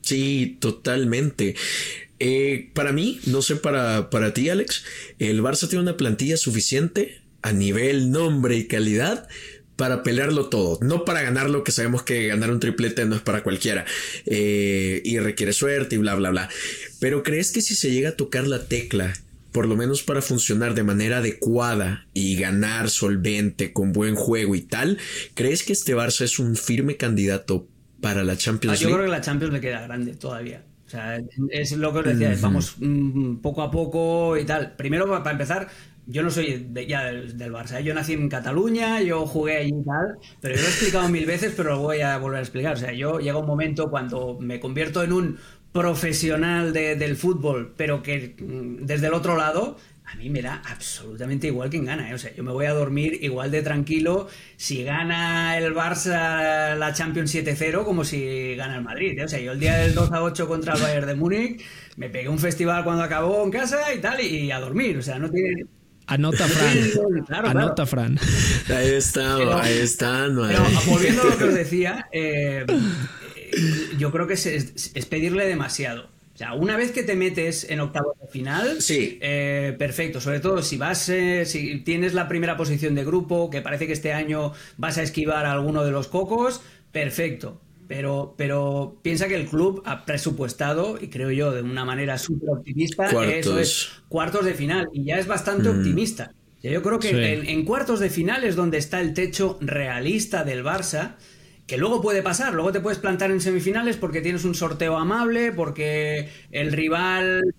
Sí, 0.00 0.56
totalmente. 0.58 1.54
Eh, 2.20 2.70
para 2.74 2.92
mí, 2.92 3.20
no 3.26 3.42
sé 3.42 3.56
para, 3.56 4.10
para 4.10 4.34
ti, 4.34 4.48
Alex, 4.48 4.84
el 5.18 5.42
Barça 5.42 5.68
tiene 5.68 5.82
una 5.82 5.96
plantilla 5.96 6.36
suficiente 6.36 7.20
a 7.42 7.52
nivel 7.52 8.10
nombre 8.10 8.56
y 8.56 8.66
calidad 8.66 9.28
para 9.76 10.02
pelearlo 10.02 10.48
todo, 10.48 10.76
no 10.82 11.04
para 11.04 11.22
ganarlo, 11.22 11.62
que 11.62 11.70
sabemos 11.70 12.02
que 12.02 12.26
ganar 12.26 12.50
un 12.50 12.58
triplete 12.58 13.04
no 13.04 13.14
es 13.14 13.22
para 13.22 13.44
cualquiera 13.44 13.84
eh, 14.26 15.00
y 15.04 15.20
requiere 15.20 15.52
suerte 15.52 15.94
y 15.94 15.98
bla, 15.98 16.16
bla, 16.16 16.30
bla. 16.30 16.48
Pero 16.98 17.22
¿crees 17.22 17.52
que 17.52 17.62
si 17.62 17.76
se 17.76 17.92
llega 17.92 18.08
a 18.08 18.16
tocar 18.16 18.48
la 18.48 18.66
tecla, 18.66 19.14
por 19.52 19.68
lo 19.68 19.76
menos 19.76 20.02
para 20.02 20.20
funcionar 20.20 20.74
de 20.74 20.82
manera 20.82 21.18
adecuada 21.18 22.08
y 22.12 22.34
ganar 22.34 22.90
solvente, 22.90 23.72
con 23.72 23.92
buen 23.92 24.16
juego 24.16 24.56
y 24.56 24.62
tal, 24.62 24.98
¿crees 25.34 25.62
que 25.62 25.74
este 25.74 25.94
Barça 25.94 26.22
es 26.22 26.40
un 26.40 26.56
firme 26.56 26.96
candidato 26.96 27.68
para 28.00 28.24
la 28.24 28.36
Champions 28.36 28.80
League? 28.80 28.90
Yo 28.90 28.96
creo 28.96 29.06
que 29.06 29.16
la 29.16 29.20
Champions 29.20 29.54
le 29.54 29.60
queda 29.60 29.82
grande 29.82 30.14
todavía. 30.14 30.64
O 30.88 30.90
sea, 30.90 31.20
es 31.50 31.72
lo 31.76 31.92
que 31.92 31.98
os 31.98 32.04
decía, 32.06 32.34
vamos 32.40 32.76
mm, 32.80 33.36
poco 33.42 33.60
a 33.60 33.70
poco 33.70 34.38
y 34.38 34.46
tal. 34.46 34.74
Primero, 34.74 35.06
para 35.06 35.32
empezar, 35.32 35.68
yo 36.06 36.22
no 36.22 36.30
soy 36.30 36.66
ya 36.88 37.04
del, 37.04 37.52
Barça, 37.52 37.78
¿eh? 37.78 37.84
yo 37.84 37.92
nací 37.92 38.14
en 38.14 38.30
Cataluña, 38.30 39.02
yo 39.02 39.26
jugué 39.26 39.58
allí 39.58 39.74
y 39.78 39.84
tal, 39.84 40.16
pero 40.40 40.54
yo 40.54 40.62
lo 40.62 40.66
he 40.66 40.70
explicado 40.70 41.08
mil 41.10 41.26
veces, 41.26 41.52
pero 41.54 41.74
lo 41.74 41.80
voy 41.80 42.00
a 42.00 42.16
volver 42.16 42.38
a 42.38 42.40
explicar. 42.40 42.72
O 42.72 42.78
sea, 42.78 42.94
yo 42.94 43.18
llega 43.18 43.36
un 43.36 43.46
momento 43.46 43.90
cuando 43.90 44.38
me 44.40 44.60
convierto 44.60 45.02
en 45.02 45.12
un 45.12 45.38
profesional 45.72 46.72
del 46.72 47.16
fútbol, 47.16 47.74
pero 47.76 48.02
que 48.02 48.34
mm, 48.38 48.86
desde 48.86 49.08
el 49.08 49.12
otro 49.12 49.36
lado, 49.36 49.76
a 50.10 50.14
mí 50.16 50.30
me 50.30 50.40
da 50.40 50.62
absolutamente 50.64 51.48
igual 51.48 51.68
quién 51.68 51.84
gana. 51.84 52.10
¿eh? 52.10 52.14
O 52.14 52.18
sea, 52.18 52.34
yo 52.34 52.42
me 52.42 52.52
voy 52.52 52.64
a 52.66 52.72
dormir 52.72 53.18
igual 53.20 53.50
de 53.50 53.62
tranquilo 53.62 54.28
si 54.56 54.82
gana 54.82 55.58
el 55.58 55.74
Barça 55.74 56.74
la 56.76 56.92
Champions 56.94 57.34
7-0 57.34 57.84
como 57.84 58.04
si 58.04 58.54
gana 58.56 58.76
el 58.76 58.82
Madrid. 58.82 59.18
¿eh? 59.18 59.24
O 59.24 59.28
sea, 59.28 59.38
yo 59.38 59.52
el 59.52 59.60
día 59.60 59.76
del 59.76 59.94
2 59.94 60.10
8 60.12 60.48
contra 60.48 60.74
el 60.74 60.82
Bayern 60.82 61.06
de 61.06 61.14
Múnich 61.14 61.62
me 61.96 62.08
pegué 62.08 62.28
un 62.28 62.38
festival 62.38 62.84
cuando 62.84 63.02
acabó 63.02 63.44
en 63.44 63.50
casa 63.50 63.92
y 63.94 63.98
tal, 63.98 64.20
y, 64.20 64.50
a 64.50 64.60
dormir. 64.60 64.96
O 64.96 65.02
sea, 65.02 65.18
no 65.18 65.30
tiene. 65.30 65.66
Anota 66.06 66.48
Fran. 66.48 67.46
Anota 67.46 67.84
Fran. 67.84 68.18
Ahí 68.74 68.88
está, 68.92 69.36
ahí 69.62 69.78
está. 69.78 70.26
pero 70.26 70.64
volviendo 70.86 71.22
a 71.22 71.26
lo 71.26 71.36
que 71.36 71.44
os 71.44 71.54
decía, 71.54 72.08
eh, 72.12 72.64
yo 73.98 74.10
creo 74.10 74.26
que 74.26 74.34
es 74.34 75.06
pedirle 75.10 75.46
demasiado. 75.46 76.17
O 76.38 76.40
sea, 76.40 76.54
una 76.54 76.76
vez 76.76 76.92
que 76.92 77.02
te 77.02 77.16
metes 77.16 77.68
en 77.68 77.80
octavos 77.80 78.16
de 78.20 78.28
final, 78.28 78.80
sí. 78.80 79.18
Eh, 79.20 79.74
perfecto. 79.76 80.20
Sobre 80.20 80.38
todo 80.38 80.62
si 80.62 80.76
vas, 80.76 81.08
eh, 81.08 81.44
si 81.44 81.80
tienes 81.80 82.14
la 82.14 82.28
primera 82.28 82.56
posición 82.56 82.94
de 82.94 83.04
grupo, 83.04 83.50
que 83.50 83.60
parece 83.60 83.88
que 83.88 83.92
este 83.92 84.12
año 84.12 84.52
vas 84.76 84.98
a 84.98 85.02
esquivar 85.02 85.46
a 85.46 85.52
alguno 85.52 85.84
de 85.84 85.90
los 85.90 86.06
cocos, 86.06 86.60
perfecto. 86.92 87.60
Pero, 87.88 88.36
pero 88.38 89.00
piensa 89.02 89.26
que 89.26 89.34
el 89.34 89.48
club 89.48 89.82
ha 89.84 90.04
presupuestado, 90.04 90.96
y 91.00 91.08
creo 91.08 91.32
yo 91.32 91.50
de 91.50 91.62
una 91.62 91.84
manera 91.84 92.16
súper 92.18 92.50
optimista, 92.50 93.10
eso 93.24 93.58
es 93.58 93.88
cuartos 94.08 94.44
de 94.44 94.54
final. 94.54 94.90
Y 94.92 95.06
ya 95.06 95.18
es 95.18 95.26
bastante 95.26 95.68
mm. 95.68 95.76
optimista. 95.76 96.34
Yo 96.62 96.82
creo 96.84 97.00
que 97.00 97.50
en 97.50 97.64
cuartos 97.64 97.98
de 97.98 98.10
final 98.10 98.44
es 98.44 98.54
donde 98.54 98.78
está 98.78 99.00
el 99.00 99.12
techo 99.12 99.58
realista 99.60 100.44
del 100.44 100.64
Barça 100.64 101.16
que 101.68 101.76
luego 101.76 102.00
puede 102.00 102.22
pasar, 102.22 102.54
luego 102.54 102.72
te 102.72 102.80
puedes 102.80 102.98
plantar 102.98 103.30
en 103.30 103.40
semifinales 103.40 103.98
porque 103.98 104.22
tienes 104.22 104.44
un 104.44 104.54
sorteo 104.54 104.96
amable, 104.96 105.52
porque 105.52 106.30
el 106.50 106.72
rival 106.72 107.54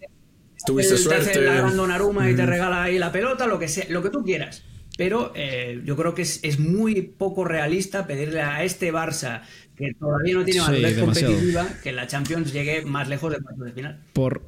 Tuviste 0.65 0.95
te 0.95 1.15
hace 1.15 1.41
la 1.41 2.29
y 2.29 2.35
te 2.35 2.45
regala 2.45 2.83
ahí 2.83 2.97
la 2.97 3.11
pelota, 3.11 3.47
lo 3.47 3.59
que 3.59 3.67
sea, 3.67 3.85
lo 3.89 4.01
que 4.01 4.09
tú 4.09 4.23
quieras. 4.23 4.63
Pero 4.97 5.31
eh, 5.35 5.81
yo 5.85 5.95
creo 5.95 6.13
que 6.13 6.23
es, 6.23 6.59
muy 6.59 7.01
poco 7.03 7.45
realista 7.45 8.05
pedirle 8.05 8.41
a 8.41 8.63
este 8.63 8.91
Barça, 8.91 9.43
que 9.77 9.93
todavía 9.93 10.33
no 10.33 10.43
tiene 10.43 10.61
madurez 10.61 10.99
competitiva, 10.99 11.67
que 11.81 11.93
la 11.93 12.07
Champions 12.07 12.51
llegue 12.51 12.81
más 12.83 13.07
lejos 13.07 13.31
del 13.31 13.41
cuarto 13.43 13.63
de 13.63 13.71
final. 13.71 14.03
Por, 14.11 14.41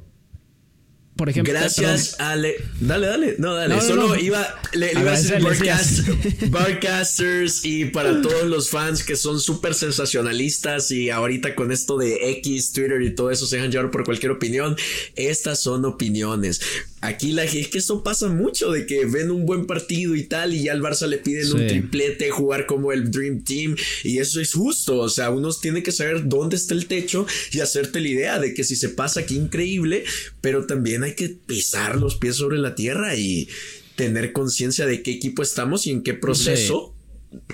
por 1.16 1.28
ejemplo. 1.28 1.52
Gracias, 1.52 2.18
Ale. 2.18 2.56
Dale, 2.80 3.06
dale. 3.06 3.34
No, 3.38 3.54
dale. 3.54 3.80
Solo 3.80 4.16
iba, 4.16 4.46
le, 4.72 4.92
iba 4.92 5.12
a 5.12 5.20
decir 5.20 5.38
broadcasters 6.50 7.64
y 7.64 7.86
para 7.86 8.22
todos 8.22 8.44
los 8.44 8.70
fans 8.70 9.04
que 9.04 9.16
son 9.16 9.38
súper 9.38 9.74
sensacionalistas 9.74 10.90
y 10.90 11.10
ahorita 11.10 11.54
con 11.54 11.70
esto 11.70 11.98
de 11.98 12.30
X, 12.38 12.72
Twitter 12.72 13.02
y 13.02 13.14
todo 13.14 13.30
eso 13.30 13.46
se 13.46 13.56
dejan 13.56 13.70
llevar 13.70 13.90
por 13.90 14.04
cualquier 14.04 14.32
opinión. 14.32 14.76
Estas 15.14 15.60
son 15.60 15.84
opiniones. 15.84 16.60
Aquí 17.02 17.32
la 17.32 17.42
es 17.42 17.66
que 17.66 17.78
esto 17.78 18.04
pasa 18.04 18.28
mucho 18.28 18.70
de 18.70 18.86
que 18.86 19.04
ven 19.06 19.32
un 19.32 19.44
buen 19.44 19.66
partido 19.66 20.14
y 20.14 20.22
tal 20.22 20.54
y 20.54 20.62
ya 20.62 20.72
al 20.72 20.80
Barça 20.80 21.08
le 21.08 21.18
piden 21.18 21.52
un 21.52 21.66
triplete, 21.66 22.30
jugar 22.30 22.66
como 22.66 22.92
el 22.92 23.10
Dream 23.10 23.42
Team 23.42 23.76
y 24.04 24.18
eso 24.18 24.40
es 24.40 24.52
justo. 24.52 24.98
O 24.98 25.08
sea, 25.08 25.30
uno 25.30 25.52
tiene 25.52 25.82
que 25.82 25.90
saber 25.90 26.28
dónde 26.28 26.54
está 26.54 26.74
el 26.74 26.86
techo 26.86 27.26
y 27.50 27.58
hacerte 27.58 28.00
la 28.00 28.08
idea 28.08 28.38
de 28.38 28.54
que 28.54 28.62
si 28.62 28.76
se 28.76 28.88
pasa 28.88 29.20
aquí 29.20 29.36
increíble, 29.36 30.04
pero 30.40 30.64
también 30.66 31.01
hay 31.04 31.14
que 31.14 31.28
pisar 31.28 31.96
los 31.96 32.16
pies 32.16 32.36
sobre 32.36 32.58
la 32.58 32.74
tierra 32.74 33.14
y 33.16 33.48
tener 33.96 34.32
conciencia 34.32 34.86
de 34.86 35.02
qué 35.02 35.12
equipo 35.12 35.42
estamos 35.42 35.86
y 35.86 35.90
en 35.90 36.02
qué 36.02 36.14
proceso 36.14 36.94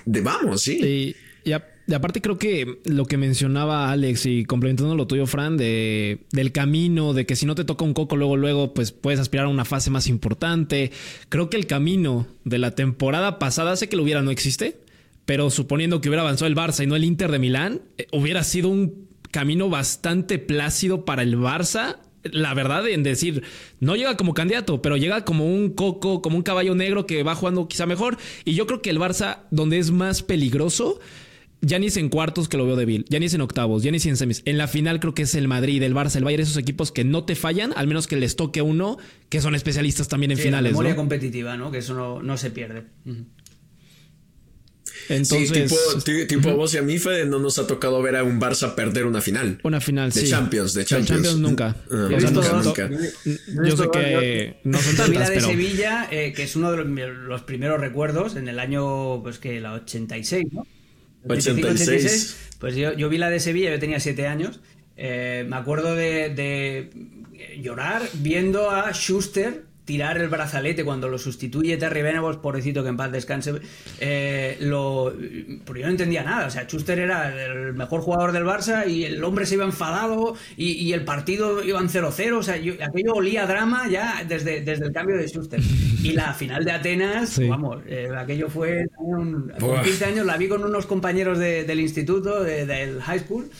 de 0.04 0.20
vamos, 0.20 0.62
sí. 0.62 1.14
Y, 1.46 1.52
aparte 1.92 2.20
creo 2.20 2.36
que 2.36 2.80
lo 2.84 3.06
que 3.06 3.16
mencionaba 3.16 3.90
Alex 3.90 4.26
y 4.26 4.44
complementando 4.44 4.94
lo 4.94 5.06
tuyo, 5.06 5.26
Fran, 5.26 5.56
de, 5.56 6.26
del 6.32 6.52
camino, 6.52 7.14
de 7.14 7.24
que 7.24 7.36
si 7.36 7.46
no 7.46 7.54
te 7.54 7.64
toca 7.64 7.84
un 7.84 7.94
coco 7.94 8.16
luego, 8.16 8.36
luego, 8.36 8.74
pues 8.74 8.92
puedes 8.92 9.20
aspirar 9.20 9.46
a 9.46 9.48
una 9.48 9.64
fase 9.64 9.90
más 9.90 10.06
importante. 10.06 10.90
Creo 11.28 11.48
que 11.48 11.56
el 11.56 11.66
camino 11.66 12.26
de 12.44 12.58
la 12.58 12.72
temporada 12.72 13.38
pasada, 13.38 13.76
sé 13.76 13.88
que 13.88 13.96
lo 13.96 14.02
hubiera, 14.02 14.20
no 14.20 14.30
existe, 14.30 14.78
pero 15.24 15.50
suponiendo 15.50 16.00
que 16.00 16.08
hubiera 16.08 16.22
avanzado 16.22 16.46
el 16.46 16.56
Barça 16.56 16.84
y 16.84 16.86
no 16.86 16.96
el 16.96 17.04
Inter 17.04 17.30
de 17.30 17.38
Milán, 17.38 17.82
eh, 17.96 18.06
hubiera 18.12 18.44
sido 18.44 18.68
un 18.68 19.08
camino 19.30 19.68
bastante 19.70 20.38
plácido 20.38 21.04
para 21.04 21.22
el 21.22 21.36
Barça 21.36 21.98
la 22.24 22.54
verdad 22.54 22.88
en 22.88 23.02
decir, 23.02 23.42
no 23.80 23.96
llega 23.96 24.16
como 24.16 24.34
candidato, 24.34 24.82
pero 24.82 24.96
llega 24.96 25.24
como 25.24 25.46
un 25.46 25.70
coco, 25.70 26.22
como 26.22 26.36
un 26.36 26.42
caballo 26.42 26.74
negro 26.74 27.06
que 27.06 27.22
va 27.22 27.34
jugando 27.34 27.68
quizá 27.68 27.86
mejor. 27.86 28.18
Y 28.44 28.54
yo 28.54 28.66
creo 28.66 28.82
que 28.82 28.90
el 28.90 28.98
Barça, 28.98 29.40
donde 29.50 29.78
es 29.78 29.90
más 29.90 30.22
peligroso, 30.22 31.00
ya 31.60 31.78
ni 31.78 31.86
es 31.86 31.96
en 31.96 32.08
cuartos 32.08 32.48
que 32.48 32.56
lo 32.56 32.66
veo 32.66 32.76
débil, 32.76 33.04
ya 33.08 33.18
ni 33.18 33.26
es 33.26 33.34
en 33.34 33.40
octavos, 33.40 33.82
ya 33.82 33.90
ni 33.90 33.96
es 33.96 34.06
en 34.06 34.16
semis. 34.16 34.42
En 34.44 34.58
la 34.58 34.68
final 34.68 35.00
creo 35.00 35.14
que 35.14 35.22
es 35.22 35.34
el 35.34 35.48
Madrid, 35.48 35.82
el 35.82 35.94
Barça, 35.94 36.16
el 36.16 36.24
Bayern, 36.24 36.42
esos 36.42 36.56
equipos 36.56 36.92
que 36.92 37.04
no 37.04 37.24
te 37.24 37.34
fallan, 37.34 37.72
al 37.76 37.86
menos 37.86 38.06
que 38.06 38.16
les 38.16 38.36
toque 38.36 38.62
uno, 38.62 38.98
que 39.28 39.40
son 39.40 39.54
especialistas 39.54 40.08
también 40.08 40.30
en 40.30 40.38
finales. 40.38 40.72
La 40.72 40.78
memoria 40.78 40.96
competitiva, 40.96 41.56
¿no? 41.56 41.70
Que 41.70 41.78
eso 41.78 42.20
no, 42.22 42.36
se 42.36 42.50
pierde. 42.50 42.84
Entonces, 45.08 45.72
sí, 46.04 46.26
tipo, 46.26 46.50
a 46.50 46.54
vos 46.54 46.74
y 46.74 46.78
a 46.78 46.82
mí, 46.82 46.98
Fede, 46.98 47.26
no 47.26 47.38
nos 47.38 47.58
ha 47.58 47.66
tocado 47.66 48.02
ver 48.02 48.16
a 48.16 48.24
un 48.24 48.40
Barça 48.40 48.74
perder 48.74 49.06
una 49.06 49.20
final. 49.20 49.58
Una 49.62 49.80
final, 49.80 50.10
de 50.10 50.24
Champions, 50.24 50.74
de 50.74 50.84
Champions. 50.84 51.08
De 51.08 51.14
Champions 51.14 51.38
nunca. 51.38 51.76
Ah, 51.90 52.08
nunca, 52.10 52.62
nunca. 52.62 52.90
Yo 53.64 53.76
sé 53.76 53.88
que 53.92 54.56
no 54.64 54.78
son 54.78 54.96
tantas, 54.96 55.30
de 55.30 55.40
Sevilla, 55.40 56.08
eh, 56.10 56.32
que 56.34 56.42
es 56.42 56.56
uno 56.56 56.72
de 56.72 56.84
los, 56.84 57.42
primeros 57.42 57.80
recuerdos 57.80 58.36
en 58.36 58.48
el 58.48 58.58
año, 58.58 59.22
pues 59.22 59.38
que 59.38 59.60
la 59.60 59.74
86, 59.74 60.46
¿no? 60.52 60.66
86. 61.26 62.36
Pues 62.58 62.76
yo, 62.76 62.92
yo, 62.92 63.08
vi 63.08 63.18
la 63.18 63.30
de 63.30 63.40
Sevilla, 63.40 63.70
yo 63.70 63.78
tenía 63.78 64.00
7 64.00 64.26
años. 64.26 64.60
Eh, 64.96 65.46
me 65.48 65.56
acuerdo 65.56 65.94
de, 65.94 66.30
de 66.30 66.90
llorar 67.60 68.02
viendo 68.14 68.70
a 68.70 68.92
Schuster 68.92 69.67
tirar 69.88 70.18
el 70.18 70.28
brazalete 70.28 70.84
cuando 70.84 71.08
lo 71.08 71.16
sustituye 71.16 71.78
Terry 71.78 72.02
Venables, 72.02 72.36
pobrecito 72.36 72.82
que 72.82 72.90
en 72.90 72.98
paz 72.98 73.10
descanse, 73.10 73.54
eh, 74.00 74.58
lo, 74.60 75.14
porque 75.64 75.80
yo 75.80 75.86
no 75.86 75.92
entendía 75.92 76.22
nada. 76.22 76.46
O 76.46 76.50
sea, 76.50 76.64
Schuster 76.64 76.98
era 76.98 77.34
el 77.46 77.72
mejor 77.72 78.02
jugador 78.02 78.32
del 78.32 78.44
Barça 78.44 78.86
y 78.86 79.04
el 79.04 79.24
hombre 79.24 79.46
se 79.46 79.54
iba 79.54 79.64
enfadado 79.64 80.34
y, 80.58 80.92
el 80.92 81.06
partido 81.06 81.64
iba 81.64 81.80
en 81.80 81.88
0-0. 81.88 82.36
O 82.36 82.42
sea, 82.42 82.56
aquello 82.56 83.14
olía 83.14 83.46
drama 83.46 83.88
ya 83.88 84.22
desde, 84.28 84.60
desde 84.60 84.84
el 84.84 84.92
cambio 84.92 85.16
de 85.16 85.26
Schuster. 85.26 85.58
Y 86.02 86.12
la 86.12 86.34
final 86.34 86.66
de 86.66 86.72
Atenas, 86.72 87.40
vamos, 87.48 87.78
eh, 87.86 88.10
aquello 88.14 88.50
fue 88.50 88.84
un, 88.98 89.50
15 89.84 90.04
años, 90.04 90.26
la 90.26 90.36
vi 90.36 90.48
con 90.48 90.62
unos 90.62 90.84
compañeros 90.84 91.38
del 91.38 91.80
instituto, 91.80 92.44
del 92.44 93.00
high 93.00 93.20
school. 93.20 93.50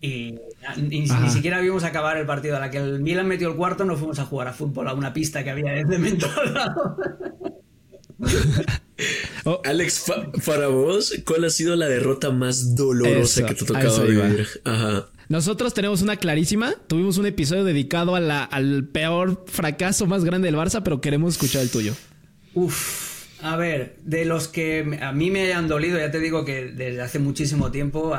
Y, 0.00 0.34
ni, 0.76 1.06
siquiera 1.30 1.60
vimos 1.60 1.84
acabar 1.84 2.16
el 2.16 2.26
partido. 2.26 2.56
A 2.56 2.60
la 2.60 2.70
que 2.70 2.78
el 2.78 3.00
Milan 3.00 3.26
metió 3.26 3.48
el 3.48 3.56
cuarto, 3.56 3.84
nos 3.84 3.98
fuimos 3.98 4.18
a 4.18 4.24
jugar 4.24 4.48
a 4.48 4.52
fútbol 4.52 4.88
a 4.88 4.94
una 4.94 5.12
pista 5.12 5.44
que 5.44 5.50
había 5.50 5.72
de 5.72 5.86
cemento 5.86 6.26
al 6.40 6.54
lado. 6.54 6.96
Oh. 9.44 9.62
Alex, 9.64 10.12
para 10.44 10.66
vos, 10.66 11.14
¿cuál 11.24 11.44
ha 11.44 11.50
sido 11.50 11.76
la 11.76 11.86
derrota 11.86 12.30
más 12.30 12.74
dolorosa 12.74 13.46
que 13.46 13.54
te 13.54 13.62
ha 13.62 13.66
tocado 13.66 14.02
vivir? 14.02 14.46
Nosotros 15.28 15.72
tenemos 15.72 16.02
una 16.02 16.16
clarísima. 16.16 16.74
Tuvimos 16.88 17.16
un 17.16 17.26
episodio 17.26 17.62
dedicado 17.64 18.16
a 18.16 18.20
la, 18.20 18.42
al 18.42 18.88
peor 18.88 19.44
fracaso 19.46 20.06
más 20.06 20.24
grande 20.24 20.46
del 20.46 20.56
Barça, 20.56 20.82
pero 20.82 21.00
queremos 21.00 21.34
escuchar 21.34 21.62
el 21.62 21.70
tuyo. 21.70 21.94
Uf. 22.54 23.18
A 23.40 23.56
ver, 23.56 23.98
de 24.04 24.24
los 24.24 24.48
que 24.48 24.98
a 25.00 25.12
mí 25.12 25.30
me 25.30 25.42
hayan 25.42 25.68
dolido, 25.68 25.98
ya 25.98 26.10
te 26.10 26.18
digo 26.18 26.44
que 26.44 26.72
desde 26.72 27.00
hace 27.00 27.20
muchísimo 27.20 27.70
tiempo 27.70 28.16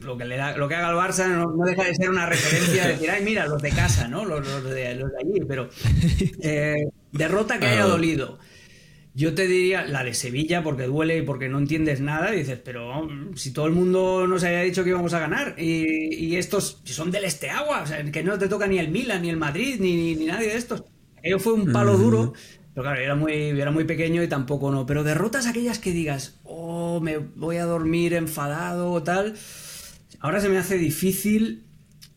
lo 0.00 0.16
que, 0.16 0.24
le 0.24 0.36
lo 0.56 0.68
que 0.68 0.74
haga 0.74 0.90
el 0.90 0.96
Barça 0.96 1.28
no, 1.28 1.64
deja 1.64 1.84
de 1.84 1.94
ser 1.94 2.10
una 2.10 2.26
referencia 2.26 2.86
de 2.86 2.92
decir, 2.92 3.10
ay, 3.10 3.24
mira, 3.24 3.46
los 3.46 3.60
de 3.60 3.70
casa, 3.70 4.08
¿no? 4.08 4.24
Los, 4.24 4.64
de, 4.64 4.86
allí, 4.86 5.40
pero 5.46 5.68
eh, 6.42 6.88
derrota 7.12 7.58
que 7.58 7.66
haya 7.66 7.84
dolido. 7.84 8.38
Yo 9.14 9.34
te 9.34 9.46
diría 9.46 9.86
la 9.86 10.04
de 10.04 10.12
Sevilla 10.12 10.62
porque 10.62 10.84
duele 10.84 11.16
y 11.16 11.22
porque 11.22 11.48
no 11.48 11.58
entiendes 11.58 12.00
nada 12.02 12.34
y 12.34 12.40
dices, 12.40 12.60
pero 12.62 13.08
si 13.34 13.50
todo 13.50 13.66
el 13.66 13.72
mundo 13.72 14.26
nos 14.26 14.44
había 14.44 14.60
dicho 14.60 14.84
que 14.84 14.90
íbamos 14.90 15.14
a 15.14 15.20
ganar 15.20 15.54
y, 15.56 16.36
estos 16.36 16.82
son 16.84 17.10
del 17.10 17.24
este 17.24 17.48
agua, 17.48 17.80
o 17.82 17.86
sea, 17.86 18.04
que 18.04 18.22
no 18.22 18.38
te 18.38 18.46
toca 18.46 18.66
ni 18.66 18.78
el 18.78 18.88
Milan, 18.88 19.22
ni 19.22 19.30
el 19.30 19.38
Madrid, 19.38 19.76
ni, 19.80 20.14
ni, 20.14 20.26
nadie 20.26 20.48
de 20.48 20.56
estos. 20.56 20.84
Ello 21.22 21.38
fue 21.38 21.54
un 21.54 21.72
palo 21.72 21.96
duro 21.96 22.34
pero 22.76 22.88
claro, 22.88 23.00
era 23.00 23.14
muy, 23.14 23.32
era 23.32 23.70
muy 23.70 23.84
pequeño 23.84 24.22
y 24.22 24.28
tampoco 24.28 24.70
no. 24.70 24.84
Pero 24.84 25.02
derrotas 25.02 25.46
aquellas 25.46 25.78
que 25.78 25.92
digas, 25.92 26.38
oh, 26.44 27.00
me 27.00 27.16
voy 27.16 27.56
a 27.56 27.64
dormir 27.64 28.12
enfadado 28.12 28.92
o 28.92 29.02
tal. 29.02 29.32
Ahora 30.20 30.40
se 30.40 30.50
me 30.50 30.58
hace 30.58 30.76
difícil. 30.76 31.64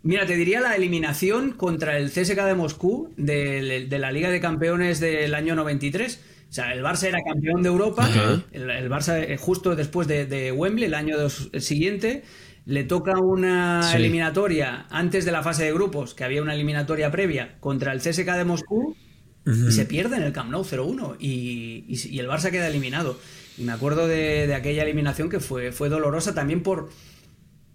Mira, 0.03 0.25
te 0.25 0.35
diría 0.35 0.59
la 0.59 0.75
eliminación 0.75 1.53
contra 1.53 1.97
el 1.97 2.11
CSK 2.11 2.43
de 2.43 2.55
Moscú 2.55 3.13
de, 3.15 3.87
la 3.89 4.11
Liga 4.11 4.29
de 4.29 4.41
Campeones 4.41 4.99
del 4.99 5.33
año 5.33 5.55
93. 5.55 6.21
O 6.49 6.51
sea, 6.51 6.73
el 6.73 6.83
Barça 6.83 7.03
era 7.03 7.19
campeón 7.23 7.63
de 7.63 7.69
Europa. 7.69 8.09
El, 8.51 8.89
Barça, 8.89 9.17
eh, 9.17 9.37
justo 9.37 9.77
después 9.77 10.09
de, 10.09 10.51
Wembley, 10.51 10.87
el 10.87 10.93
año 10.93 11.29
siguiente, 11.29 12.23
le 12.65 12.83
toca 12.83 13.17
una 13.17 13.95
eliminatoria 13.95 14.87
antes 14.89 15.23
de 15.23 15.31
la 15.31 15.41
fase 15.41 15.63
de 15.63 15.71
grupos, 15.71 16.15
que 16.15 16.25
había 16.25 16.41
una 16.41 16.53
eliminatoria 16.53 17.09
previa 17.11 17.55
contra 17.61 17.93
el 17.93 18.01
CSK 18.01 18.33
de 18.33 18.43
Moscú 18.43 18.97
y 19.45 19.71
se 19.71 19.85
pierde 19.85 20.17
en 20.17 20.23
el 20.23 20.33
Camp 20.33 20.51
Nou 20.51 20.63
0-1 20.63 21.15
y, 21.19 21.85
y, 21.87 22.19
el 22.19 22.27
Barça 22.27 22.51
queda 22.51 22.67
eliminado. 22.67 23.17
Y 23.57 23.63
me 23.63 23.71
acuerdo 23.71 24.07
de, 24.07 24.53
aquella 24.53 24.83
eliminación 24.83 25.29
que 25.29 25.39
fue, 25.39 25.71
fue 25.71 25.89
dolorosa 25.89 26.33
también 26.33 26.61
por, 26.61 26.89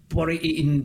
por, 0.07 0.31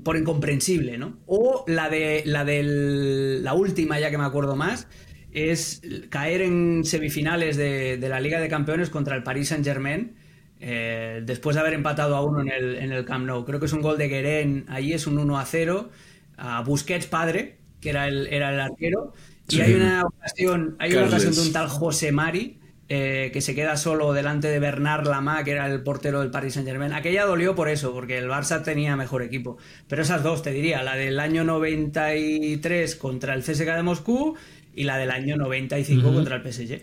por, 0.02 0.16
incomprensible, 0.16 0.98
¿no? 0.98 1.18
O 1.26 1.64
la 1.68 1.88
de 1.88 2.22
la 2.26 2.44
del, 2.44 3.44
la 3.44 3.54
última, 3.54 4.00
ya 4.00 4.10
que 4.10 4.18
me 4.18 4.24
acuerdo 4.24 4.56
más, 4.56 4.88
es 5.32 5.82
caer 6.08 6.42
en 6.42 6.84
semifinales 6.84 7.56
de, 7.56 7.96
de 7.96 8.08
la 8.08 8.20
Liga 8.20 8.40
de 8.40 8.48
Campeones 8.48 8.90
contra 8.90 9.16
el 9.16 9.22
Paris 9.22 9.48
Saint 9.48 9.64
Germain. 9.64 10.16
Eh, 10.62 11.22
después 11.24 11.54
de 11.54 11.60
haber 11.60 11.72
empatado 11.72 12.16
a 12.16 12.22
uno 12.22 12.42
en 12.42 12.50
el, 12.50 12.76
en 12.76 12.92
el 12.92 13.04
Camp 13.04 13.26
Nou. 13.26 13.44
Creo 13.44 13.60
que 13.60 13.66
es 13.66 13.72
un 13.72 13.80
gol 13.80 13.96
de 13.96 14.08
Guerén, 14.08 14.66
ahí 14.68 14.92
es 14.92 15.06
un 15.06 15.18
1 15.18 15.38
a 15.38 15.44
0. 15.46 15.90
A 16.36 16.62
Busquets 16.62 17.06
padre, 17.06 17.58
que 17.80 17.90
era 17.90 18.08
el, 18.08 18.26
era 18.26 18.52
el 18.52 18.60
arquero, 18.60 19.12
y 19.50 19.60
hay 19.60 19.74
una 19.74 20.04
ocasión, 20.04 20.76
hay 20.78 20.92
una 20.92 21.06
ocasión 21.06 21.34
de 21.34 21.40
un 21.40 21.52
tal 21.52 21.68
José 21.68 22.12
Mari 22.12 22.60
eh, 22.92 23.30
que 23.32 23.40
se 23.40 23.54
queda 23.54 23.76
solo 23.76 24.12
delante 24.12 24.48
de 24.48 24.58
Bernard 24.58 25.06
Lama, 25.06 25.44
que 25.44 25.52
era 25.52 25.70
el 25.70 25.80
portero 25.84 26.18
del 26.18 26.32
Paris 26.32 26.54
Saint 26.54 26.68
Germain. 26.68 26.92
Aquella 26.92 27.24
dolió 27.24 27.54
por 27.54 27.68
eso, 27.68 27.92
porque 27.92 28.18
el 28.18 28.28
Barça 28.28 28.64
tenía 28.64 28.96
mejor 28.96 29.22
equipo. 29.22 29.58
Pero 29.86 30.02
esas 30.02 30.24
dos, 30.24 30.42
te 30.42 30.50
diría, 30.50 30.82
la 30.82 30.96
del 30.96 31.20
año 31.20 31.44
93 31.44 32.96
contra 32.96 33.34
el 33.34 33.42
CSK 33.42 33.76
de 33.76 33.82
Moscú 33.84 34.34
y 34.74 34.82
la 34.82 34.98
del 34.98 35.12
año 35.12 35.36
95 35.36 36.12
contra 36.12 36.34
el 36.34 36.52
PSG. 36.52 36.82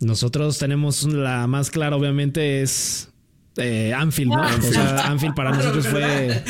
Nosotros 0.00 0.58
tenemos 0.58 1.04
la 1.04 1.46
más 1.46 1.70
clara, 1.70 1.96
obviamente, 1.96 2.60
es 2.60 3.10
eh, 3.56 3.94
Anfield, 3.94 4.32
¿no? 4.32 4.42
O 4.42 4.62
sea, 4.62 5.06
Anfield 5.06 5.34
para 5.34 5.50
nosotros 5.56 5.88
fue 5.88 6.44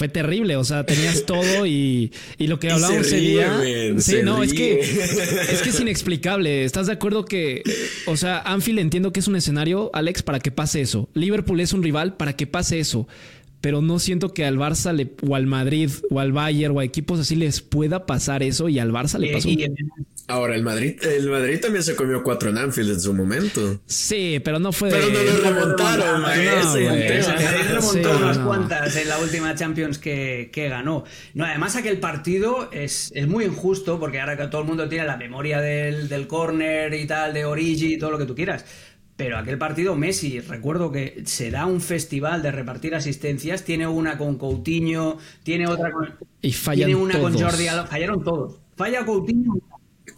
fue 0.00 0.08
terrible. 0.08 0.56
O 0.56 0.64
sea, 0.64 0.86
tenías 0.86 1.24
todo 1.26 1.66
y, 1.66 2.10
y 2.38 2.46
lo 2.46 2.58
que 2.58 2.70
hablábamos 2.70 3.06
ese 3.06 3.16
día. 3.16 3.60
sí, 3.98 4.16
no, 4.24 4.42
es 4.42 4.54
que 4.54 4.80
es 5.52 5.60
que 5.62 5.68
es 5.68 5.78
inexplicable. 5.78 6.64
¿Estás 6.64 6.86
de 6.86 6.94
acuerdo 6.94 7.26
que, 7.26 7.62
o 8.06 8.16
sea, 8.16 8.38
Anfield 8.38 8.78
entiendo 8.78 9.12
que 9.12 9.20
es 9.20 9.28
un 9.28 9.36
escenario, 9.36 9.90
Alex, 9.92 10.22
para 10.22 10.40
que 10.40 10.50
pase 10.50 10.80
eso. 10.80 11.10
Liverpool 11.12 11.60
es 11.60 11.74
un 11.74 11.82
rival 11.82 12.16
para 12.16 12.34
que 12.34 12.46
pase 12.46 12.80
eso. 12.80 13.06
Pero 13.60 13.82
no 13.82 13.98
siento 13.98 14.32
que 14.32 14.44
al 14.44 14.58
Barça 14.58 14.92
le, 14.92 15.12
o 15.26 15.34
al 15.34 15.46
Madrid 15.46 15.90
o 16.10 16.20
al 16.20 16.32
Bayern 16.32 16.76
o 16.76 16.80
a 16.80 16.84
equipos 16.84 17.20
así 17.20 17.36
les 17.36 17.60
pueda 17.60 18.06
pasar 18.06 18.42
eso 18.42 18.68
y 18.68 18.78
al 18.78 18.92
Barça 18.92 19.18
le 19.18 19.32
pasó. 19.32 19.48
Ahora, 20.30 20.54
el 20.54 20.62
Madrid, 20.62 20.94
el 21.02 21.28
Madrid 21.28 21.58
también 21.60 21.82
se 21.82 21.96
comió 21.96 22.22
cuatro 22.22 22.50
en 22.50 22.58
Anfield 22.58 22.90
en 22.90 23.00
su 23.00 23.12
momento. 23.12 23.80
Sí, 23.86 24.40
pero 24.44 24.60
no 24.60 24.70
fue 24.70 24.90
Pero 24.90 25.08
no 25.08 25.22
lo 25.24 25.40
remontaron, 25.42 26.22
no, 26.22 26.28
remontó 27.74 28.16
unas 28.16 28.38
cuantas 28.38 28.94
en 28.94 29.08
la 29.08 29.18
última 29.18 29.56
Champions 29.56 29.98
que, 29.98 30.50
que, 30.52 30.68
ganó. 30.68 31.02
No, 31.34 31.44
además 31.44 31.74
aquel 31.74 31.98
partido 31.98 32.70
es, 32.70 33.10
es, 33.12 33.26
muy 33.26 33.44
injusto 33.44 33.98
porque 33.98 34.20
ahora 34.20 34.36
que 34.36 34.46
todo 34.46 34.60
el 34.60 34.68
mundo 34.68 34.88
tiene 34.88 35.04
la 35.04 35.16
memoria 35.16 35.60
del, 35.60 36.08
del 36.08 36.28
córner 36.28 36.94
y 36.94 37.08
tal, 37.08 37.34
de 37.34 37.44
Origi 37.44 37.94
y 37.94 37.98
todo 37.98 38.12
lo 38.12 38.18
que 38.18 38.26
tú 38.26 38.36
quieras. 38.36 38.64
Pero 39.20 39.36
aquel 39.36 39.58
partido, 39.58 39.96
Messi, 39.96 40.40
recuerdo 40.40 40.90
que 40.90 41.24
se 41.26 41.50
da 41.50 41.66
un 41.66 41.82
festival 41.82 42.40
de 42.40 42.52
repartir 42.52 42.94
asistencias, 42.94 43.64
tiene 43.64 43.86
una 43.86 44.16
con 44.16 44.38
Coutinho, 44.38 45.18
tiene 45.42 45.66
otra 45.66 45.92
con. 45.92 46.08
Y 46.40 46.52
tiene 46.52 46.94
una 46.94 47.18
con 47.20 47.38
Jordi 47.38 47.68
Alba, 47.68 47.86
fallaron 47.86 48.24
todos. 48.24 48.54
Falla 48.76 49.04
Coutinho, 49.04 49.58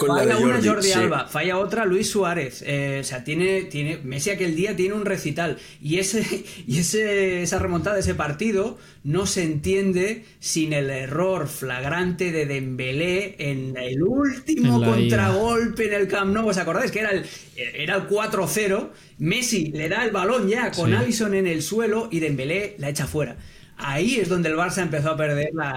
falla 0.06 0.38
una 0.38 0.60
Jordi 0.62 0.92
Alba, 0.92 1.26
falla 1.26 1.58
otra 1.58 1.84
Luis 1.84 2.10
Suárez. 2.10 2.62
Eh, 2.66 2.98
o 3.00 3.04
sea, 3.04 3.24
tiene, 3.24 3.62
tiene. 3.62 3.98
Messi 3.98 4.30
aquel 4.30 4.56
día 4.56 4.76
tiene 4.76 4.94
un 4.94 5.04
recital. 5.04 5.58
Y 5.80 5.98
ese, 5.98 6.44
y 6.66 6.78
ese, 6.78 7.42
esa 7.42 7.58
remontada, 7.58 7.98
ese 7.98 8.14
partido, 8.14 8.78
no 9.04 9.26
se 9.26 9.42
entiende 9.42 10.24
sin 10.40 10.72
el 10.72 10.90
error 10.90 11.48
flagrante 11.48 12.32
de 12.32 12.46
Dembélé 12.46 13.36
en 13.38 13.76
el 13.76 14.02
último 14.02 14.82
contragolpe 14.84 15.86
en 15.86 15.94
el 15.94 16.08
Camp 16.08 16.34
Nou. 16.34 16.48
¿Os 16.48 16.58
acordáis? 16.58 16.90
Que 16.90 17.00
era 17.00 17.10
el, 17.10 17.24
era 17.56 17.96
el 17.96 18.08
4-0. 18.08 18.90
Messi 19.18 19.66
le 19.72 19.88
da 19.88 20.04
el 20.04 20.10
balón 20.10 20.48
ya 20.48 20.70
con 20.72 20.92
Allison 20.92 21.34
en 21.34 21.46
el 21.46 21.62
suelo 21.62 22.08
y 22.10 22.20
Dembélé 22.20 22.76
la 22.78 22.88
echa 22.88 23.06
fuera. 23.06 23.36
Ahí 23.76 24.16
es 24.16 24.28
donde 24.28 24.48
el 24.48 24.56
Barça 24.56 24.82
empezó 24.82 25.10
a 25.10 25.16
perder 25.16 25.50
la 25.54 25.74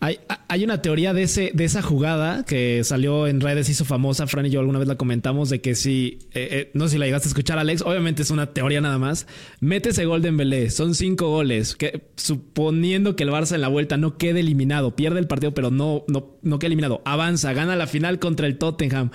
hay, 0.00 0.64
una 0.64 0.80
teoría 0.80 1.12
de, 1.12 1.24
ese, 1.24 1.50
de 1.52 1.64
esa 1.64 1.82
jugada 1.82 2.44
que 2.44 2.82
salió 2.84 3.26
en 3.26 3.40
redes, 3.40 3.68
hizo 3.68 3.84
famosa. 3.84 4.26
Fran 4.26 4.46
y 4.46 4.50
yo 4.50 4.60
alguna 4.60 4.78
vez 4.78 4.88
la 4.88 4.96
comentamos 4.96 5.50
de 5.50 5.60
que 5.60 5.74
si, 5.74 6.18
eh, 6.32 6.48
eh, 6.50 6.70
no 6.72 6.86
sé 6.86 6.92
si 6.92 6.98
la 6.98 7.04
llegaste 7.04 7.28
a 7.28 7.30
escuchar, 7.30 7.58
Alex, 7.58 7.82
obviamente 7.82 8.22
es 8.22 8.30
una 8.30 8.46
teoría 8.54 8.80
nada 8.80 8.98
más. 8.98 9.26
Mete 9.60 9.90
ese 9.90 10.06
gol 10.06 10.22
de 10.22 10.28
Embelé, 10.28 10.70
son 10.70 10.94
cinco 10.94 11.28
goles. 11.28 11.76
Que, 11.76 12.08
suponiendo 12.16 13.14
que 13.14 13.24
el 13.24 13.30
Barça 13.30 13.54
en 13.54 13.60
la 13.60 13.68
vuelta 13.68 13.98
no 13.98 14.16
quede 14.16 14.40
eliminado, 14.40 14.96
pierde 14.96 15.18
el 15.18 15.26
partido, 15.26 15.52
pero 15.52 15.70
no, 15.70 16.04
no, 16.08 16.38
no 16.42 16.58
queda 16.58 16.68
eliminado, 16.68 17.02
avanza, 17.04 17.52
gana 17.52 17.76
la 17.76 17.86
final 17.86 18.18
contra 18.18 18.46
el 18.46 18.56
Tottenham. 18.56 19.10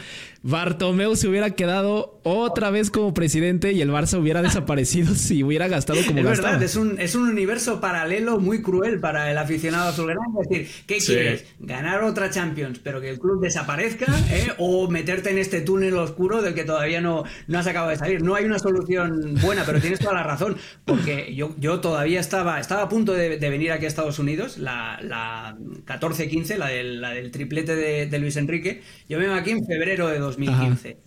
Bartomeu 0.47 1.15
se 1.15 1.27
hubiera 1.27 1.49
quedado 1.55 2.19
otra 2.21 2.69
vez 2.69 2.91
como 2.91 3.15
presidente 3.15 3.71
y 3.71 3.81
el 3.81 3.89
Barça 3.89 4.19
hubiera 4.19 4.43
desaparecido 4.43 5.15
si 5.15 5.43
hubiera 5.43 5.67
gastado 5.67 5.99
como 6.05 6.19
es 6.19 6.25
Verdad, 6.25 6.61
es 6.61 6.75
un, 6.75 6.99
es 7.01 7.15
un 7.15 7.27
universo 7.27 7.81
paralelo 7.81 8.39
muy 8.39 8.61
cruel 8.61 8.99
para 8.99 9.31
el 9.31 9.39
aficionado 9.39 9.89
azulgrana. 9.89 10.21
Es 10.43 10.49
decir, 10.49 10.69
¿qué 10.85 10.97
quieres? 10.99 11.45
¿Ganar 11.57 12.03
otra 12.03 12.29
Champions, 12.29 12.79
pero 12.83 13.01
que 13.01 13.09
el 13.09 13.17
club 13.17 13.41
desaparezca? 13.41 14.05
¿eh? 14.29 14.51
¿O 14.59 14.87
meterte 14.87 15.31
en 15.31 15.39
este 15.39 15.61
túnel 15.61 15.97
oscuro 15.97 16.43
del 16.43 16.53
que 16.53 16.63
todavía 16.63 17.01
no, 17.01 17.23
no 17.47 17.57
has 17.57 17.65
acabado 17.65 17.89
de 17.89 17.97
salir? 17.97 18.21
No 18.21 18.35
hay 18.35 18.45
una 18.45 18.59
solución 18.59 19.39
buena, 19.41 19.63
pero 19.65 19.81
tienes 19.81 19.97
toda 19.99 20.13
la 20.13 20.23
razón. 20.23 20.57
Porque 20.85 21.33
yo, 21.33 21.55
yo 21.57 21.79
todavía 21.79 22.19
estaba, 22.19 22.59
estaba 22.59 22.83
a 22.83 22.89
punto 22.89 23.13
de, 23.13 23.37
venir 23.37 23.71
aquí 23.71 23.85
a 23.85 23.87
Estados 23.87 24.19
Unidos, 24.19 24.59
la, 24.59 24.99
la 25.01 25.57
14-15, 25.87 26.57
la 26.57 26.67
del, 26.67 27.01
la 27.01 27.09
del 27.11 27.31
triplete 27.31 27.75
de, 27.75 28.05
de 28.05 28.19
Luis 28.19 28.37
Enrique. 28.37 28.83
Yo 29.09 29.17
me 29.17 29.25
vengo 29.25 29.39
aquí 29.39 29.49
en 29.49 29.65
febrero 29.65 30.07
de 30.07 30.19
2015. 30.37 30.97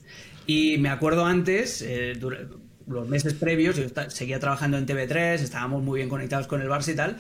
Y 0.46 0.78
me 0.78 0.88
acuerdo 0.88 1.26
antes, 1.26 1.82
eh, 1.82 2.18
los 2.86 3.08
meses 3.08 3.34
previos, 3.34 3.76
yo 3.76 3.84
seguía 4.08 4.40
trabajando 4.40 4.78
en 4.78 4.86
TV3, 4.86 5.40
estábamos 5.40 5.82
muy 5.82 5.98
bien 5.98 6.08
conectados 6.08 6.46
con 6.46 6.62
el 6.62 6.68
Barça 6.68 6.92
y 6.92 6.96
tal, 6.96 7.16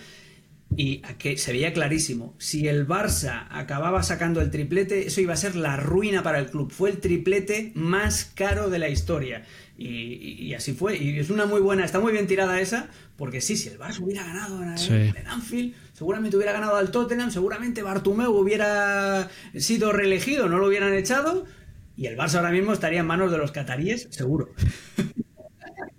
y 0.76 0.98
que 1.18 1.36
se 1.38 1.52
veía 1.52 1.72
clarísimo, 1.72 2.34
si 2.38 2.68
el 2.68 2.86
Barça 2.86 3.46
acababa 3.50 4.02
sacando 4.02 4.40
el 4.40 4.50
triplete, 4.50 5.06
eso 5.06 5.20
iba 5.20 5.32
a 5.32 5.36
ser 5.36 5.56
la 5.56 5.76
ruina 5.76 6.22
para 6.22 6.38
el 6.38 6.46
club. 6.46 6.70
Fue 6.70 6.90
el 6.90 6.98
triplete 6.98 7.72
más 7.74 8.26
caro 8.34 8.68
de 8.68 8.78
la 8.78 8.88
historia. 8.88 9.44
Y, 9.76 10.52
así 10.54 10.72
fue. 10.72 10.96
Y 10.96 11.18
es 11.20 11.30
una 11.30 11.46
muy 11.46 11.60
buena, 11.60 11.84
está 11.84 12.00
muy 12.00 12.12
bien 12.12 12.26
tirada 12.26 12.60
esa, 12.60 12.88
porque 13.16 13.40
sí, 13.40 13.56
si 13.56 13.68
el 13.68 13.78
Barça 13.78 14.00
hubiera 14.00 14.24
ganado 14.24 14.62
en, 14.62 15.26
Anfield, 15.26 15.74
seguramente 15.92 16.36
hubiera 16.36 16.52
ganado 16.52 16.76
al 16.76 16.90
Tottenham, 16.90 17.30
seguramente 17.30 17.82
Bartumeu 17.82 18.32
hubiera 18.32 19.30
sido 19.56 19.92
reelegido, 19.92 20.48
no 20.48 20.58
lo 20.58 20.66
hubieran 20.66 20.94
echado, 20.94 21.46
y 21.98 22.06
el 22.06 22.16
Barça 22.16 22.36
ahora 22.36 22.52
mismo 22.52 22.72
estaría 22.72 23.00
en 23.00 23.06
manos 23.06 23.32
de 23.32 23.38
los 23.38 23.50
cataríes, 23.50 24.06
seguro. 24.10 24.54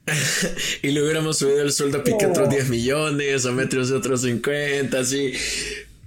y 0.81 0.87
le 0.91 1.03
hubiéramos 1.03 1.37
subido 1.37 1.61
el 1.61 1.73
sueldo 1.73 1.99
a 1.99 2.03
Piqué 2.05 2.25
otros 2.25 2.49
10 2.49 2.69
millones, 2.69 3.45
a 3.45 3.51
Metrios 3.51 3.91
otros 3.91 4.21
50, 4.21 4.97
así. 4.97 5.33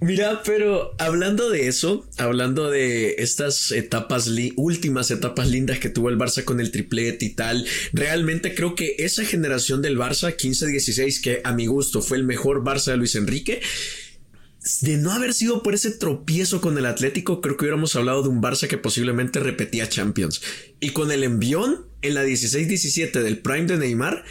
Mira, 0.01 0.41
pero 0.43 0.95
hablando 0.97 1.51
de 1.51 1.67
eso, 1.67 2.05
hablando 2.17 2.71
de 2.71 3.15
estas 3.19 3.71
etapas, 3.71 4.29
últimas 4.55 5.11
etapas 5.11 5.47
lindas 5.47 5.77
que 5.77 5.89
tuvo 5.89 6.09
el 6.09 6.17
Barça 6.17 6.43
con 6.43 6.59
el 6.59 6.71
triplete 6.71 7.23
y 7.25 7.29
tal, 7.29 7.65
realmente 7.93 8.55
creo 8.55 8.73
que 8.73 8.95
esa 8.97 9.23
generación 9.23 9.83
del 9.83 9.97
Barça 9.97 10.35
15-16, 10.35 11.21
que 11.21 11.41
a 11.43 11.53
mi 11.53 11.67
gusto 11.67 12.01
fue 12.01 12.17
el 12.17 12.23
mejor 12.23 12.63
Barça 12.63 12.91
de 12.91 12.97
Luis 12.97 13.15
Enrique, 13.15 13.61
de 14.81 14.97
no 14.97 15.11
haber 15.11 15.33
sido 15.33 15.61
por 15.61 15.73
ese 15.73 15.91
tropiezo 15.91 16.61
con 16.61 16.77
el 16.77 16.85
Atlético, 16.85 17.41
creo 17.41 17.57
que 17.57 17.65
hubiéramos 17.65 17.95
hablado 17.95 18.23
de 18.23 18.29
un 18.29 18.41
Barça 18.41 18.67
que 18.67 18.77
posiblemente 18.77 19.39
repetía 19.39 19.89
Champions. 19.89 20.41
Y 20.79 20.91
con 20.91 21.11
el 21.11 21.23
envión 21.23 21.85
en 22.01 22.13
la 22.13 22.23
16-17 22.23 23.21
del 23.21 23.39
Prime 23.39 23.65
de 23.65 23.77
Neymar, 23.77 24.23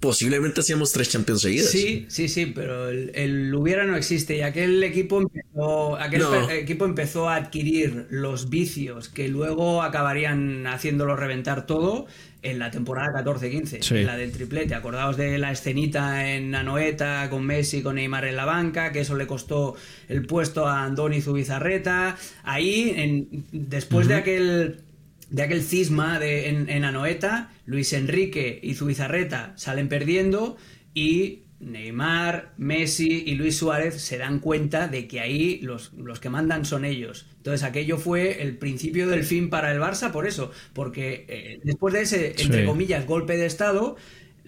posiblemente 0.00 0.60
hacíamos 0.60 0.92
tres 0.92 1.10
Champions 1.10 1.42
seguidas. 1.42 1.70
Sí, 1.70 2.06
sí, 2.08 2.28
sí, 2.28 2.46
pero 2.46 2.88
el, 2.88 3.54
hubiera 3.54 3.84
no 3.84 3.96
existe 3.96 4.36
y 4.36 4.42
aquel 4.42 4.82
equipo 4.84 5.20
empezó, 5.20 5.96
aquel 5.96 6.22
equipo 6.50 6.84
empezó 6.84 7.28
a 7.28 7.36
adquirir 7.36 8.06
los 8.10 8.48
vicios 8.48 9.08
que 9.08 9.28
luego 9.28 9.82
acabarían 9.82 10.66
haciéndolo 10.66 11.16
reventar 11.16 11.66
todo 11.66 12.06
en 12.42 12.60
la 12.60 12.70
temporada 12.70 13.24
14-15, 13.24 14.04
la 14.04 14.16
del 14.16 14.30
triplete. 14.30 14.74
Acordaos 14.74 15.16
de 15.16 15.38
la 15.38 15.50
escenita 15.50 16.30
en 16.30 16.54
Anoeta 16.54 17.28
con 17.30 17.44
Messi, 17.44 17.82
con 17.82 17.96
Neymar 17.96 18.26
en 18.26 18.36
la 18.36 18.44
banca, 18.44 18.92
que 18.92 19.00
eso 19.00 19.16
le 19.16 19.26
costó 19.26 19.74
el 20.08 20.24
puesto 20.24 20.68
a 20.68 20.84
Andoni 20.84 21.20
Zubizarreta. 21.20 22.16
Ahí, 22.44 22.94
en, 22.96 23.44
después 23.50 24.06
de 24.06 24.14
aquel 24.14 24.87
de 25.30 25.42
aquel 25.42 25.62
cisma 25.62 26.18
de, 26.18 26.48
en, 26.48 26.68
en, 26.68 26.84
Anoeta, 26.84 27.52
Luis 27.66 27.92
Enrique 27.92 28.58
y 28.62 28.74
Zubizarreta 28.74 29.52
salen 29.56 29.88
perdiendo 29.88 30.56
y 30.94 31.44
Neymar, 31.60 32.54
Messi 32.56 33.24
y 33.26 33.34
Luis 33.34 33.56
Suárez 33.56 34.00
se 34.00 34.16
dan 34.16 34.38
cuenta 34.38 34.86
de 34.86 35.08
que 35.08 35.20
ahí 35.20 35.58
los, 35.60 35.92
los, 35.94 36.20
que 36.20 36.30
mandan 36.30 36.64
son 36.64 36.84
ellos. 36.84 37.26
Entonces 37.36 37.64
aquello 37.64 37.98
fue 37.98 38.42
el 38.42 38.56
principio 38.58 39.08
del 39.08 39.24
fin 39.24 39.50
para 39.50 39.72
el 39.72 39.80
Barça 39.80 40.12
por 40.12 40.26
eso, 40.26 40.52
porque 40.72 41.26
eh, 41.28 41.60
después 41.64 41.94
de 41.94 42.02
ese, 42.02 42.34
entre 42.40 42.64
comillas, 42.64 43.06
golpe 43.06 43.36
de 43.36 43.46
Estado, 43.46 43.96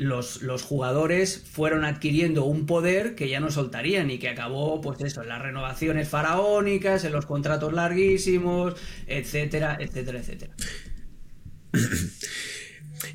los, 0.01 0.40
los, 0.40 0.62
jugadores 0.62 1.44
fueron 1.53 1.84
adquiriendo 1.84 2.44
un 2.44 2.64
poder 2.64 3.14
que 3.14 3.28
ya 3.28 3.38
no 3.38 3.51
soltarían 3.51 4.11
y 4.11 4.18
que 4.18 4.30
acabó, 4.30 4.80
pues 4.80 4.98
eso, 5.03 5.22
en 5.22 5.28
las 5.28 5.42
renovaciones 5.42 6.09
faraónicas, 6.09 7.05
en 7.05 7.12
los 7.12 7.26
contratos 7.26 7.74
larguísimos, 7.74 8.76
etcétera, 9.07 9.76
etcétera, 9.78 10.20
etcétera. 10.20 10.55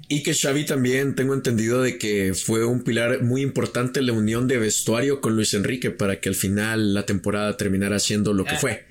Y 0.08 0.24
que 0.24 0.34
Xavi 0.34 0.66
también 0.66 1.14
tengo 1.14 1.36
entendido 1.36 1.82
de 1.82 2.00
que 2.00 2.34
fue 2.34 2.66
un 2.66 2.84
pilar 2.84 3.22
muy 3.22 3.42
importante 3.42 4.00
en 4.00 4.08
la 4.08 4.14
unión 4.14 4.48
de 4.48 4.58
vestuario 4.58 5.22
con 5.22 5.36
Luis 5.36 5.54
Enrique 5.54 5.92
para 5.92 6.20
que 6.20 6.30
al 6.30 6.36
final 6.36 6.96
la 6.96 7.06
temporada 7.06 7.56
terminara 7.56 8.00
siendo 8.00 8.34
lo 8.34 8.46
que 8.46 8.56
ah. 8.56 8.60
fue. 8.60 8.86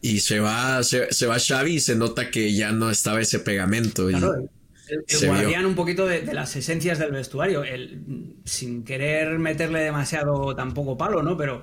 Y 0.00 0.18
se 0.18 0.40
va, 0.40 0.82
se, 0.82 1.26
va 1.26 1.38
Xavi 1.38 1.74
y 1.74 1.80
se 1.80 1.94
nota 1.94 2.30
que 2.30 2.54
ya 2.54 2.72
no 2.72 2.90
estaba 2.90 3.20
ese 3.20 3.38
pegamento. 3.38 4.08
Claro, 4.08 4.48
y 5.08 5.26
guardián 5.26 5.66
un 5.66 5.74
poquito 5.74 6.06
de, 6.06 6.22
las 6.32 6.54
esencias 6.56 6.98
del 6.98 7.12
vestuario. 7.12 7.64
El, 7.64 8.36
sin 8.44 8.84
querer 8.84 9.38
meterle 9.38 9.80
demasiado 9.80 10.54
tampoco 10.54 10.96
palo, 10.96 11.22
¿no? 11.22 11.36
Pero 11.36 11.62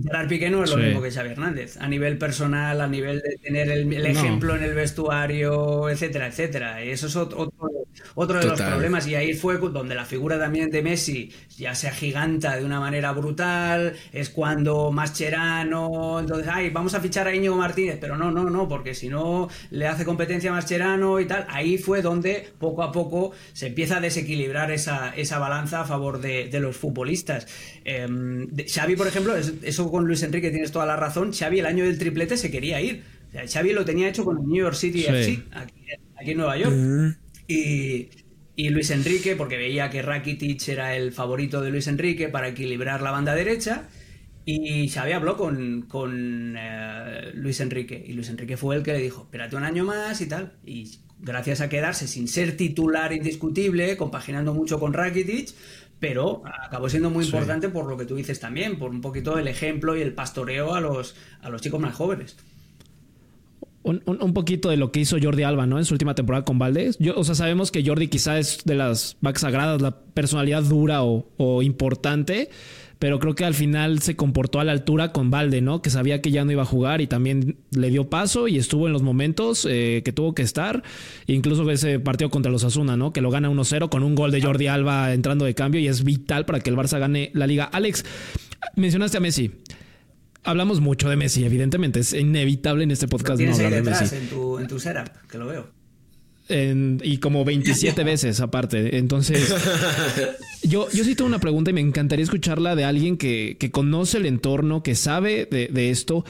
Gerard 0.00 0.28
Piqué 0.28 0.48
no 0.48 0.62
es 0.62 0.70
lo 0.70 0.76
mismo 0.76 1.02
que 1.02 1.10
Xavi 1.10 1.30
Hernández, 1.30 1.76
a 1.80 1.88
nivel 1.88 2.18
personal, 2.18 2.80
a 2.80 2.86
nivel 2.86 3.20
de 3.20 3.36
tener 3.42 3.68
el, 3.68 4.06
ejemplo 4.06 4.54
en 4.54 4.62
el 4.62 4.74
vestuario, 4.74 5.88
etcétera, 5.88 6.28
etcétera. 6.28 6.82
Eso 6.82 7.08
es 7.08 7.16
otro, 7.16 7.52
otro 8.14 8.38
de 8.38 8.46
los 8.46 8.60
problemas. 8.60 9.08
Y 9.08 9.16
ahí 9.16 9.34
fue 9.34 9.58
donde 9.58 9.96
la 9.96 10.04
figura 10.04 10.38
también 10.38 10.70
de 10.70 10.82
Messi 10.82 11.32
ya 11.56 11.74
se 11.74 11.88
agiganta 11.88 12.56
de 12.56 12.64
una 12.64 12.78
manera 12.78 13.10
brutal. 13.12 13.94
Es 14.12 14.30
cuando 14.30 14.92
Mascherano, 14.92 16.20
entonces, 16.20 16.46
ay, 16.48 16.70
vamos 16.70 16.94
a 16.94 17.00
fichar 17.00 17.26
a 17.26 17.34
Íñigo 17.34 17.56
Martínez, 17.56 17.98
pero 18.00 18.16
no, 18.16 18.30
no, 18.30 18.44
no, 18.44 18.68
porque 18.68 18.94
si 18.94 19.08
no 19.08 19.48
le 19.70 19.88
hace 19.88 20.04
competencia 20.04 20.50
a 20.50 20.54
Mascherano 20.54 21.18
y 21.18 21.26
tal. 21.26 21.46
Ahí 21.48 21.76
fue 21.76 22.02
donde 22.02 22.48
poco 22.58 22.84
a 22.84 22.92
poco 22.92 23.32
se 23.52 23.66
empieza 23.66 23.96
a 23.96 24.00
desequilibrar 24.00 24.70
esa, 24.70 25.12
esa 25.16 25.40
balanza 25.40 25.80
a 25.80 25.84
favor 25.84 26.20
de, 26.20 26.48
de 26.48 26.60
los 26.60 26.76
futbolistas. 26.76 27.48
Eh, 27.84 28.06
Xavi, 28.68 28.94
por 28.94 29.08
ejemplo, 29.08 29.39
eso 29.62 29.90
con 29.90 30.06
Luis 30.06 30.22
Enrique 30.22 30.50
tienes 30.50 30.72
toda 30.72 30.86
la 30.86 30.96
razón. 30.96 31.32
Xavi 31.32 31.60
el 31.60 31.66
año 31.66 31.84
del 31.84 31.98
triplete 31.98 32.36
se 32.36 32.50
quería 32.50 32.80
ir. 32.80 33.02
O 33.28 33.32
sea, 33.32 33.46
Xavi 33.46 33.72
lo 33.72 33.84
tenía 33.84 34.08
hecho 34.08 34.24
con 34.24 34.38
el 34.38 34.46
New 34.46 34.56
York 34.64 34.74
City 34.74 35.04
FC, 35.04 35.42
aquí, 35.52 36.30
en 36.30 36.36
Nueva 36.36 36.56
York. 36.58 36.74
Y, 37.46 38.08
y 38.56 38.68
Luis 38.70 38.90
Enrique, 38.90 39.36
porque 39.36 39.56
veía 39.56 39.90
que 39.90 40.02
Rakitic 40.02 40.68
era 40.68 40.96
el 40.96 41.12
favorito 41.12 41.62
de 41.62 41.70
Luis 41.70 41.86
Enrique 41.86 42.28
para 42.28 42.48
equilibrar 42.48 43.02
la 43.02 43.10
banda 43.10 43.34
derecha. 43.34 43.88
Y 44.44 44.88
Xavi 44.88 45.12
habló 45.12 45.36
con, 45.36 45.82
con 45.82 46.56
eh, 46.58 47.30
Luis 47.34 47.60
Enrique. 47.60 48.02
Y 48.06 48.12
Luis 48.14 48.28
Enrique 48.30 48.56
fue 48.56 48.76
el 48.76 48.82
que 48.82 48.92
le 48.92 48.98
dijo, 49.00 49.22
espérate 49.22 49.56
un 49.56 49.64
año 49.64 49.84
más 49.84 50.20
y 50.20 50.26
tal. 50.26 50.54
Y 50.64 50.90
gracias 51.20 51.60
a 51.60 51.68
quedarse 51.68 52.08
sin 52.08 52.28
ser 52.28 52.56
titular 52.56 53.12
indiscutible, 53.12 53.96
compaginando 53.96 54.54
mucho 54.54 54.80
con 54.80 54.92
Rakitic, 54.92 55.50
pero 56.00 56.42
acabó 56.64 56.88
siendo 56.88 57.10
muy 57.10 57.26
importante 57.26 57.68
por 57.68 57.86
lo 57.86 57.96
que 57.96 58.06
tú 58.06 58.16
dices 58.16 58.40
también, 58.40 58.78
por 58.78 58.90
un 58.90 59.02
poquito 59.02 59.38
el 59.38 59.46
ejemplo 59.46 59.96
y 59.96 60.00
el 60.00 60.14
pastoreo 60.14 60.74
a 60.74 60.80
los, 60.80 61.14
a 61.42 61.50
los 61.50 61.60
chicos 61.60 61.78
más 61.78 61.94
jóvenes. 61.94 62.36
Un, 63.82 64.02
un, 64.06 64.34
poquito 64.34 64.68
de 64.68 64.76
lo 64.76 64.92
que 64.92 65.00
hizo 65.00 65.16
Jordi 65.20 65.42
Alba, 65.42 65.66
¿no? 65.66 65.78
En 65.78 65.86
su 65.86 65.94
última 65.94 66.14
temporada 66.14 66.44
con 66.44 66.58
Valdés. 66.58 66.98
Yo, 66.98 67.14
o 67.16 67.24
sea, 67.24 67.34
sabemos 67.34 67.70
que 67.70 67.84
Jordi 67.84 68.08
quizá 68.08 68.38
es 68.38 68.62
de 68.64 68.74
las 68.74 69.16
vacas 69.22 69.40
sagradas, 69.40 69.80
la 69.80 69.98
personalidad 69.98 70.62
dura 70.62 71.02
o, 71.02 71.30
o 71.38 71.62
importante, 71.62 72.50
pero 73.00 73.18
creo 73.18 73.34
que 73.34 73.46
al 73.46 73.54
final 73.54 74.00
se 74.00 74.14
comportó 74.14 74.60
a 74.60 74.64
la 74.64 74.72
altura 74.72 75.10
con 75.10 75.30
Valde, 75.30 75.62
¿no? 75.62 75.80
Que 75.80 75.88
sabía 75.88 76.20
que 76.20 76.30
ya 76.30 76.44
no 76.44 76.52
iba 76.52 76.62
a 76.62 76.66
jugar 76.66 77.00
y 77.00 77.06
también 77.06 77.56
le 77.70 77.88
dio 77.88 78.10
paso 78.10 78.46
y 78.46 78.58
estuvo 78.58 78.86
en 78.86 78.92
los 78.92 79.02
momentos 79.02 79.66
eh, 79.68 80.02
que 80.04 80.12
tuvo 80.12 80.34
que 80.34 80.42
estar. 80.42 80.82
Incluso 81.26 81.68
ese 81.70 81.98
partido 81.98 82.28
contra 82.28 82.52
los 82.52 82.62
Asuna, 82.62 82.98
¿no? 82.98 83.14
Que 83.14 83.22
lo 83.22 83.30
gana 83.30 83.48
1-0 83.48 83.88
con 83.88 84.02
un 84.02 84.14
gol 84.14 84.30
de 84.32 84.42
Jordi 84.42 84.66
Alba 84.66 85.14
entrando 85.14 85.46
de 85.46 85.54
cambio 85.54 85.80
y 85.80 85.88
es 85.88 86.04
vital 86.04 86.44
para 86.44 86.60
que 86.60 86.68
el 86.68 86.76
Barça 86.76 86.98
gane 86.98 87.30
la 87.32 87.46
liga. 87.46 87.64
Alex, 87.64 88.04
mencionaste 88.76 89.16
a 89.16 89.20
Messi. 89.20 89.50
Hablamos 90.44 90.80
mucho 90.82 91.08
de 91.08 91.16
Messi, 91.16 91.42
evidentemente. 91.42 92.00
Es 92.00 92.12
inevitable 92.12 92.84
en 92.84 92.90
este 92.90 93.08
podcast 93.08 93.40
no 93.40 93.50
hablar 93.50 93.72
de 93.72 93.82
Messi. 93.82 94.14
En 94.14 94.28
tu, 94.28 94.58
en 94.58 94.68
tu 94.68 94.78
setup, 94.78 95.08
que 95.26 95.38
lo 95.38 95.46
veo 95.46 95.79
y 96.50 97.18
como 97.18 97.44
27 97.44 98.04
veces 98.04 98.40
aparte. 98.40 98.98
Entonces, 98.98 99.54
yo, 100.62 100.88
yo 100.90 101.04
sí 101.04 101.14
tengo 101.14 101.28
una 101.28 101.38
pregunta 101.38 101.70
y 101.70 101.74
me 101.74 101.80
encantaría 101.80 102.24
escucharla 102.24 102.74
de 102.76 102.84
alguien 102.84 103.16
que, 103.16 103.56
conoce 103.72 104.18
el 104.18 104.26
entorno, 104.26 104.82
que 104.82 104.94
sabe 104.94 105.46
de, 105.50 105.90
esto. 105.90 106.24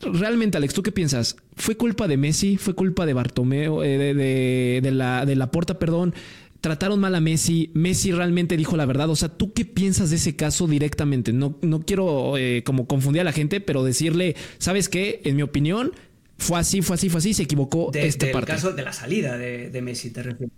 realmente, 0.00 0.56
Alex, 0.56 0.74
¿tú 0.74 0.82
qué 0.82 0.92
piensas? 0.92 1.36
¿Fue 1.56 1.76
culpa 1.76 2.08
de 2.08 2.16
Messi? 2.16 2.56
¿Fue 2.56 2.74
culpa 2.74 3.06
de 3.06 3.12
Bartomeo? 3.12 3.84
Eh, 3.84 4.14
de, 4.82 4.90
la, 4.90 5.26
de 5.26 5.36
la 5.36 5.50
Porta, 5.50 5.78
perdón. 5.78 6.14
¿Trataron 6.60 7.00
mal 7.00 7.14
a 7.14 7.20
Messi? 7.20 7.70
¿Messi 7.72 8.12
realmente 8.12 8.56
dijo 8.56 8.76
la 8.76 8.84
verdad? 8.84 9.08
O 9.08 9.16
sea, 9.16 9.30
¿tú 9.30 9.54
qué 9.54 9.64
piensas 9.64 10.10
de 10.10 10.16
ese 10.16 10.36
caso 10.36 10.66
directamente? 10.66 11.32
No, 11.32 11.56
no 11.62 11.80
quiero 11.80 12.36
eh, 12.36 12.62
como 12.64 12.86
confundir 12.86 13.22
a 13.22 13.24
la 13.24 13.32
gente, 13.32 13.62
pero 13.62 13.82
decirle, 13.82 14.36
¿sabes 14.58 14.90
qué? 14.90 15.22
En 15.24 15.36
mi 15.36 15.42
opinión, 15.42 15.92
fue 16.40 16.58
así, 16.58 16.80
fue 16.80 16.94
así, 16.94 17.10
fue 17.10 17.18
así, 17.18 17.34
se 17.34 17.42
equivocó 17.42 17.90
de, 17.92 18.06
este 18.06 18.26
del 18.26 18.44
caso 18.44 18.72
de 18.72 18.82
la 18.82 18.92
salida 18.92 19.36
de, 19.36 19.82
Messi, 19.82 20.10
te 20.10 20.22
refieres. 20.22 20.54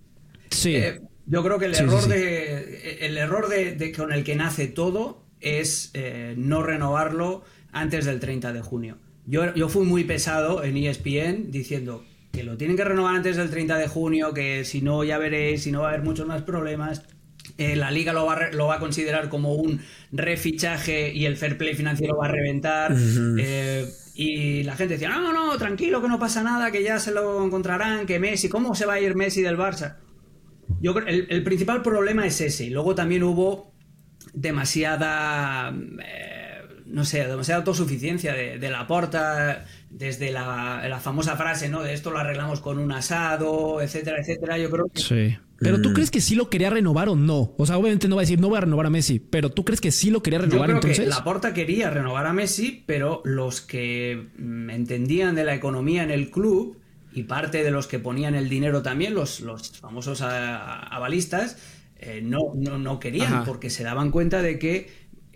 Sí. 0.49 0.77
Eh, 0.77 1.01
yo 1.27 1.43
creo 1.43 1.59
que 1.59 1.67
el 1.67 1.75
error, 1.75 2.07
De, 2.07 2.99
el 3.01 3.19
error 3.19 3.49
de, 3.49 3.93
con 3.93 4.13
el 4.13 4.23
que 4.23 4.37
nace 4.37 4.69
todo 4.69 5.25
es 5.41 5.91
eh, 5.95 6.35
no 6.37 6.63
renovarlo 6.63 7.43
antes 7.73 8.05
del 8.05 8.21
30 8.21 8.53
de 8.53 8.61
junio. 8.61 8.99
Yo, 9.27 9.53
yo 9.55 9.69
fui 9.69 9.85
muy 9.85 10.05
pesado 10.05 10.63
en 10.63 10.77
ESPN 10.77 11.51
diciendo 11.51 12.05
que 12.33 12.45
lo 12.45 12.57
tienen 12.57 12.77
que 12.77 12.85
renovar 12.85 13.17
antes 13.17 13.37
del 13.37 13.51
30 13.51 13.77
de 13.77 13.89
junio, 13.89 14.33
que 14.33 14.65
si 14.65 14.83
no 14.83 15.03
ya 15.03 15.19
veréis, 15.19 15.65
si 15.65 15.73
no 15.73 15.81
va 15.81 15.89
a 15.89 15.93
haber 15.95 16.05
muchos 16.05 16.27
más 16.27 16.43
problemas. 16.43 17.03
Eh, 17.59 17.75
la 17.75 17.91
liga 17.91 18.13
lo 18.13 18.25
va, 18.25 18.35
a, 18.35 18.53
lo 18.53 18.69
va 18.69 18.77
a 18.77 18.79
considerar 18.79 19.29
como 19.29 19.55
un 19.55 19.81
refichaje 20.13 21.13
y 21.13 21.27
el 21.27 21.37
fair 21.37 21.59
play 21.59 21.75
financiero 21.75 22.17
va 22.17 22.27
a 22.27 22.31
reventar. 22.31 22.95
Y 24.25 24.63
la 24.63 24.77
gente 24.77 24.95
decía, 24.95 25.09
no, 25.09 25.33
no, 25.33 25.59
tranquilo, 25.59 26.01
que 26.01 26.09
no 26.09 26.19
pasa 26.19 26.43
nada, 26.43 26.71
que 26.71 26.83
ya 26.83 26.99
se 27.01 27.11
lo 27.11 27.45
encontrarán, 27.45 28.07
que 28.07 28.21
Messi, 28.21 28.49
¿cómo 28.49 28.75
se 28.75 28.87
va 28.87 28.95
a 28.95 29.01
ir 29.01 29.17
Messi 29.17 29.43
del 29.43 29.59
Barça? 29.59 29.97
Yo 30.81 30.95
creo 30.95 31.09
el, 31.09 31.27
el 31.29 31.43
principal 31.43 31.83
problema 31.83 32.25
es 32.25 32.41
ese. 32.41 32.65
Y 32.67 32.71
luego 32.71 32.95
también 32.95 33.25
hubo 33.25 33.75
demasiada, 34.33 35.75
eh, 36.05 36.63
no 36.87 37.05
sé, 37.05 37.27
demasiada 37.27 37.59
autosuficiencia 37.59 38.33
de, 38.33 38.59
de 38.59 38.71
la 38.71 38.87
porta, 38.87 39.65
desde 39.93 40.33
la, 40.33 40.83
la, 40.89 41.01
famosa 41.01 41.37
frase, 41.37 41.69
¿no? 41.69 41.83
De 41.83 41.93
esto 41.93 42.11
lo 42.11 42.19
arreglamos 42.19 42.61
con 42.61 42.79
un 42.79 42.93
asado, 42.93 43.83
etcétera, 43.83 44.21
etcétera. 44.21 44.59
Yo 44.59 44.71
creo 44.71 44.89
que... 44.93 45.01
Sí. 45.01 45.37
Pero 45.59 45.81
tú 45.81 45.91
mm. 45.91 45.93
crees 45.93 46.11
que 46.11 46.21
sí 46.21 46.35
lo 46.35 46.51
quería 46.51 46.71
renovar 46.71 47.09
o 47.09 47.15
no? 47.15 47.55
O 47.57 47.67
sea, 47.67 47.79
obviamente 47.79 48.09
no 48.09 48.17
va 48.17 48.23
a 48.23 48.25
decir 48.25 48.41
no 48.41 48.49
voy 48.49 48.59
a 48.59 48.63
renovar 48.63 48.87
a 48.87 48.91
Messi, 48.91 49.21
pero 49.21 49.51
tú 49.51 49.65
crees 49.65 49.81
que 49.81 49.93
sí 49.93 50.11
lo 50.11 50.23
quería 50.23 50.41
renovar 50.41 50.61
Yo 50.61 50.65
creo 50.65 50.77
entonces. 50.77 51.05
Que 51.05 51.11
Laporta 51.11 51.55
quería 51.55 51.91
renovar 51.91 52.27
a 52.27 52.33
Messi, 52.33 52.83
pero 52.87 53.23
los 53.25 53.61
que 53.61 54.29
mm, 54.39 54.71
entendían 54.71 55.35
de 55.35 55.45
la 55.45 55.55
economía 55.55 56.03
en 56.03 56.11
el 56.11 56.31
club 56.31 56.79
y 57.13 57.25
parte 57.25 57.63
de 57.63 57.71
los 57.71 57.87
que 57.87 57.99
ponían 57.99 58.35
el 58.35 58.49
dinero 58.49 58.83
también, 58.83 59.15
los, 59.15 59.41
los 59.41 59.71
famosos 59.79 60.23
avalistas, 60.23 61.59
eh, 61.99 62.21
no, 62.25 62.39
no, 62.55 62.79
no, 62.79 62.99
querían, 62.99 63.45
porque 63.45 63.71
se 63.71 63.85
daban 63.85 64.11
cuenta 64.11 64.43
de 64.43 64.59
que 64.59 64.91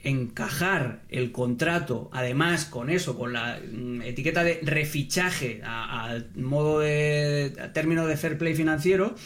encajar 0.07 1.03
el 1.09 1.33
contrato, 1.33 2.11
además 2.13 2.65
con 2.65 2.91
eso, 2.91 3.19
con 3.19 3.33
la 3.33 3.59
mm, 3.61 4.03
etiqueta 4.03 4.45
de 4.45 4.61
refichaje 4.63 5.61
al 5.65 6.31
modo 6.37 6.81
de 6.81 7.53
término 7.75 8.07
de 8.07 8.17
fair 8.17 8.39
play 8.39 8.55
financiero, 8.55 9.17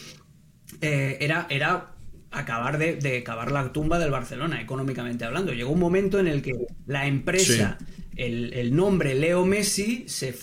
eh, 0.81 1.19
era, 1.21 1.47
era 1.51 1.93
acabar 2.31 2.79
de, 2.79 2.97
de, 2.97 3.23
cavar 3.23 3.53
la 3.53 3.73
tumba 3.73 3.99
del 3.99 4.11
Barcelona, 4.11 4.63
económicamente 4.63 5.25
hablando. 5.25 5.53
Llegó 5.53 5.71
un 5.71 5.81
momento 5.81 6.19
en 6.19 6.29
el 6.29 6.41
que 6.41 6.53
la 6.87 7.07
empresa, 7.07 7.77
el, 8.17 8.75
nombre 8.75 9.15
Leo 9.15 9.45
Messi, 9.45 10.05
se, 10.09 10.35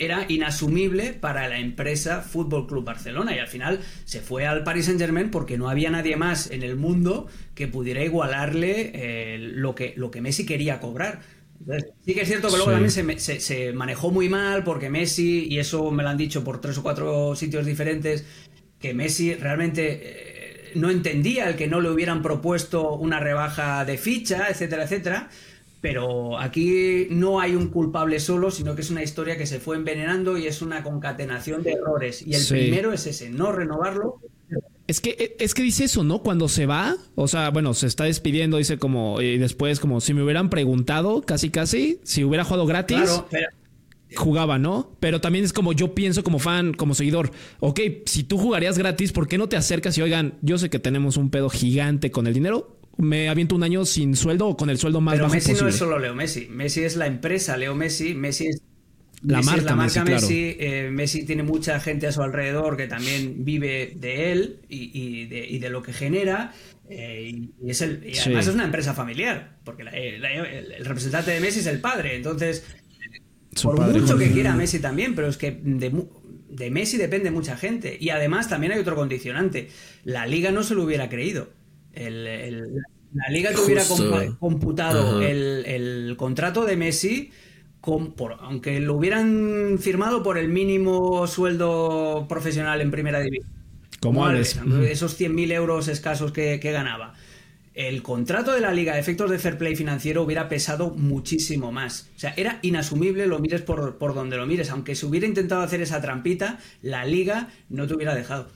era 0.00 0.24
inasumible 0.28 1.12
para 1.12 1.46
la 1.46 1.58
empresa 1.58 2.22
Fútbol 2.22 2.66
Club 2.66 2.84
Barcelona 2.84 3.36
y 3.36 3.38
al 3.38 3.48
final 3.48 3.80
se 4.04 4.20
fue 4.20 4.46
al 4.46 4.64
Paris 4.64 4.86
Saint 4.86 4.98
Germain 4.98 5.30
porque 5.30 5.58
no 5.58 5.68
había 5.68 5.90
nadie 5.90 6.16
más 6.16 6.50
en 6.50 6.62
el 6.62 6.74
mundo 6.74 7.28
que 7.54 7.68
pudiera 7.68 8.02
igualarle 8.02 8.92
eh, 8.94 9.38
lo, 9.38 9.74
que, 9.74 9.92
lo 9.96 10.10
que 10.10 10.22
Messi 10.22 10.46
quería 10.46 10.80
cobrar. 10.80 11.20
sí 12.06 12.14
que 12.14 12.22
es 12.22 12.28
cierto 12.28 12.48
que 12.48 12.56
luego 12.56 12.72
también 12.72 12.90
se, 12.90 13.40
se, 13.40 13.72
manejó 13.74 14.10
muy 14.10 14.30
mal 14.30 14.64
porque 14.64 14.88
Messi, 14.88 15.46
y 15.50 15.58
eso 15.58 15.90
me 15.90 16.02
lo 16.02 16.08
han 16.08 16.16
dicho 16.16 16.42
por 16.42 16.62
tres 16.62 16.78
o 16.78 16.82
cuatro 16.82 17.36
sitios 17.36 17.66
diferentes, 17.66 18.24
que 18.78 18.94
Messi 18.94 19.34
realmente 19.34 20.00
eh, 20.02 20.70
no 20.76 20.88
entendía 20.88 21.46
el 21.46 21.56
que 21.56 21.68
no 21.68 21.82
le 21.82 21.90
hubieran 21.90 22.22
propuesto 22.22 22.94
una 22.94 23.20
rebaja 23.20 23.84
de 23.84 23.98
ficha, 23.98 24.48
etcétera, 24.48 24.84
etcétera. 24.84 25.28
Pero 25.80 26.38
aquí 26.38 27.06
no 27.10 27.40
hay 27.40 27.54
un 27.54 27.68
culpable 27.68 28.20
solo, 28.20 28.50
sino 28.50 28.74
que 28.74 28.82
es 28.82 28.90
una 28.90 29.02
historia 29.02 29.38
que 29.38 29.46
se 29.46 29.60
fue 29.60 29.76
envenenando 29.76 30.36
y 30.36 30.46
es 30.46 30.60
una 30.60 30.82
concatenación 30.82 31.62
de 31.62 31.72
errores. 31.72 32.22
Y 32.26 32.34
el 32.34 32.46
primero 32.46 32.92
es 32.92 33.06
ese, 33.06 33.30
no 33.30 33.50
renovarlo. 33.50 34.20
Es 34.86 35.00
que, 35.00 35.36
es 35.38 35.54
que 35.54 35.62
dice 35.62 35.84
eso, 35.84 36.02
¿no? 36.02 36.20
Cuando 36.20 36.48
se 36.48 36.66
va, 36.66 36.96
o 37.14 37.28
sea, 37.28 37.50
bueno, 37.50 37.74
se 37.74 37.86
está 37.86 38.04
despidiendo, 38.04 38.56
dice 38.56 38.76
como, 38.76 39.22
y 39.22 39.38
después 39.38 39.78
como 39.78 40.00
si 40.00 40.12
me 40.12 40.22
hubieran 40.22 40.50
preguntado, 40.50 41.22
casi 41.22 41.48
casi, 41.48 42.00
si 42.02 42.24
hubiera 42.24 42.44
jugado 42.44 42.66
gratis. 42.66 42.98
Claro, 42.98 43.26
pero, 43.30 43.46
jugaba, 44.16 44.58
¿no? 44.58 44.96
Pero 45.00 45.20
también 45.20 45.44
es 45.44 45.52
como 45.52 45.72
yo 45.72 45.94
pienso 45.94 46.24
como 46.24 46.38
fan, 46.38 46.74
como 46.74 46.94
seguidor, 46.94 47.30
ok, 47.60 47.80
si 48.06 48.24
tú 48.24 48.38
jugarías 48.38 48.78
gratis, 48.78 49.12
¿por 49.12 49.28
qué 49.28 49.38
no 49.38 49.48
te 49.48 49.56
acercas 49.56 49.96
y 49.98 50.02
oigan, 50.02 50.34
yo 50.42 50.58
sé 50.58 50.70
que 50.70 50.78
tenemos 50.78 51.16
un 51.16 51.30
pedo 51.30 51.48
gigante 51.48 52.10
con 52.10 52.26
el 52.26 52.34
dinero? 52.34 52.79
Me 53.00 53.28
aviento 53.28 53.54
un 53.54 53.62
año 53.62 53.84
sin 53.84 54.16
sueldo 54.16 54.48
o 54.48 54.56
con 54.56 54.70
el 54.70 54.78
sueldo 54.78 55.00
más 55.00 55.14
Pero 55.14 55.24
bajo 55.24 55.34
Messi 55.34 55.52
no 55.52 55.68
es 55.68 55.76
solo 55.76 55.98
Leo 55.98 56.14
Messi. 56.14 56.48
Messi 56.50 56.82
es 56.82 56.96
la 56.96 57.06
empresa 57.06 57.56
Leo 57.56 57.74
Messi. 57.74 58.14
Messi 58.14 58.48
es 58.48 58.62
la 59.22 59.42
marca, 59.42 59.62
la 59.62 59.76
marca 59.76 60.04
Messi. 60.04 60.56
Eh, 60.58 60.90
Messi, 60.90 61.24
tiene 61.24 61.42
mucha 61.42 61.78
gente 61.80 62.06
a 62.06 62.12
su 62.12 62.22
alrededor 62.22 62.76
que 62.76 62.86
también 62.86 63.44
vive 63.44 63.94
de 63.96 64.32
él 64.32 64.60
y, 64.68 65.58
de, 65.58 65.70
lo 65.70 65.82
que 65.82 65.92
genera. 65.92 66.52
Eh, 66.88 67.48
y, 67.62 67.70
es 67.70 67.82
el, 67.82 68.02
además 68.20 68.46
es 68.46 68.54
una 68.54 68.64
empresa 68.64 68.94
familiar, 68.94 69.58
porque 69.64 69.82
el 69.82 70.84
representante 70.84 71.30
de 71.30 71.40
Messi 71.40 71.60
es 71.60 71.66
el 71.66 71.80
padre. 71.80 72.16
Entonces, 72.16 72.64
por 73.62 73.80
mucho 73.92 74.16
que 74.16 74.30
quiera 74.30 74.54
Messi 74.54 74.78
también, 74.78 75.14
pero 75.14 75.28
es 75.28 75.36
que 75.36 75.58
de, 75.62 76.70
Messi 76.70 76.96
depende 76.96 77.30
mucha 77.30 77.56
gente. 77.56 77.96
Y 78.00 78.10
además 78.10 78.48
también 78.48 78.72
hay 78.72 78.78
otro 78.78 78.96
condicionante. 78.96 79.68
La 80.04 80.26
liga 80.26 80.50
no 80.50 80.62
se 80.62 80.74
lo 80.74 80.84
hubiera 80.84 81.08
creído. 81.08 81.59
La 81.94 83.28
liga 83.30 83.50
te 83.50 83.60
hubiera 83.60 83.82
computado 84.38 85.20
el, 85.20 86.14
contrato 86.16 86.64
de 86.64 86.76
Messi, 86.76 87.30
aunque 87.82 88.80
lo 88.80 88.94
hubieran 88.94 89.78
firmado 89.78 90.22
por 90.22 90.38
el 90.38 90.48
mínimo 90.48 91.26
sueldo 91.26 92.26
profesional 92.28 92.80
en 92.80 92.90
primera 92.90 93.20
división. 93.20 93.50
Como 94.00 94.28
Esos 94.30 95.20
100.000 95.20 95.52
euros 95.52 95.88
escasos 95.88 96.32
que 96.32 96.58
ganaba 96.58 97.14
el 97.74 98.02
contrato 98.02 98.52
de 98.52 98.60
la 98.60 98.72
liga 98.72 98.94
de 98.94 99.00
efectos 99.00 99.30
de 99.30 99.38
fair 99.38 99.56
play 99.56 99.76
financiero 99.76 100.22
hubiera 100.22 100.48
pesado 100.48 100.90
muchísimo 100.90 101.70
más. 101.70 102.10
O 102.16 102.18
sea, 102.18 102.34
era 102.36 102.58
inasumible, 102.62 103.26
lo 103.26 103.38
mires 103.38 103.62
por, 103.62 103.96
por 103.96 104.14
donde 104.14 104.36
lo 104.36 104.46
mires. 104.46 104.70
Aunque 104.70 104.94
se 104.94 105.06
hubiera 105.06 105.26
intentado 105.26 105.62
hacer 105.62 105.80
esa 105.80 106.00
trampita, 106.00 106.58
la 106.82 107.04
liga 107.04 107.48
no 107.68 107.86
te 107.86 107.94
hubiera 107.94 108.14
dejado. 108.14 108.48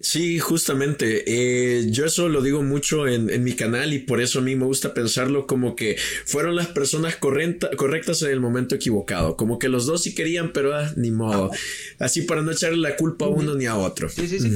Sí, 0.00 0.38
justamente. 0.38 1.24
Eh, 1.26 1.90
yo 1.90 2.06
eso 2.06 2.28
lo 2.28 2.42
digo 2.42 2.62
mucho 2.62 3.06
en, 3.06 3.44
mi 3.44 3.52
canal 3.52 3.92
y 3.92 3.98
por 3.98 4.20
eso 4.20 4.38
a 4.38 4.42
mí 4.42 4.56
me 4.56 4.64
gusta 4.64 4.94
pensarlo 4.94 5.46
como 5.46 5.76
que 5.76 5.96
fueron 6.24 6.56
las 6.56 6.68
personas 6.68 7.16
correctas 7.16 8.22
en 8.22 8.30
el 8.30 8.40
momento 8.40 8.74
equivocado. 8.74 9.36
Como 9.36 9.58
que 9.58 9.68
los 9.68 9.86
dos 9.86 10.02
sí 10.02 10.14
querían, 10.14 10.52
pero 10.52 10.74
ah, 10.74 10.90
ni 10.96 11.10
modo. 11.10 11.50
Así 11.98 12.22
para 12.22 12.42
no 12.42 12.50
echarle 12.50 12.78
la 12.78 12.96
culpa 12.96 13.26
a 13.26 13.28
uno 13.28 13.54
ni 13.54 13.66
a 13.66 13.76
otro. 13.76 14.08
Sí, 14.08 14.26
sí, 14.26 14.40
sí. 14.40 14.50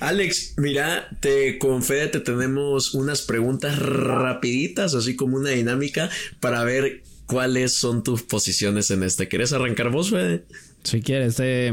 Alex, 0.00 0.54
mira, 0.58 1.08
te 1.20 1.58
con 1.58 1.82
Fede 1.82 2.08
te 2.08 2.20
tenemos 2.20 2.94
unas 2.94 3.22
preguntas 3.22 3.78
rapiditas, 3.78 4.94
así 4.94 5.16
como 5.16 5.38
una 5.38 5.50
dinámica 5.50 6.10
para 6.40 6.62
ver 6.62 7.02
cuáles 7.26 7.72
son 7.72 8.02
tus 8.04 8.22
posiciones 8.22 8.90
en 8.90 9.02
este. 9.02 9.28
¿Quieres 9.28 9.52
arrancar 9.52 9.90
vos, 9.90 10.10
Fede? 10.10 10.44
Si 10.86 11.02
quieres, 11.02 11.40
eh, 11.42 11.72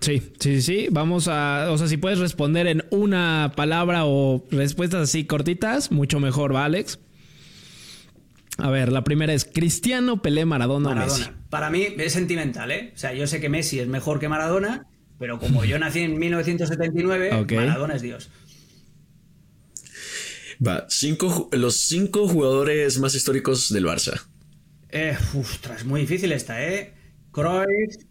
sí, 0.00 0.22
sí, 0.40 0.62
sí, 0.62 0.88
Vamos 0.90 1.28
a, 1.28 1.66
o 1.70 1.76
sea, 1.76 1.86
si 1.86 1.98
puedes 1.98 2.18
responder 2.18 2.66
en 2.66 2.82
una 2.88 3.52
palabra 3.54 4.06
o 4.06 4.42
respuestas 4.50 5.02
así 5.02 5.26
cortitas, 5.26 5.92
mucho 5.92 6.18
mejor, 6.18 6.54
¿va, 6.54 6.64
Alex? 6.64 6.98
A 8.56 8.70
ver, 8.70 8.90
la 8.90 9.04
primera 9.04 9.34
es 9.34 9.44
Cristiano, 9.44 10.22
Pelé, 10.22 10.46
Maradona, 10.46 10.88
Maradona. 10.88 11.26
Messi. 11.26 11.30
Para 11.50 11.68
mí 11.68 11.88
es 11.98 12.14
sentimental, 12.14 12.70
¿eh? 12.70 12.92
O 12.94 12.98
sea, 12.98 13.12
yo 13.12 13.26
sé 13.26 13.38
que 13.38 13.50
Messi 13.50 13.80
es 13.80 13.86
mejor 13.86 14.18
que 14.18 14.30
Maradona, 14.30 14.86
pero 15.18 15.38
como 15.38 15.66
yo 15.66 15.78
nací 15.78 16.00
en 16.00 16.18
1979, 16.18 17.44
Maradona 17.54 17.96
es 17.96 18.02
Dios. 18.02 18.30
Va, 20.66 20.86
cinco, 20.88 21.50
los 21.52 21.76
cinco 21.76 22.26
jugadores 22.26 22.98
más 22.98 23.14
históricos 23.14 23.70
del 23.74 23.84
Barça. 23.84 24.22
Eh, 24.88 25.18
ostras, 25.38 25.84
muy 25.84 26.00
difícil 26.00 26.32
esta, 26.32 26.64
¿eh? 26.64 26.94
Cruyff, 27.30 28.07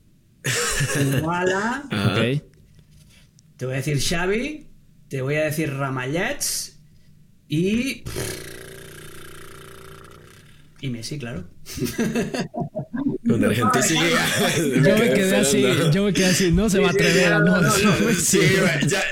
Wala. 1.22 1.84
Te 3.58 3.66
voy 3.66 3.74
a 3.74 3.78
decir 3.78 4.00
Xavi. 4.02 4.68
Te 5.10 5.22
voy 5.22 5.36
a 5.36 5.46
decir 5.46 5.74
Ramallets. 5.74 6.80
Y. 7.48 8.04
Y 10.82 10.90
Messi, 10.90 11.18
claro. 11.18 11.46
Con 13.28 13.44
Argentina 13.44 13.84
Yo 14.58 14.98
me 14.98 15.14
quedé 15.14 15.36
así, 15.38 15.66
yo 15.92 16.04
me 16.04 16.14
quedé 16.14 16.28
así, 16.28 16.52
no 16.52 16.70
se 16.70 16.80
va 16.80 16.88
a 16.88 16.92
atrever 16.92 17.34
a 17.34 17.40
no, 17.40 17.62
Sí, 18.14 18.40
ya, 18.88 19.04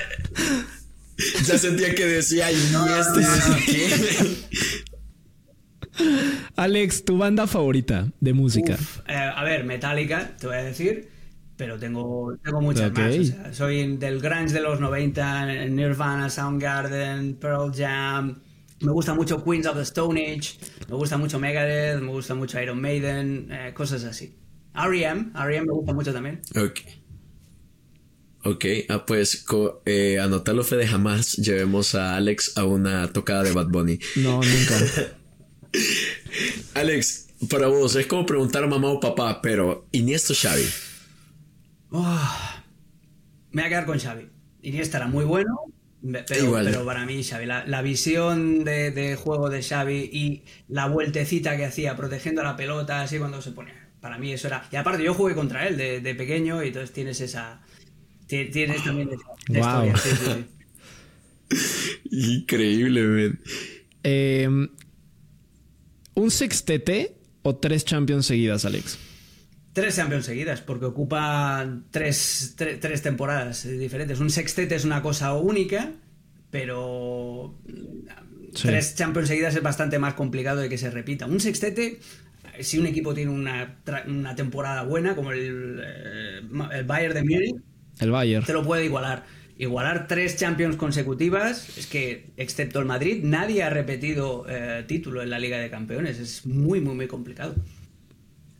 ya 1.46 1.58
sentía 1.58 1.96
que 1.96 2.06
decía, 2.06 2.52
y 2.52 2.56
este 2.56 3.22
Alex, 6.56 7.06
tu 7.06 7.18
banda 7.18 7.48
favorita 7.48 8.12
de 8.20 8.34
música. 8.34 8.78
Eh, 9.08 9.14
a 9.14 9.44
ver, 9.44 9.64
Metallica, 9.64 10.36
te 10.38 10.48
voy 10.48 10.58
a 10.58 10.64
decir 10.64 11.15
pero 11.58 11.78
tengo, 11.80 12.38
tengo 12.44 12.62
muchas 12.62 12.92
más. 12.92 13.56
soy 13.56 13.98
del 13.98 14.20
grunge 14.20 14.54
de 14.54 14.62
los 14.62 14.80
90, 14.80 15.68
Nirvana, 15.68 16.30
Soundgarden, 16.30 17.36
Pearl 17.36 17.72
Jam. 17.74 18.42
Me 18.82 18.92
gusta 18.92 19.14
mucho 19.14 19.44
Queens 19.44 19.66
of 19.68 19.78
the 19.78 19.84
Stone 19.84 20.22
Age, 20.22 20.60
me 20.90 20.96
gusta 20.96 21.18
mucho 21.18 21.40
Megadeth, 21.40 22.02
me 22.02 22.10
gusta 22.10 22.36
mucho 22.36 22.62
Iron 22.62 22.82
Maiden, 22.82 23.50
eh, 23.50 23.74
cosas 23.74 24.04
así. 24.04 24.36
R.E.M., 24.76 25.32
R.E.M. 25.34 25.66
me 25.66 25.74
gusta 25.74 25.94
mucho 25.94 26.12
también. 26.12 26.42
Ok. 26.56 26.82
Ok, 28.44 28.66
ah, 28.90 29.06
pues 29.08 29.44
eh, 29.86 30.20
anótalo, 30.20 30.64
Fede, 30.64 30.86
jamás 30.86 31.34
llevemos 31.38 31.96
a 31.96 32.16
Alex 32.16 32.58
a 32.58 32.66
una 32.66 33.12
tocada 33.12 33.44
de 33.44 33.54
Bad 33.54 33.70
Bunny. 33.70 33.98
No, 34.18 34.42
nunca. 34.44 34.78
Alex, 36.76 37.30
para 37.50 37.68
vos, 37.68 37.96
es 37.96 38.06
como 38.06 38.26
preguntar 38.26 38.64
a 38.64 38.68
mamá 38.68 38.90
o 38.90 39.00
papá, 39.00 39.42
pero 39.42 39.88
Iniesta 39.92 40.36
Xavi. 40.36 40.66
Oh, 41.98 42.20
me 43.52 43.62
voy 43.62 43.68
a 43.68 43.70
quedar 43.70 43.86
con 43.86 43.98
Xavi. 43.98 44.28
Iniesta 44.64 44.98
era 44.98 45.08
muy 45.08 45.24
bueno, 45.24 45.56
pero, 46.28 46.86
para 46.86 47.06
mí 47.06 47.24
Xavi, 47.24 47.46
la, 47.46 47.82
visión 47.82 48.66
de, 48.66 49.16
juego 49.16 49.50
de 49.50 49.64
Xavi 49.64 50.10
y 50.12 50.44
la 50.68 50.88
vueltecita 50.88 51.56
que 51.56 51.64
hacía 51.64 51.96
protegiendo 51.96 52.44
la 52.44 52.58
pelota, 52.58 53.02
así 53.02 53.18
cuando 53.18 53.42
se 53.42 53.52
ponía. 53.52 53.88
Para 54.02 54.18
mí 54.18 54.34
eso 54.34 54.48
era... 54.48 54.68
Y 54.74 54.76
aparte 54.76 55.06
yo 55.06 55.14
jugué 55.14 55.36
contra 55.36 55.68
él 55.70 55.78
de, 55.78 56.16
pequeño 56.16 56.62
y 56.64 56.68
entonces 56.68 56.92
tienes 56.92 57.22
esa... 57.22 57.62
Tienes 58.28 58.84
también 58.84 59.10
esa, 59.50 59.86
historia. 59.86 60.48
Increíble, 62.12 63.38
em, 64.04 64.68
¿Un 66.14 66.32
sextete 66.32 67.16
o 67.42 67.56
tres 67.56 67.86
champions 67.86 68.26
seguidas, 68.26 68.66
Alex? 68.66 68.98
Tres 69.76 69.98
Champions 69.98 70.26
seguidas, 70.26 70.62
porque 70.62 70.86
ocupa 70.86 71.68
tres, 71.92 72.56
temporadas 73.04 73.68
diferentes. 73.68 74.22
Un 74.22 74.30
sextete 74.30 74.74
es 74.74 74.86
una 74.86 75.02
cosa 75.02 75.34
única, 75.34 75.92
pero 76.50 77.60
tres 78.54 78.96
Champions 78.96 79.28
seguidas 79.28 79.54
es 79.54 79.62
bastante 79.62 80.00
más 80.00 80.14
complicado 80.14 80.62
de 80.62 80.70
que 80.70 80.78
se 80.78 80.90
repita. 80.92 81.26
Un 81.26 81.42
sextete, 81.42 82.00
si 82.62 82.80
un 82.80 82.86
equipo 82.86 83.14
tiene 83.14 83.32
una, 83.32 83.76
temporada 84.38 84.84
buena, 84.84 85.14
como 85.14 85.34
el, 85.34 85.82
eh, 85.84 86.40
el 86.72 86.86
Bayern 86.86 87.14
de 87.14 87.24
Múnich, 87.24 87.56
el 88.00 88.12
Bayern. 88.12 88.46
te 88.46 88.54
lo 88.54 88.64
puede 88.64 88.86
igualar. 88.86 89.26
Igualar 89.58 90.08
tres 90.08 90.38
Champions 90.38 90.78
consecutivas, 90.78 91.78
es 91.78 91.88
que, 91.88 92.32
excepto 92.38 92.80
el 92.80 92.86
Madrid, 92.86 93.26
nadie 93.26 93.62
ha 93.64 93.70
repetido 93.70 94.46
eh, 94.48 94.86
título 94.88 95.22
en 95.22 95.30
la 95.30 95.38
Liga 95.38 95.58
de 95.58 95.70
Campeones. 95.70 96.18
Es 96.18 96.46
muy, 96.46 96.80
muy, 96.80 96.96
muy 96.96 97.08
complicado. 97.08 97.56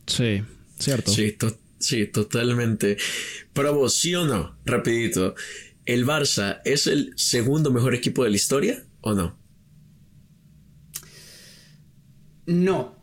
Sí, 0.06 0.42
¿cierto? 0.78 1.10
Sí, 1.10 1.36
sí, 1.78 2.06
totalmente. 2.06 2.96
Pero 3.52 3.74
vos, 3.74 3.94
¿sí 3.94 4.14
o 4.14 4.24
no? 4.24 4.58
Rapidito. 4.64 5.34
¿El 5.84 6.06
Barça 6.06 6.60
es 6.64 6.86
el 6.86 7.12
segundo 7.16 7.70
mejor 7.70 7.94
equipo 7.94 8.24
de 8.24 8.30
la 8.30 8.36
historia 8.36 8.84
o 9.00 9.14
no? 9.14 9.38
No, 12.46 12.96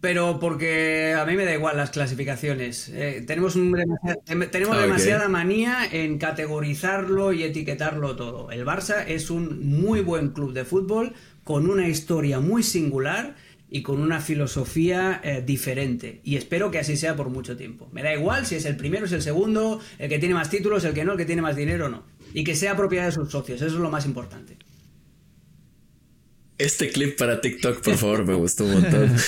pero 0.00 0.38
porque 0.38 1.14
a 1.18 1.24
mí 1.24 1.34
me 1.34 1.44
da 1.44 1.52
igual 1.52 1.76
las 1.76 1.90
clasificaciones. 1.90 2.88
Eh, 2.90 3.24
tenemos 3.26 3.54
tenemos 3.54 4.76
ah, 4.76 4.80
demasiada 4.80 5.28
manía 5.28 5.84
en 5.90 6.18
categorizarlo 6.18 7.32
y 7.32 7.42
etiquetarlo 7.42 8.14
todo. 8.14 8.50
El 8.52 8.64
Barça 8.64 9.04
es 9.06 9.30
un 9.30 9.80
muy 9.80 10.00
buen 10.00 10.30
club 10.30 10.52
de 10.52 10.64
fútbol 10.64 11.14
con 11.42 11.68
una 11.68 11.88
historia 11.88 12.38
muy 12.38 12.62
singular 12.62 13.34
y 13.70 13.82
con 13.82 14.00
una 14.00 14.20
filosofía 14.20 15.20
eh, 15.22 15.42
diferente. 15.44 16.20
Y 16.24 16.36
espero 16.36 16.70
que 16.70 16.78
así 16.78 16.96
sea 16.96 17.16
por 17.16 17.28
mucho 17.28 17.56
tiempo. 17.56 17.88
Me 17.92 18.02
da 18.02 18.14
igual 18.14 18.46
si 18.46 18.54
es 18.54 18.64
el 18.64 18.76
primero, 18.76 19.06
es 19.06 19.12
el 19.12 19.22
segundo, 19.22 19.80
el 19.98 20.08
que 20.08 20.18
tiene 20.18 20.34
más 20.34 20.50
títulos, 20.50 20.84
el 20.84 20.94
que 20.94 21.04
no, 21.04 21.12
el 21.12 21.18
que 21.18 21.26
tiene 21.26 21.42
más 21.42 21.56
dinero, 21.56 21.88
no. 21.88 22.04
Y 22.32 22.44
que 22.44 22.54
sea 22.54 22.76
propiedad 22.76 23.06
de 23.06 23.12
sus 23.12 23.30
socios, 23.30 23.60
eso 23.60 23.74
es 23.74 23.80
lo 23.80 23.90
más 23.90 24.06
importante. 24.06 24.56
Este 26.56 26.90
clip 26.90 27.16
para 27.16 27.40
TikTok, 27.40 27.82
por 27.82 27.96
favor, 27.96 28.26
me 28.26 28.34
gustó 28.34 28.64
un 28.64 28.74
montón. 28.74 29.16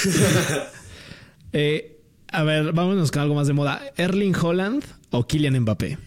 Eh, 1.52 2.00
a 2.30 2.44
ver, 2.44 2.72
vámonos 2.72 3.10
con 3.10 3.22
algo 3.22 3.34
más 3.34 3.48
de 3.48 3.54
moda. 3.54 3.82
¿Erling 3.96 4.36
Holland 4.40 4.84
o 5.10 5.26
Kylian 5.26 5.58
Mbappé? 5.58 5.98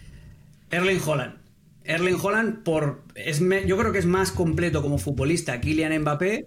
Erling 0.70 1.00
Holland. 1.04 1.34
Erling 1.84 2.16
Holland 2.18 2.62
por 2.62 3.02
es 3.14 3.40
yo 3.40 3.76
creo 3.76 3.92
que 3.92 3.98
es 3.98 4.06
más 4.06 4.32
completo 4.32 4.80
como 4.80 4.96
futbolista 4.96 5.60
Kylian 5.60 6.00
Mbappé, 6.00 6.46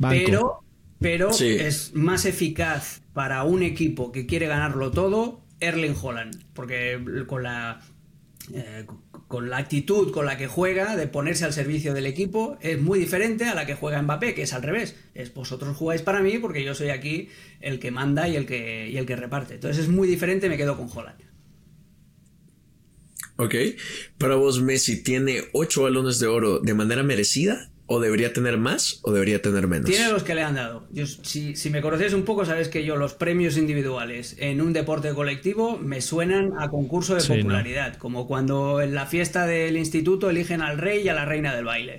pero 0.00 0.63
pero 1.04 1.28
es 1.30 1.94
más 1.94 2.24
eficaz 2.24 3.02
para 3.12 3.44
un 3.44 3.62
equipo 3.62 4.10
que 4.10 4.24
quiere 4.24 4.46
ganarlo 4.46 4.90
todo 4.90 5.44
Erling 5.60 5.94
Holland, 6.00 6.42
porque 6.54 6.98
con 7.26 7.42
la 7.42 7.82
eh, 8.54 8.86
con 9.28 9.50
la 9.50 9.58
actitud 9.58 10.12
con 10.12 10.24
la 10.24 10.38
que 10.38 10.46
juega 10.46 10.96
de 10.96 11.06
ponerse 11.06 11.44
al 11.44 11.52
servicio 11.52 11.92
del 11.92 12.06
equipo 12.06 12.56
es 12.62 12.80
muy 12.80 12.98
diferente 12.98 13.44
a 13.44 13.54
la 13.54 13.66
que 13.66 13.74
juega 13.74 14.00
Mbappé, 14.00 14.34
que 14.34 14.44
es 14.44 14.54
al 14.54 14.62
revés. 14.62 14.96
Es 15.12 15.34
vosotros 15.34 15.76
jugáis 15.76 16.00
para 16.00 16.20
mí 16.20 16.38
porque 16.38 16.64
yo 16.64 16.74
soy 16.74 16.88
aquí 16.88 17.28
el 17.60 17.80
que 17.80 17.90
manda 17.90 18.26
y 18.26 18.36
el 18.36 18.46
que, 18.46 18.88
y 18.88 18.96
el 18.96 19.04
que 19.04 19.16
reparte. 19.16 19.56
Entonces 19.56 19.84
es 19.84 19.90
muy 19.90 20.08
diferente, 20.08 20.48
me 20.48 20.56
quedo 20.56 20.74
con 20.78 20.88
Holland. 20.90 21.20
Ok, 23.36 23.54
para 24.16 24.36
vos 24.36 24.62
Messi 24.62 25.02
tiene 25.02 25.42
ocho 25.52 25.82
balones 25.82 26.18
de 26.18 26.28
oro 26.28 26.60
de 26.60 26.72
manera 26.72 27.02
merecida 27.02 27.73
o 27.86 28.00
debería 28.00 28.32
tener 28.32 28.56
más 28.56 29.00
o 29.02 29.12
debería 29.12 29.42
tener 29.42 29.66
menos. 29.66 29.90
Tiene 29.90 30.10
los 30.10 30.22
que 30.22 30.34
le 30.34 30.42
han 30.42 30.54
dado. 30.54 30.86
si, 31.22 31.70
me 31.70 31.82
conocéis 31.82 32.14
un 32.14 32.24
poco, 32.24 32.44
sabes 32.44 32.68
que 32.68 32.84
yo 32.84 32.96
los 32.96 33.14
premios 33.14 33.56
individuales 33.56 34.36
en 34.38 34.60
un 34.60 34.72
deporte 34.72 35.12
colectivo 35.12 35.78
me 35.78 36.00
suenan 36.00 36.52
a 36.58 36.70
concurso 36.70 37.14
de 37.14 37.22
popularidad, 37.22 37.96
como 37.96 38.26
cuando 38.26 38.80
en 38.80 38.94
la 38.94 39.06
fiesta 39.06 39.46
del 39.46 39.76
instituto 39.76 40.30
eligen 40.30 40.62
al 40.62 40.78
rey 40.78 41.02
y 41.02 41.08
a 41.08 41.14
la 41.14 41.24
reina 41.24 41.54
del 41.54 41.66
baile. 41.66 41.98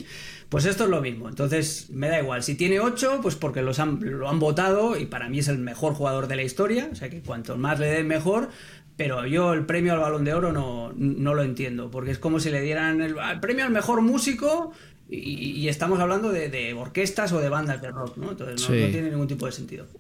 Pues 0.50 0.66
esto 0.66 0.86
es 0.86 0.90
lo 0.90 1.02
mismo, 1.02 1.28
entonces 1.28 1.90
me 1.90 2.08
da 2.08 2.20
igual. 2.20 2.44
Si 2.44 2.56
tiene 2.56 2.80
8, 2.80 3.20
pues 3.22 3.36
porque 3.36 3.62
los 3.62 3.80
lo 3.80 4.30
han 4.30 4.40
votado 4.40 4.98
y 4.98 5.06
para 5.06 5.28
mí 5.28 5.40
es 5.40 5.48
el 5.48 5.58
mejor 5.58 5.94
jugador 5.94 6.28
de 6.28 6.36
la 6.36 6.44
historia, 6.44 6.90
o 6.92 6.96
sea 6.96 7.10
que 7.10 7.22
cuanto 7.22 7.58
más 7.58 7.80
le 7.80 7.88
den 7.88 8.08
mejor, 8.08 8.50
pero 8.96 9.26
yo 9.26 9.54
el 9.54 9.66
premio 9.66 9.94
al 9.94 10.00
balón 10.00 10.24
de 10.24 10.34
oro 10.34 10.52
no, 10.54 10.94
no 10.96 11.34
lo 11.34 11.44
entiendo, 11.44 11.92
porque 11.92 12.12
es 12.12 12.20
como 12.20 12.40
si 12.40 12.52
le 12.52 12.62
dieran 12.62 13.02
el, 13.02 13.18
el, 13.18 13.40
premio 13.40 13.66
al 13.66 13.72
mejor 13.72 14.02
músico 14.02 14.72
y, 15.10 15.68
estamos 15.68 16.00
hablando 16.00 16.32
de, 16.32 16.74
orquestas 16.74 17.32
o 17.32 17.40
de 17.40 17.50
bandas 17.50 17.82
de 17.82 17.92
rock, 17.92 18.18
¿no? 18.18 18.32
Entonces 18.32 18.70
no, 18.70 18.76
tiene 18.76 19.10
ningún 19.12 19.28
tipo 19.28 19.46
de 19.46 19.52
sentido. 19.52 19.86
O 19.94 20.00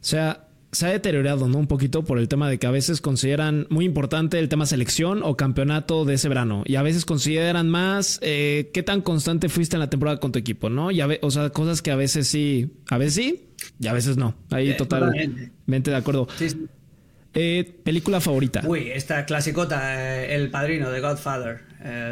sea, 0.00 0.46
se 0.72 0.86
ha 0.86 0.90
deteriorado, 0.90 1.48
¿no? 1.48 1.58
Un 1.58 1.66
poquito 1.66 2.04
por 2.04 2.18
el 2.18 2.28
tema 2.28 2.48
de 2.48 2.58
que 2.58 2.66
a 2.66 2.70
veces 2.70 3.00
consideran 3.00 3.66
muy 3.70 3.84
importante 3.84 4.38
el 4.38 4.48
tema 4.48 4.64
selección 4.66 5.22
o 5.22 5.36
campeonato 5.36 6.04
de 6.04 6.14
ese 6.14 6.28
verano. 6.28 6.62
Y 6.64 6.76
a 6.76 6.82
veces 6.82 7.04
consideran 7.04 7.68
más 7.68 8.18
eh, 8.22 8.70
qué 8.72 8.82
tan 8.82 9.02
constante 9.02 9.48
fuiste 9.48 9.76
en 9.76 9.80
la 9.80 9.90
temporada 9.90 10.20
con 10.20 10.32
tu 10.32 10.38
equipo, 10.38 10.70
¿no? 10.70 10.90
Y 10.90 11.00
o 11.02 11.30
sea, 11.30 11.50
cosas 11.50 11.82
que 11.82 11.90
a 11.90 11.96
veces 11.96 12.28
sí, 12.28 12.72
a 12.88 12.96
veces 12.96 13.14
sí 13.14 13.48
y 13.78 13.88
a 13.88 13.92
veces 13.92 14.16
no. 14.16 14.34
Ahí 14.50 14.76
totalmente 14.76 15.90
de 15.90 15.96
acuerdo. 15.96 16.28
Eh, 17.34 17.78
¿Película 17.84 18.20
favorita? 18.20 18.62
Uy, 18.66 18.90
esta 18.90 19.24
clasicota, 19.24 20.24
eh, 20.24 20.34
El 20.34 20.50
Padrino 20.50 20.90
de 20.90 21.00
Godfather. 21.00 21.60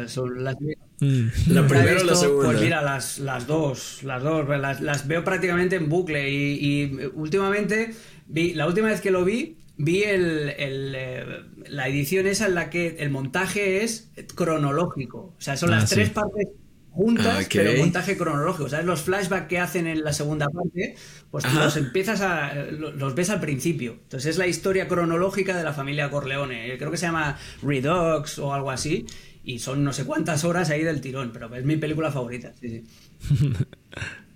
son 0.07 0.43
las 0.43 0.55
Mm. 0.59 0.88
La 0.99 1.67
primera 1.67 2.01
o 2.01 2.03
la 2.03 2.15
segunda. 2.15 2.49
Pues 2.49 2.61
mira, 2.61 2.81
las, 2.81 3.19
las 3.19 3.47
dos, 3.47 4.03
las 4.03 4.21
dos, 4.21 4.47
las, 4.49 5.07
veo 5.07 5.23
prácticamente 5.23 5.77
en 5.77 5.87
bucle 5.87 6.29
y, 6.29 6.91
últimamente, 7.13 7.93
vi, 8.27 8.53
la 8.53 8.67
última 8.67 8.89
vez 8.89 8.99
que 8.99 9.11
lo 9.11 9.23
vi, 9.23 9.57
vi 9.77 10.03
el, 10.03 10.53
eh, 10.57 11.25
la 11.67 11.87
edición 11.87 12.27
esa 12.27 12.47
en 12.47 12.55
la 12.55 12.69
que 12.69 12.97
el 12.99 13.11
montaje 13.11 13.83
es 13.83 14.11
cronológico. 14.35 15.35
O 15.37 15.41
sea, 15.41 15.55
son 15.55 15.71
las 15.71 15.85
ah, 15.85 15.95
tres 15.95 16.09
partes 16.09 16.47
juntas, 16.91 17.45
ah, 17.45 17.49
pero 17.49 17.77
montaje 17.77 18.17
cronológico. 18.17 18.67
¿Sabes? 18.67 18.85
Los 18.85 19.01
flashbacks 19.03 19.47
que 19.47 19.57
hacen 19.57 19.87
en 19.87 20.03
la 20.03 20.11
segunda 20.11 20.49
parte, 20.49 20.95
pues 21.31 21.45
los 21.53 21.77
empiezas 21.77 22.19
a. 22.19 22.53
los 22.71 23.15
ves 23.15 23.29
al 23.29 23.39
principio. 23.39 23.99
Entonces 24.03 24.31
es 24.31 24.37
la 24.37 24.47
historia 24.47 24.89
cronológica 24.89 25.55
de 25.55 25.63
la 25.63 25.71
familia 25.71 26.09
Corleone. 26.09 26.77
Creo 26.77 26.91
que 26.91 26.97
se 26.97 27.05
llama 27.05 27.37
Redux 27.63 28.37
o 28.39 28.53
algo 28.53 28.71
así 28.71 29.05
y 29.43 29.59
son 29.59 29.83
no 29.83 29.93
sé 29.93 30.05
cuántas 30.05 30.43
horas 30.43 30.69
ahí 30.69 30.83
del 30.83 31.01
tirón, 31.01 31.31
pero 31.31 31.53
es 31.55 31.65
mi 31.65 31.77
película 31.77 32.11
favorita. 32.11 32.53
Sí, 32.59 32.69
sí. 32.69 33.53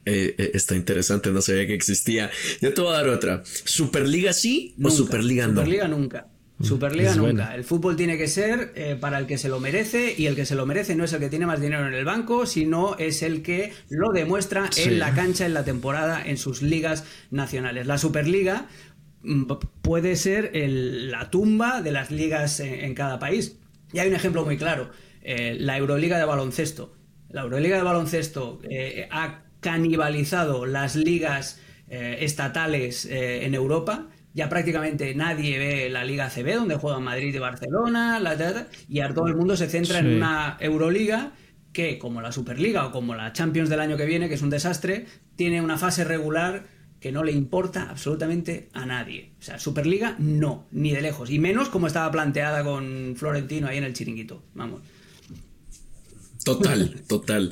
Eh, 0.06 0.36
eh, 0.38 0.52
está 0.54 0.76
interesante, 0.76 1.32
no 1.32 1.42
sabía 1.42 1.66
que 1.66 1.74
existía. 1.74 2.30
Yo 2.62 2.74
te 2.74 2.82
voy 2.82 2.94
a 2.94 2.98
dar 2.98 3.08
otra. 3.08 3.42
¿Superliga 3.46 4.34
sí 4.34 4.76
o 4.84 4.90
Superliga 4.90 5.48
no? 5.48 5.54
Superliga 5.54 5.88
nunca. 5.88 6.28
Mm, 6.58 6.64
Superliga 6.66 7.16
nunca. 7.16 7.56
El 7.56 7.64
fútbol 7.64 7.96
tiene 7.96 8.18
que 8.18 8.28
ser 8.28 8.74
eh, 8.76 8.98
para 9.00 9.18
el 9.18 9.28
que 9.28 9.38
se 9.38 9.48
lo 9.48 9.62
merece 9.62 10.14
y 10.18 10.26
el 10.26 10.36
que 10.36 10.46
se 10.46 10.56
lo 10.56 10.66
merece 10.66 10.96
no 10.96 11.06
es 11.06 11.14
el 11.14 11.20
que 11.20 11.30
tiene 11.30 11.46
más 11.46 11.62
dinero 11.62 11.88
en 11.88 11.94
el 11.94 12.04
banco, 12.04 12.46
sino 12.46 12.98
es 12.98 13.24
el 13.24 13.42
que 13.44 13.72
lo 13.90 14.12
demuestra 14.12 14.70
en 14.76 15.00
la 15.00 15.14
cancha, 15.14 15.46
en 15.46 15.54
la 15.54 15.64
temporada, 15.64 16.22
en 16.26 16.38
sus 16.38 16.62
ligas 16.62 17.06
nacionales. 17.32 17.88
La 17.88 17.98
Superliga 17.98 18.68
mm, 19.22 19.44
puede 19.82 20.18
ser 20.18 20.52
la 20.54 21.30
tumba 21.30 21.82
de 21.82 21.92
las 21.92 22.12
ligas 22.12 22.60
en 22.60 22.94
cada 22.94 23.20
país. 23.20 23.56
Y 23.94 24.00
hay 24.00 24.10
un 24.10 24.16
ejemplo 24.16 24.44
muy 24.44 24.58
claro, 24.58 24.90
eh, 25.22 25.56
la 25.60 25.78
Euroliga 25.78 26.18
de 26.18 26.26
baloncesto. 26.26 26.98
La 27.30 27.42
Euroliga 27.44 27.78
de 27.78 27.84
baloncesto 27.84 28.60
eh, 28.64 29.08
ha 29.12 29.44
canibalizado 29.62 30.66
las 30.66 30.96
ligas 30.96 31.62
eh, 31.88 32.18
estatales 32.22 33.08
en 33.10 33.54
Europa. 33.54 34.08
Ya 34.34 34.50
prácticamente 34.50 35.14
nadie 35.14 35.60
ve 35.60 35.90
la 35.90 36.04
Liga 36.04 36.30
CB, 36.30 36.56
donde 36.56 36.76
juegan 36.76 37.04
Madrid 37.04 37.34
y 37.34 37.38
Barcelona, 37.38 38.20
la, 38.20 38.68
y 38.90 39.00
ahora 39.00 39.14
todo 39.14 39.28
el 39.28 39.36
mundo 39.36 39.56
se 39.56 39.70
centra 39.70 40.00
en 40.00 40.16
una 40.16 40.58
Euroliga 40.60 41.34
que, 41.72 42.00
como 42.00 42.20
la 42.20 42.32
Superliga 42.32 42.88
o 42.88 42.92
como 42.92 43.14
la 43.14 43.32
Champions 43.32 43.70
del 43.70 43.80
año 43.80 43.96
que 43.96 44.06
viene, 44.06 44.28
que 44.28 44.36
es 44.36 44.42
un 44.42 44.50
desastre, 44.50 45.06
tiene 45.36 45.62
una 45.62 45.78
fase 45.78 46.04
regular 46.04 46.64
que 47.04 47.12
no 47.12 47.22
le 47.26 47.34
importa 47.34 47.90
absolutamente 47.90 48.70
a 48.72 48.86
nadie. 48.86 49.32
O 49.38 49.44
sea, 49.44 49.60
Superliga 49.60 50.16
no, 50.20 50.68
ni 50.72 50.92
de 50.94 51.02
lejos. 51.02 51.30
Y 51.30 51.38
menos 51.38 51.68
como 51.68 51.88
estaba 51.88 52.10
planteada 52.10 52.64
con 52.64 53.16
Florentino 53.18 53.68
ahí 53.68 53.78
en 53.78 53.84
el 53.84 53.92
chiringuito. 53.92 54.42
Vamos. 54.54 54.80
Total, 56.46 57.02
total. 57.06 57.52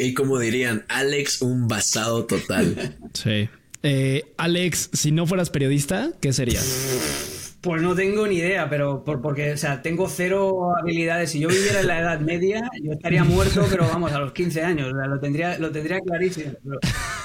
Y 0.00 0.14
como 0.14 0.40
dirían, 0.40 0.84
Alex, 0.88 1.42
un 1.42 1.68
basado 1.68 2.24
total. 2.24 2.96
Sí. 3.14 3.48
Eh, 3.84 4.24
Alex, 4.36 4.90
si 4.92 5.12
no 5.12 5.28
fueras 5.28 5.50
periodista, 5.50 6.10
¿qué 6.20 6.32
serías? 6.32 7.54
Pues 7.60 7.80
no 7.80 7.94
tengo 7.94 8.26
ni 8.26 8.38
idea, 8.38 8.68
pero 8.68 9.04
porque, 9.04 9.52
o 9.52 9.56
sea, 9.56 9.80
tengo 9.80 10.08
cero 10.08 10.76
habilidades. 10.76 11.30
Si 11.30 11.38
yo 11.38 11.48
viviera 11.48 11.82
en 11.82 11.86
la 11.86 12.00
Edad 12.00 12.18
Media, 12.18 12.68
yo 12.82 12.94
estaría 12.94 13.22
muerto, 13.22 13.64
pero 13.70 13.86
vamos, 13.86 14.10
a 14.10 14.18
los 14.18 14.32
15 14.32 14.62
años. 14.62 14.92
lo 14.92 15.20
tendría, 15.20 15.56
lo 15.60 15.70
tendría 15.70 16.00
clarísimo. 16.00 16.54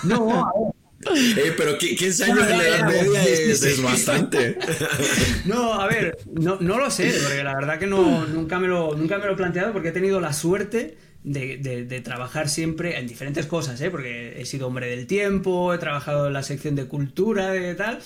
no, 0.04 0.46
a 0.46 0.52
ver, 0.54 0.83
eh, 1.38 1.54
pero 1.58 1.78
15 1.78 2.24
años 2.24 2.50
en 2.50 2.58
la 2.58 2.68
Edad 2.68 2.88
Media 2.88 3.24
es, 3.24 3.82
bastante. 3.82 4.58
No, 5.46 5.74
a 5.74 5.88
ver, 5.88 6.18
no, 6.32 6.58
no, 6.60 6.78
lo 6.78 6.90
sé, 6.90 7.14
porque 7.22 7.44
la 7.44 7.54
verdad 7.56 7.80
que 7.80 7.88
no, 7.88 8.26
nunca, 8.28 8.60
me 8.60 8.68
lo, 8.68 8.96
nunca 8.96 9.18
me 9.18 9.26
lo 9.26 9.34
he 9.34 9.36
planteado 9.36 9.74
porque 9.74 9.90
he 9.90 9.92
tenido 9.92 10.20
la 10.20 10.34
suerte 10.34 10.98
de, 11.24 11.58
de, 11.58 12.02
trabajar 12.02 12.50
siempre 12.50 13.00
en 13.00 13.08
diferentes 13.08 13.46
cosas, 13.46 13.80
¿eh? 13.82 13.90
porque 13.90 14.42
he 14.42 14.46
sido 14.46 14.68
hombre 14.68 14.88
del 14.88 15.08
tiempo, 15.08 15.74
he 15.74 15.78
trabajado 15.78 16.28
en 16.28 16.34
la 16.34 16.44
sección 16.44 16.76
de 16.76 16.86
cultura 16.86 17.56
y 17.56 17.76
tal, 17.76 18.00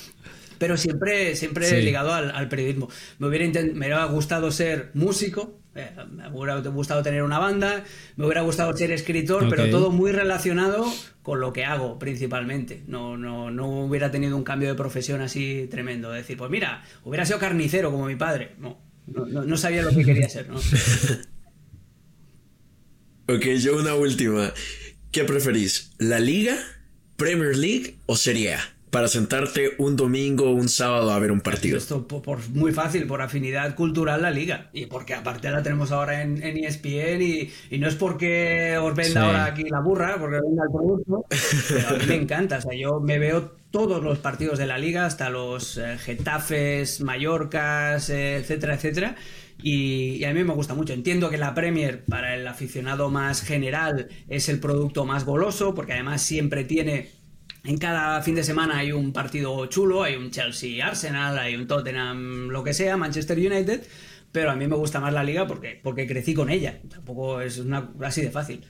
pero 0.57 0.77
siempre, 0.77 1.35
siempre 1.35 1.81
ligado 1.81 2.13
al, 2.13 2.31
al, 2.31 2.47
periodismo. 2.47 2.89
Me 3.19 3.27
hubiera, 3.27 3.61
me 3.61 3.71
hubiera 3.71 4.05
gustado 4.05 4.51
ser 4.51 4.91
músico, 4.93 5.59
eh, 5.78 5.91
me 6.11 6.28
hubiera 6.30 6.59
gustado 6.59 7.03
tener 7.03 7.23
una 7.23 7.39
banda, 7.39 7.84
me 8.15 8.25
hubiera 8.25 8.41
gustado 8.41 8.75
ser 8.75 8.91
escritor, 8.91 9.47
pero 9.49 9.69
todo 9.69 9.91
muy 9.91 10.11
relacionado 10.11 10.86
con 11.21 11.39
lo 11.39 11.53
que 11.53 11.65
hago 11.65 11.99
principalmente. 11.99 12.84
No, 12.88 13.17
no, 13.17 13.51
no 13.51 13.82
hubiera 13.82 14.11
tenido 14.11 14.36
un 14.36 14.43
cambio 14.43 14.69
de 14.69 14.75
profesión 14.75 15.21
así 15.21 15.67
tremendo. 15.69 16.11
decir, 16.11 16.38
pues 16.38 16.49
mira, 16.49 16.84
hubiera 17.03 17.25
sido 17.25 17.39
carnicero 17.39 17.91
como 17.91 18.07
mi 18.07 18.15
padre. 18.15 18.55
No, 18.59 18.78
no, 19.07 19.57
sabía 19.57 19.84
lo 19.84 19.91
que 19.91 20.03
quería 20.03 20.28
ser, 20.28 20.49
¿no? 20.49 20.57
ok, 23.34 23.45
yo 23.59 23.78
una 23.78 23.95
última. 23.95 24.51
¿Qué 25.11 25.23
preferís? 25.23 25.93
¿La 25.97 26.19
Liga, 26.19 26.57
Premier 27.15 27.55
League 27.55 27.99
o 28.05 28.17
Serie 28.17 28.55
A? 28.55 28.76
Para 28.89 29.07
sentarte 29.07 29.71
un 29.79 29.95
domingo 29.95 30.49
o 30.49 30.51
un 30.51 30.69
sábado 30.69 31.11
a 31.11 31.19
ver 31.19 31.31
un 31.31 31.41
partido? 31.41 31.77
Esto 31.77 32.07
por, 32.07 32.47
muy 32.49 32.71
fácil, 32.71 33.05
por 33.05 33.21
afinidad 33.21 33.75
cultural 33.75 34.21
la 34.21 34.31
liga. 34.31 34.69
Y 34.73 34.85
porque 34.85 35.13
aparte 35.13 35.49
la 35.51 35.61
tenemos 35.61 35.91
ahora 35.91 36.21
en, 36.21 36.41
ESPN 36.41 37.21
y, 37.21 37.77
no 37.79 37.88
es 37.88 37.95
porque 37.95 38.77
os 38.77 38.95
venda 38.95 39.25
ahora 39.25 39.45
aquí 39.45 39.63
la 39.63 39.81
burra, 39.81 40.15
porque 40.17 40.39
venda 40.41 40.63
el 40.63 40.71
producto, 40.71 41.25
pero 41.69 41.89
a 41.89 41.93
mí 41.93 42.05
me 42.07 42.15
encanta. 42.15 42.57
O 42.57 42.61
sea, 42.61 42.77
yo 42.77 42.99
me 42.99 43.19
veo 43.19 43.57
todos 43.71 44.01
los 44.01 44.19
partidos 44.19 44.57
de 44.57 44.67
la 44.67 44.77
liga, 44.77 45.05
hasta 45.05 45.29
los 45.29 45.77
eh, 45.77 45.97
Getafes, 45.97 47.01
Mallorcas, 47.01 48.09
eh, 48.09 48.38
etcétera, 48.38 48.75
etcétera. 48.75 49.15
Y, 49.61 50.17
y, 50.17 50.25
a 50.25 50.33
mí 50.33 50.43
me 50.43 50.53
gusta 50.53 50.75
mucho. 50.75 50.93
Entiendo 50.93 51.29
que 51.29 51.38
la 51.38 51.53
Premier, 51.53 52.05
para 52.05 52.35
el 52.35 52.47
aficionado 52.47 53.09
más 53.09 53.41
general, 53.41 54.07
es 54.29 54.49
el 54.49 54.59
producto 54.59 55.03
más 55.03 55.25
goloso, 55.25 55.75
porque 55.75 55.93
además 55.93 56.21
siempre 56.21 56.63
tiene 56.63 57.09
en 57.63 57.77
cada 57.77 58.21
fin 58.21 58.35
de 58.35 58.43
semana 58.43 58.77
hay 58.77 58.91
un 58.91 59.13
partido 59.13 59.65
chulo, 59.67 60.03
hay 60.03 60.15
un 60.15 60.31
Chelsea 60.31 60.85
Arsenal, 60.85 61.37
hay 61.37 61.55
un 61.55 61.67
Tottenham, 61.67 62.49
lo 62.49 62.63
que 62.63 62.73
sea, 62.73 62.97
Manchester 62.97 63.37
United, 63.37 63.85
pero 64.31 64.51
a 64.51 64.55
mí 64.55 64.67
me 64.67 64.75
gusta 64.75 64.99
más 64.99 65.13
la 65.13 65.23
liga 65.23 65.47
porque, 65.47 65.79
porque 65.81 66.07
crecí 66.07 66.33
con 66.33 66.49
ella. 66.49 66.79
Tampoco 66.89 67.41
es 67.41 67.57
una, 67.57 67.89
así 68.01 68.21
de 68.21 68.31
fácil. 68.31 68.65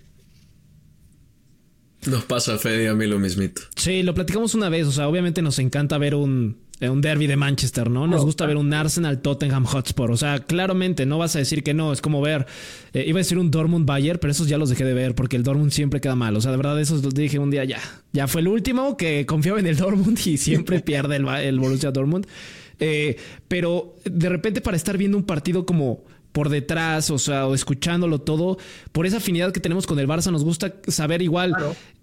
Nos 2.05 2.23
pasa, 2.23 2.57
Fede, 2.57 2.85
y 2.85 2.87
a 2.87 2.93
mí 2.93 3.05
lo 3.05 3.19
mismito. 3.19 3.63
Sí, 3.75 4.03
lo 4.03 4.13
platicamos 4.13 4.55
una 4.55 4.69
vez. 4.69 4.87
O 4.87 4.91
sea, 4.91 5.07
obviamente 5.07 5.41
nos 5.41 5.59
encanta 5.59 5.97
ver 5.97 6.15
un, 6.15 6.57
un 6.81 7.01
derby 7.01 7.25
de 7.25 7.35
Manchester, 7.35 7.89
¿no? 7.89 8.05
Nos 8.05 8.23
gusta 8.23 8.45
ver 8.45 8.57
un 8.57 8.71
Arsenal 8.71 9.19
Tottenham 9.19 9.65
Hotspur. 9.65 10.11
O 10.11 10.17
sea, 10.17 10.39
claramente 10.39 11.05
no 11.05 11.17
vas 11.17 11.35
a 11.35 11.39
decir 11.39 11.63
que 11.63 11.73
no. 11.73 11.91
Es 11.91 12.01
como 12.01 12.21
ver, 12.21 12.45
eh, 12.93 13.03
iba 13.07 13.17
a 13.17 13.21
decir 13.21 13.39
un 13.39 13.49
Dortmund 13.49 13.85
Bayern, 13.85 14.19
pero 14.19 14.31
esos 14.31 14.47
ya 14.47 14.57
los 14.57 14.69
dejé 14.69 14.85
de 14.85 14.93
ver 14.93 15.15
porque 15.15 15.37
el 15.37 15.43
Dortmund 15.43 15.71
siempre 15.71 15.99
queda 16.01 16.15
mal. 16.15 16.35
O 16.35 16.41
sea, 16.41 16.51
de 16.51 16.57
verdad, 16.57 16.79
esos 16.79 17.03
los 17.03 17.15
dije 17.15 17.39
un 17.39 17.49
día 17.49 17.63
ya. 17.63 17.79
Ya 18.13 18.27
fue 18.27 18.41
el 18.41 18.47
último 18.47 18.95
que 18.95 19.25
confiaba 19.25 19.59
en 19.59 19.65
el 19.65 19.77
Dortmund 19.77 20.19
y 20.25 20.37
siempre 20.37 20.79
pierde 20.81 21.15
el, 21.15 21.27
el 21.27 21.59
Borussia 21.59 21.91
Dortmund. 21.91 22.27
Eh, 22.79 23.17
pero 23.47 23.95
de 24.05 24.29
repente 24.29 24.61
para 24.61 24.77
estar 24.77 24.97
viendo 24.97 25.17
un 25.17 25.23
partido 25.23 25.65
como 25.65 26.03
por 26.37 26.49
detrás, 26.49 27.09
o 27.09 27.17
sea, 27.17 27.47
o 27.47 27.55
escuchándolo 27.55 28.21
todo, 28.21 28.59
por 28.91 29.07
esa 29.07 29.17
afinidad 29.17 29.51
que 29.51 29.59
tenemos 29.59 29.87
con 29.87 29.97
el 29.97 30.07
Barça, 30.07 30.31
nos 30.31 30.43
gusta 30.43 30.71
saber 30.87 31.23
igual 31.23 31.55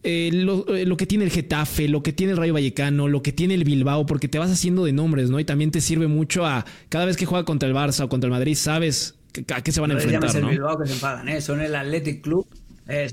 eh, 0.03 0.27
eh, 0.33 0.85
lo, 0.85 0.97
que 0.97 1.07
tiene 1.07 1.23
el 1.23 1.31
Getafe, 1.31 1.87
lo 1.87 2.03
que 2.03 2.13
tiene 2.13 2.33
el 2.33 2.39
Rayo 2.39 2.53
Vallecano, 2.53 3.07
lo 3.07 3.23
que 3.23 3.31
tiene 3.31 3.55
el 3.55 3.63
Bilbao, 3.63 4.07
porque 4.07 4.27
te 4.27 4.41
vas 4.41 4.51
haciendo 4.51 4.87
de 4.87 4.93
nombres, 4.93 5.31
¿no? 5.31 5.39
Y 5.39 5.45
también 5.45 5.71
te 5.71 5.81
sirve 5.81 6.09
mucho 6.09 6.45
a 6.45 6.67
cada 6.89 7.05
vez 7.05 7.17
que 7.17 7.27
juega 7.27 7.45
contra 7.45 7.69
el 7.69 7.77
Barça 7.77 8.07
o 8.07 8.09
contra 8.09 8.27
el 8.27 8.33
Madrid, 8.33 8.57
sabes 8.57 9.15
a 9.55 9.63
qué 9.63 9.71
se 9.71 9.81
van 9.81 9.93
a 9.93 9.95
enfrentar. 9.95 10.35
¿no? 10.35 10.49
el 10.49 10.57
Bilbao 10.57 10.81
que 10.81 10.89
se 10.89 10.95
enfadan, 10.95 11.29
¿eh? 11.29 11.41
Son 11.41 11.61
el 11.61 11.73
Athletic 11.73 12.21
Club. 12.21 12.45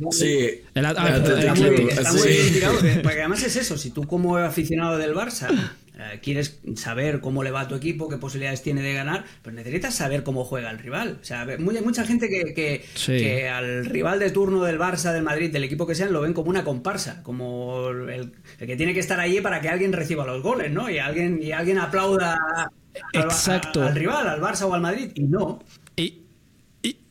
sí, 0.09 0.63
el, 0.74 0.86
Athletic 0.86 1.91
Está 1.91 2.13
muy 2.13 2.30
bien 2.30 2.51
tirado, 2.51 2.80
porque 3.03 3.19
además 3.19 3.43
es 3.43 3.57
eso, 3.57 3.78
si 3.78 3.91
tú 3.91 4.07
como 4.07 4.38
aficionado 4.38 4.97
del 4.97 5.13
Barça 5.13 5.49
eh, 6.02 6.20
quieres 6.20 6.60
saber 6.76 7.20
cómo 7.20 7.43
le 7.43 7.52
va 7.52 7.62
a 7.62 7.68
tu 7.68 7.76
equipo, 7.76 8.10
qué 8.10 8.18
posibilidades 8.18 8.64
tiene 8.64 8.82
de 8.82 8.93
ganar, 8.93 9.24
pues 9.43 9.56
necesitas 9.56 9.93
saber 9.93 10.24
cómo 10.24 10.43
juega 10.43 10.72
el 10.72 10.80
rival. 10.80 11.20
O 11.22 11.24
sea, 11.24 11.41
hay 11.41 11.58
mucha 11.60 12.06
gente 12.06 12.28
que, 12.28 12.56
que, 12.95 13.49
al 13.49 13.86
rival 13.86 14.18
de 14.18 14.32
turno 14.32 14.64
del 14.64 14.80
Barça, 14.80 15.14
del 15.14 15.22
Madrid, 15.22 15.52
del 15.52 15.64
equipo 15.64 15.86
que 15.86 15.93
sean, 15.93 16.12
lo 16.12 16.22
ven 16.22 16.34
como 16.34 16.49
una 16.49 16.64
comparsa, 16.64 17.22
como 17.22 17.89
el, 17.89 18.32
que 18.58 18.76
tiene 18.76 18.95
que 18.95 18.99
estar 18.99 19.20
allí 19.20 19.41
para 19.41 19.62
que 19.62 19.70
alguien 19.70 19.93
reciba 19.93 20.26
los 20.26 20.41
goles, 20.41 20.72
¿no? 20.72 20.89
Y 20.89 20.97
alguien, 20.97 21.39
y 21.41 21.52
alguien 21.52 21.78
aplauda 21.78 22.36
al, 23.14 23.95
rival, 23.95 24.28
al 24.28 24.41
Barça 24.41 24.64
o 24.64 24.74
al 24.74 24.82
Madrid, 24.82 25.12
y 25.14 25.24
no. 25.24 25.64
Y, 25.95 26.24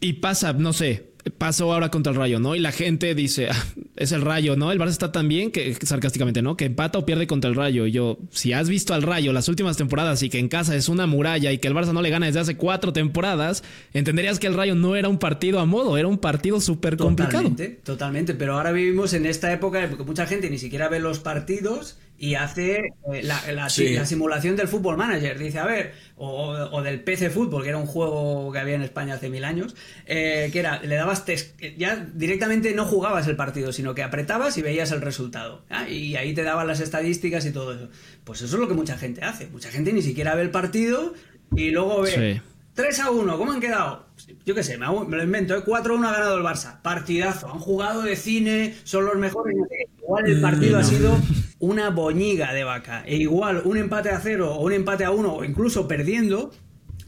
y, 0.01 0.13
pasa, 0.15 0.53
no 0.53 0.73
sé, 0.73 1.10
pasó 1.39 1.73
ahora 1.73 1.91
contra 1.91 2.13
el 2.13 2.19
Rayo, 2.19 2.39
¿no? 2.39 2.55
Y 2.55 2.61
la 2.61 2.73
gente 2.73 3.15
dice, 3.15 3.49
ah, 3.51 3.67
es 3.97 4.13
el 4.13 4.23
Rayo, 4.23 4.57
¿no? 4.57 4.73
El 4.73 4.79
Barça 4.79 4.91
está 4.91 5.13
tan 5.13 5.29
bien 5.29 5.51
que, 5.51 5.75
sarcásticamente, 5.83 6.43
¿no? 6.43 6.57
Que 6.57 6.67
empata 6.67 6.99
o 6.99 7.07
pierde 7.07 7.27
contra 7.27 7.51
el 7.51 7.57
Rayo. 7.57 7.87
Y 7.87 7.93
yo, 7.93 8.19
si 8.31 8.53
has 8.53 8.69
visto 8.69 8.95
al 8.95 9.03
Rayo 9.03 9.33
las 9.33 9.49
últimas 9.49 9.77
temporadas 9.77 10.23
y 10.23 10.31
que 10.31 10.39
en 10.39 10.49
casa 10.49 10.75
es 10.75 10.89
una 10.89 11.07
muralla 11.07 11.53
y 11.53 11.59
que 11.59 11.69
el 11.69 11.75
Barça 11.75 11.93
no 11.93 12.03
le 12.03 12.11
gana 12.11 12.27
desde 12.27 12.41
hace 12.41 12.57
cuatro 12.57 12.93
temporadas, 12.93 13.63
entenderías 13.93 14.39
que 14.39 14.47
el 14.47 14.55
Rayo 14.55 14.75
no 14.75 14.97
era 14.97 15.09
un 15.09 15.19
partido 15.19 15.61
a 15.61 15.67
modo, 15.67 15.99
era 15.99 16.09
un 16.09 16.19
partido 16.19 16.61
súper 16.61 16.97
complicado. 16.97 17.43
Totalmente, 17.43 17.81
totalmente. 17.85 18.35
Pero 18.35 18.55
ahora 18.55 18.73
vivimos 18.73 19.13
en 19.13 19.27
esta 19.27 19.53
época 19.53 19.87
porque 19.89 20.05
mucha 20.05 20.27
gente 20.27 20.51
ni 20.51 20.59
siquiera 20.59 20.89
ve 20.89 21.01
los 21.01 21.19
partidos 21.19 21.99
y 22.23 22.35
hace 22.35 22.93
eh, 23.15 23.23
la, 23.23 23.71
simulación 23.71 24.55
del 24.55 24.69
Fútbol 24.69 24.99
Manager. 24.99 25.39
Dice, 25.39 25.59
a 25.59 25.65
ver, 25.65 25.95
o, 26.17 26.83
del 26.83 27.01
PC 27.01 27.31
Fútbol, 27.31 27.63
que 27.63 27.71
era 27.71 27.79
un 27.79 27.87
juego 27.87 28.53
que 28.53 28.59
había 28.59 28.75
en 28.75 28.83
España 28.83 29.15
hace 29.15 29.31
mil 29.31 29.43
años, 29.43 29.75
eh, 30.05 30.51
que 30.53 30.59
era, 30.59 30.83
le 30.83 30.97
dabas 30.97 31.25
test, 31.25 31.59
ya 31.79 31.97
directamente 32.13 32.75
no 32.75 32.85
jugabas 32.85 33.27
el 33.27 33.37
partido, 33.37 33.73
sino 33.73 33.95
que 33.95 34.03
apretabas 34.03 34.59
y 34.59 34.63
veías 34.63 34.93
el 34.93 35.01
resultado. 35.01 35.65
¿ah? 35.71 35.89
Y 35.89 36.17
ahí 36.17 36.35
te 36.35 36.43
daban 36.43 36.67
las 36.67 36.81
estadísticas 36.81 37.47
y 37.47 37.53
todo 37.53 37.73
eso. 37.73 37.89
Pues 38.23 38.43
eso 38.43 38.57
es 38.57 38.61
lo 38.61 38.69
que 38.69 38.75
mucha 38.75 38.99
gente 38.99 39.25
hace. 39.25 39.47
Mucha 39.47 39.71
gente 39.71 39.91
ni 39.95 40.03
siquiera 40.03 40.35
ve 40.35 40.43
el 40.43 40.51
partido 40.51 41.15
y 41.57 41.71
luego 41.71 42.03
ve 42.03 42.43
3 42.75 43.01
a 43.01 43.11
1, 43.11 43.39
¿cómo 43.39 43.53
han 43.53 43.61
quedado? 43.61 44.07
Yo 44.45 44.55
qué 44.55 44.63
sé, 44.63 44.77
me, 44.77 44.87
lo 44.87 45.23
invento, 45.23 45.57
¿eh? 45.57 45.63
4 45.65 45.95
a 45.95 45.97
1 45.97 46.09
ha 46.09 46.13
ganado 46.13 46.37
el 46.37 46.45
Barça. 46.45 46.83
Partidazo, 46.83 47.51
han 47.51 47.61
jugado 47.61 48.03
de 48.03 48.15
cine, 48.15 48.75
son 48.85 49.07
los 49.07 49.17
mejores. 49.17 49.57
Igual 50.03 50.27
el 50.27 50.41
partido 50.41 50.79
ha 50.79 50.85
sido 50.85 51.17
una 51.61 51.91
boñiga 51.91 52.53
de 52.53 52.65
vaca. 52.65 53.05
E 53.07 53.17
igual 53.17 53.63
un 53.65 53.77
empate 53.77 54.11
a 54.11 54.19
0 54.19 54.55
o 54.57 54.65
un 54.65 54.73
empate 54.73 55.05
a 55.05 55.13
1 55.13 55.33
o 55.33 55.45
incluso 55.45 55.87
perdiendo, 55.87 56.51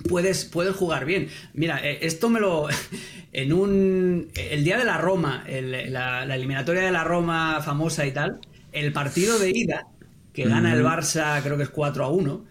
puedes, 0.09 0.44
puedes 0.44 0.76
jugar 0.76 1.05
bien. 1.05 1.28
Mira, 1.55 1.80
eh, 1.82 1.98
esto 2.03 2.30
me 2.30 2.38
lo. 2.38 2.68
En 3.34 3.55
un. 3.55 4.28
El 4.34 4.62
día 4.62 4.76
de 4.76 4.84
la 4.84 4.98
Roma, 4.98 5.42
la, 5.48 6.34
eliminatoria 6.34 6.82
de 6.82 6.92
la 6.92 7.03
Roma 7.03 7.62
famosa 7.64 8.05
y 8.05 8.12
tal, 8.12 8.40
el 8.72 8.92
partido 8.92 9.38
de 9.38 9.48
ida, 9.48 9.86
que 10.34 10.44
gana 10.44 10.74
el 10.74 10.84
Barça, 10.84 11.42
creo 11.42 11.57
que 11.57 11.62
es 11.62 11.70
4 11.70 12.05
a 12.05 12.09
1 12.11 12.44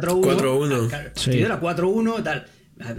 4-1. 0.00 0.88
4-1. 0.88 1.10
Sí. 1.14 1.40
Era 1.40 1.60
4-1, 1.60 2.22
tal. 2.22 2.46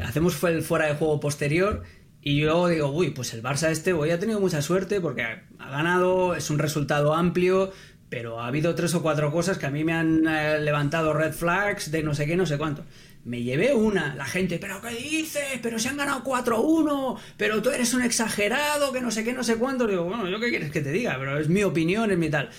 Hacemos 0.04 0.42
el 0.44 0.62
fuera 0.62 0.86
de 0.88 0.96
juego 0.96 1.20
posterior. 1.20 1.84
Y 2.22 2.42
yo 2.42 2.68
digo, 2.68 2.90
uy, 2.90 3.12
pues 3.12 3.34
el 3.34 3.44
Barça 3.44 3.70
este 3.70 3.94
hoy 3.94 4.10
ha 4.10 4.20
tenido 4.20 4.40
mucha 4.40 4.62
suerte 4.62 5.00
porque 5.00 5.22
ha 5.24 5.70
ganado, 5.70 6.34
es 6.34 6.50
un 6.50 6.58
resultado 6.58 7.14
amplio, 7.14 7.72
pero 8.10 8.40
ha 8.40 8.48
habido 8.48 8.76
tres 8.76 8.94
o 8.94 9.02
cuatro 9.02 9.32
cosas 9.32 9.58
que 9.58 9.66
a 9.66 9.72
mí 9.72 9.84
me 9.84 9.94
han 9.94 10.28
eh, 10.28 10.60
levantado 10.60 11.14
red 11.14 11.34
flags 11.34 11.92
de 11.92 12.04
no 12.04 12.14
sé 12.14 12.26
qué, 12.26 12.36
no 12.36 12.46
sé 12.46 12.58
cuánto. 12.58 12.86
Me 13.24 13.42
llevé 13.42 13.74
una, 13.74 14.14
la 14.16 14.26
gente, 14.26 14.60
pero 14.60 14.80
¿qué 14.82 14.90
dices? 14.90 15.60
Pero 15.62 15.80
se 15.80 15.90
han 15.90 15.98
ganado 15.98 16.24
4-1, 16.24 17.18
pero 17.38 17.62
tú 17.62 17.72
eres 17.72 17.94
un 17.96 18.04
exagerado, 18.04 18.92
que 18.94 19.02
no 19.02 19.10
sé 19.10 19.24
qué, 19.24 19.34
no 19.34 19.44
sé 19.44 19.56
cuánto. 19.56 19.88
Digo, 19.88 20.04
bueno, 20.04 20.30
¿yo 20.30 20.40
qué 20.40 20.50
quieres 20.50 20.72
que 20.72 20.82
te 20.82 20.92
diga? 20.92 21.16
Pero 21.18 21.40
es 21.40 21.50
mi 21.50 21.64
opinión, 21.64 22.12
es 22.12 22.18
mi 22.20 22.30
tal. 22.30 22.50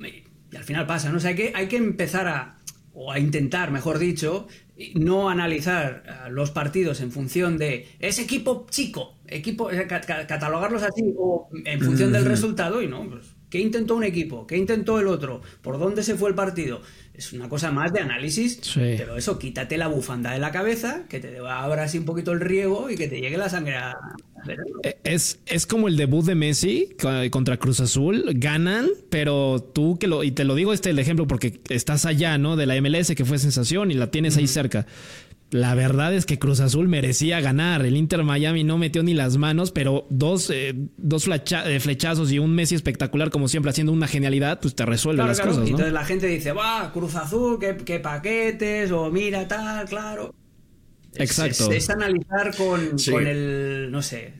Y 0.00 0.56
al 0.56 0.64
final 0.64 0.86
pasa, 0.86 1.10
¿no? 1.10 1.18
O 1.18 1.20
sea, 1.20 1.30
hay 1.30 1.36
que, 1.36 1.52
hay 1.54 1.68
que 1.68 1.76
empezar 1.76 2.28
a, 2.28 2.56
o 2.94 3.12
a 3.12 3.18
intentar, 3.18 3.70
mejor 3.70 3.98
dicho, 3.98 4.48
no 4.94 5.28
analizar 5.28 6.02
eh, 6.06 6.30
los 6.30 6.50
partidos 6.50 7.00
en 7.02 7.12
función 7.12 7.58
de 7.58 7.88
ese 7.98 8.22
equipo 8.22 8.66
chico, 8.70 9.18
equipo 9.26 9.70
eh, 9.70 9.86
catalogarlos 9.86 10.82
así 10.82 11.14
o 11.18 11.48
en 11.52 11.80
función 11.80 12.10
del 12.10 12.24
resultado 12.24 12.80
y 12.80 12.88
no, 12.88 13.08
pues, 13.08 13.35
¿qué 13.50 13.58
intentó 13.60 13.96
un 13.96 14.04
equipo? 14.04 14.46
¿Qué 14.46 14.56
intentó 14.56 15.00
el 15.00 15.08
otro? 15.08 15.42
¿Por 15.62 15.78
dónde 15.78 16.02
se 16.02 16.14
fue 16.14 16.28
el 16.30 16.34
partido? 16.34 16.80
Es 17.14 17.32
una 17.32 17.48
cosa 17.48 17.70
más 17.70 17.92
de 17.94 18.00
análisis, 18.00 18.60
pero 18.74 19.16
eso, 19.16 19.38
quítate 19.38 19.78
la 19.78 19.86
bufanda 19.86 20.32
de 20.32 20.38
la 20.38 20.52
cabeza, 20.52 21.04
que 21.08 21.18
te 21.18 21.38
abra 21.38 21.84
así 21.84 21.96
un 21.96 22.04
poquito 22.04 22.32
el 22.32 22.40
riego 22.40 22.90
y 22.90 22.96
que 22.96 23.08
te 23.08 23.20
llegue 23.20 23.38
la 23.38 23.48
sangre 23.48 23.76
a... 23.76 23.94
Eh, 24.82 24.98
es, 25.02 25.40
es 25.46 25.66
como 25.66 25.88
el 25.88 25.96
debut 25.96 26.26
de 26.26 26.34
Messi 26.34 26.94
contra 27.30 27.56
Cruz 27.56 27.80
Azul, 27.80 28.32
ganan, 28.34 28.88
pero 29.08 29.60
tú 29.60 29.98
que 29.98 30.08
lo, 30.08 30.24
y 30.24 30.32
te 30.32 30.44
lo 30.44 30.54
digo 30.54 30.74
este 30.74 30.90
el 30.90 30.98
ejemplo 30.98 31.26
porque 31.26 31.58
estás 31.70 32.04
allá, 32.04 32.36
¿no? 32.36 32.54
De 32.54 32.66
la 32.66 32.78
MLS 32.82 33.14
que 33.16 33.24
fue 33.24 33.38
sensación 33.38 33.90
y 33.90 33.94
la 33.94 34.10
tienes 34.10 34.36
ahí 34.36 34.46
cerca. 34.46 34.86
La 35.50 35.76
verdad 35.76 36.12
es 36.12 36.26
que 36.26 36.40
Cruz 36.40 36.58
Azul 36.58 36.88
merecía 36.88 37.40
ganar. 37.40 37.86
El 37.86 37.96
Inter 37.96 38.24
Miami 38.24 38.64
no 38.64 38.78
metió 38.78 39.04
ni 39.04 39.14
las 39.14 39.36
manos, 39.36 39.70
pero 39.70 40.06
dos, 40.10 40.50
eh, 40.50 40.74
dos 40.96 41.28
eh, 41.28 41.80
flechazos 41.80 42.32
y 42.32 42.40
un 42.40 42.52
Messi 42.54 42.74
espectacular, 42.74 43.30
como 43.30 43.46
siempre, 43.46 43.70
haciendo 43.70 43.92
una 43.92 44.08
genialidad, 44.08 44.58
pues 44.60 44.74
te 44.74 44.84
resuelve 44.84 45.22
las 45.22 45.40
cosas. 45.40 45.58
¿no? 45.58 45.66
Entonces 45.66 45.92
la 45.92 46.04
gente 46.04 46.26
dice, 46.26 46.50
va, 46.50 46.90
Cruz 46.92 47.14
Azul, 47.14 47.58
qué, 47.60 48.00
paquetes, 48.00 48.90
o 48.90 49.10
mira 49.10 49.46
tal, 49.46 49.88
claro. 49.88 50.34
Exacto. 51.14 51.70
Es, 51.70 51.88
analizar 51.90 52.54
con, 52.56 52.96
el, 53.26 53.88
no 53.90 54.02
sé, 54.02 54.34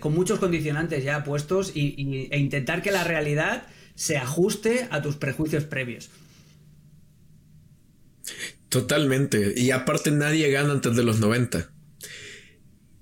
con 0.00 0.12
muchos 0.12 0.40
condicionantes 0.40 1.04
ya 1.04 1.22
puestos 1.24 1.72
y, 1.74 2.28
e 2.30 2.38
intentar 2.38 2.82
que 2.82 2.90
la 2.90 3.04
realidad 3.04 3.62
se 3.94 4.18
ajuste 4.18 4.88
a 4.90 5.00
tus 5.00 5.16
prejuicios 5.16 5.64
previos. 5.64 6.10
Totalmente. 8.72 9.52
Y 9.54 9.70
aparte 9.70 10.10
nadie 10.10 10.50
gana 10.50 10.72
antes 10.72 10.96
de 10.96 11.04
los 11.04 11.20
90. 11.20 11.70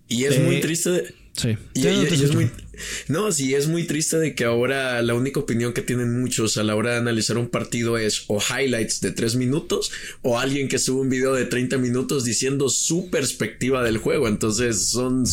Y 0.08 0.24
es 0.24 0.40
muy 0.40 0.60
triste. 0.60 1.14
Sí. 1.32 1.56
Y, 1.74 1.86
es 1.86 2.34
muy, 2.34 2.50
no, 3.08 3.32
sí, 3.32 3.54
es 3.54 3.68
muy 3.68 3.84
triste 3.84 4.18
de 4.18 4.34
que 4.34 4.44
ahora 4.44 5.02
la 5.02 5.14
única 5.14 5.40
opinión 5.40 5.72
que 5.72 5.82
tienen 5.82 6.20
muchos 6.20 6.56
a 6.56 6.62
la 6.62 6.74
hora 6.74 6.92
de 6.92 6.98
analizar 6.98 7.38
un 7.38 7.48
partido 7.48 7.98
es 7.98 8.24
o 8.28 8.40
highlights 8.40 9.00
de 9.00 9.12
tres 9.12 9.36
minutos 9.36 9.90
o 10.22 10.38
alguien 10.38 10.68
que 10.68 10.78
sube 10.78 11.00
un 11.00 11.08
video 11.08 11.34
de 11.34 11.46
30 11.46 11.78
minutos 11.78 12.24
diciendo 12.24 12.68
su 12.68 13.10
perspectiva 13.10 13.82
del 13.82 13.98
juego. 13.98 14.28
Entonces 14.28 14.86
son 14.86 15.24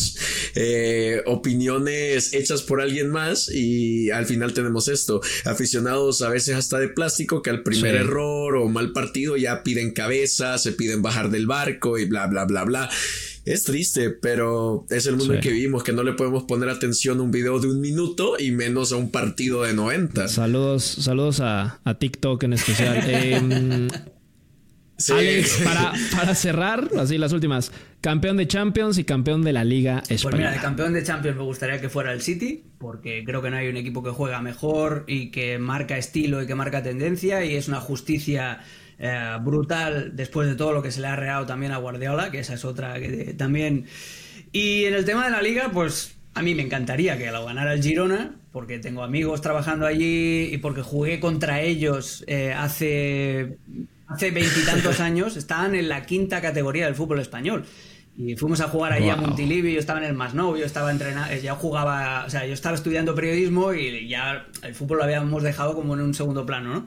eh, 0.54 1.22
opiniones 1.26 2.32
hechas 2.34 2.62
por 2.62 2.80
alguien 2.80 3.10
más 3.10 3.50
y 3.50 4.10
al 4.10 4.26
final 4.26 4.52
tenemos 4.52 4.88
esto. 4.88 5.20
Aficionados 5.44 6.22
a 6.22 6.30
veces 6.30 6.56
hasta 6.56 6.78
de 6.78 6.88
plástico 6.88 7.42
que 7.42 7.50
al 7.50 7.62
primer 7.62 7.94
error 7.94 8.56
o 8.56 8.68
mal 8.68 8.92
partido 8.92 9.36
ya 9.36 9.62
piden 9.62 9.92
cabeza, 9.92 10.58
se 10.58 10.72
piden 10.72 11.02
bajar 11.02 11.30
del 11.30 11.46
barco 11.46 11.98
y 11.98 12.04
bla, 12.04 12.26
bla, 12.26 12.44
bla, 12.44 12.64
bla. 12.64 12.90
Es 13.48 13.64
triste, 13.64 14.10
pero 14.10 14.84
es 14.90 15.06
el 15.06 15.16
mundo 15.16 15.34
en 15.34 15.40
que 15.40 15.50
vivimos, 15.50 15.82
que 15.82 15.94
no 15.94 16.02
le 16.02 16.12
podemos 16.12 16.44
poner 16.44 16.68
atención 16.68 17.18
a 17.18 17.22
un 17.22 17.30
video 17.30 17.58
de 17.58 17.68
un 17.68 17.80
minuto 17.80 18.34
y 18.38 18.50
menos 18.50 18.92
a 18.92 18.96
un 18.96 19.10
partido 19.10 19.62
de 19.62 19.72
90. 19.72 20.28
Saludos, 20.28 20.84
saludos 20.84 21.40
a, 21.40 21.80
TikTok 21.98 22.42
en 22.42 22.52
especial. 22.52 22.98
Em, 23.08 23.88
Alex, 25.10 25.62
para, 25.64 26.34
cerrar, 26.34 26.90
así 26.98 27.16
las 27.16 27.32
últimas, 27.32 27.72
campeón 28.00 28.36
de 28.36 28.46
Champions 28.46 28.98
y 28.98 29.04
campeón 29.04 29.42
de 29.42 29.52
la 29.52 29.64
Liga 29.64 30.02
Española. 30.08 30.22
Pues 30.22 30.34
mira, 30.34 30.50
de 30.50 30.58
campeón 30.58 30.92
de 30.92 31.02
Champions 31.02 31.36
me 31.36 31.44
gustaría 31.44 31.80
que 31.80 31.88
fuera 31.88 32.12
el 32.12 32.20
City, 32.20 32.64
porque 32.78 33.22
creo 33.24 33.40
que 33.40 33.50
no 33.50 33.56
hay 33.56 33.68
un 33.68 33.76
equipo 33.76 34.02
que 34.02 34.10
juega 34.10 34.42
mejor 34.42 35.04
y 35.06 35.30
que 35.30 35.58
marca 35.58 35.96
estilo 35.96 36.42
y 36.42 36.46
que 36.46 36.54
marca 36.54 36.82
tendencia 36.82 37.44
y 37.44 37.54
es 37.54 37.68
una 37.68 37.80
justicia 37.80 38.60
eh, 38.98 39.36
brutal 39.40 40.16
después 40.16 40.48
de 40.48 40.54
todo 40.54 40.72
lo 40.72 40.82
que 40.82 40.90
se 40.90 41.00
le 41.00 41.06
ha 41.06 41.16
reado 41.16 41.46
también 41.46 41.72
a 41.72 41.78
Guardiola, 41.78 42.30
que 42.30 42.40
esa 42.40 42.54
es 42.54 42.64
otra 42.64 42.98
que 42.98 43.34
también... 43.36 43.86
Y 44.50 44.84
en 44.84 44.94
el 44.94 45.04
tema 45.04 45.24
de 45.24 45.30
la 45.30 45.42
liga, 45.42 45.70
pues 45.72 46.16
a 46.34 46.42
mí 46.42 46.54
me 46.54 46.62
encantaría 46.62 47.18
que 47.18 47.30
lo 47.30 47.44
ganara 47.44 47.74
el 47.74 47.82
Girona, 47.82 48.36
porque 48.52 48.78
tengo 48.78 49.02
amigos 49.02 49.40
trabajando 49.40 49.86
allí 49.86 50.48
y 50.52 50.58
porque 50.58 50.82
jugué 50.82 51.20
contra 51.20 51.60
ellos 51.60 52.24
eh, 52.26 52.54
hace 52.56 53.58
hace 54.08 54.30
veintitantos 54.30 55.00
años, 55.00 55.36
estaban 55.36 55.74
en 55.74 55.88
la 55.88 56.06
quinta 56.06 56.40
categoría 56.40 56.86
del 56.86 56.94
fútbol 56.94 57.20
español. 57.20 57.64
Y 58.16 58.34
fuimos 58.34 58.60
a 58.60 58.68
jugar 58.68 58.92
allí 58.92 59.08
a 59.10 59.14
Montilivi, 59.14 59.74
yo 59.74 59.78
estaba 59.78 60.00
en 60.00 60.06
el 60.06 60.14
Masnou, 60.14 60.56
yo 60.56 60.64
estaba 60.64 60.90
entrenando, 60.90 61.32
ya 61.36 61.54
jugaba, 61.54 62.24
o 62.26 62.30
sea, 62.30 62.44
yo 62.46 62.52
estaba 62.52 62.74
estudiando 62.74 63.14
periodismo 63.14 63.72
y 63.74 64.08
ya 64.08 64.48
el 64.64 64.74
fútbol 64.74 64.98
lo 64.98 65.04
habíamos 65.04 65.44
dejado 65.44 65.76
como 65.76 65.94
en 65.94 66.00
un 66.00 66.14
segundo 66.14 66.44
plano, 66.44 66.74
¿no? 66.74 66.86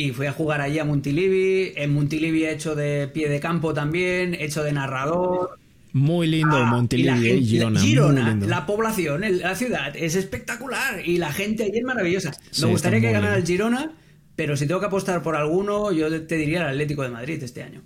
Y 0.00 0.12
fui 0.12 0.26
a 0.26 0.32
jugar 0.32 0.62
allí 0.62 0.78
a 0.78 0.84
Montilivi. 0.86 1.74
En 1.76 1.92
Montilivi 1.92 2.44
he 2.44 2.52
hecho 2.52 2.74
de 2.74 3.06
pie 3.08 3.28
de 3.28 3.38
campo 3.38 3.74
también, 3.74 4.32
he 4.32 4.46
hecho 4.46 4.64
de 4.64 4.72
narrador. 4.72 5.58
Muy 5.92 6.26
lindo 6.26 6.56
ah, 6.56 6.64
Montilivi, 6.64 7.32
y 7.32 7.44
Girona. 7.44 7.80
Girona 7.80 8.34
la 8.46 8.64
población, 8.64 9.22
la 9.42 9.54
ciudad 9.56 9.94
es 9.94 10.14
espectacular 10.14 11.06
y 11.06 11.18
la 11.18 11.32
gente 11.34 11.64
allí 11.64 11.78
es 11.78 11.84
maravillosa. 11.84 12.32
Me 12.62 12.68
gustaría 12.68 13.02
que 13.02 13.12
ganara 13.12 13.36
el 13.36 13.44
Girona, 13.44 13.92
pero 14.36 14.56
si 14.56 14.66
tengo 14.66 14.80
que 14.80 14.86
apostar 14.86 15.22
por 15.22 15.36
alguno, 15.36 15.92
yo 15.92 16.22
te 16.26 16.36
diría 16.36 16.62
el 16.62 16.68
Atlético 16.68 17.02
de 17.02 17.10
Madrid 17.10 17.42
este 17.42 17.62
año. 17.62 17.82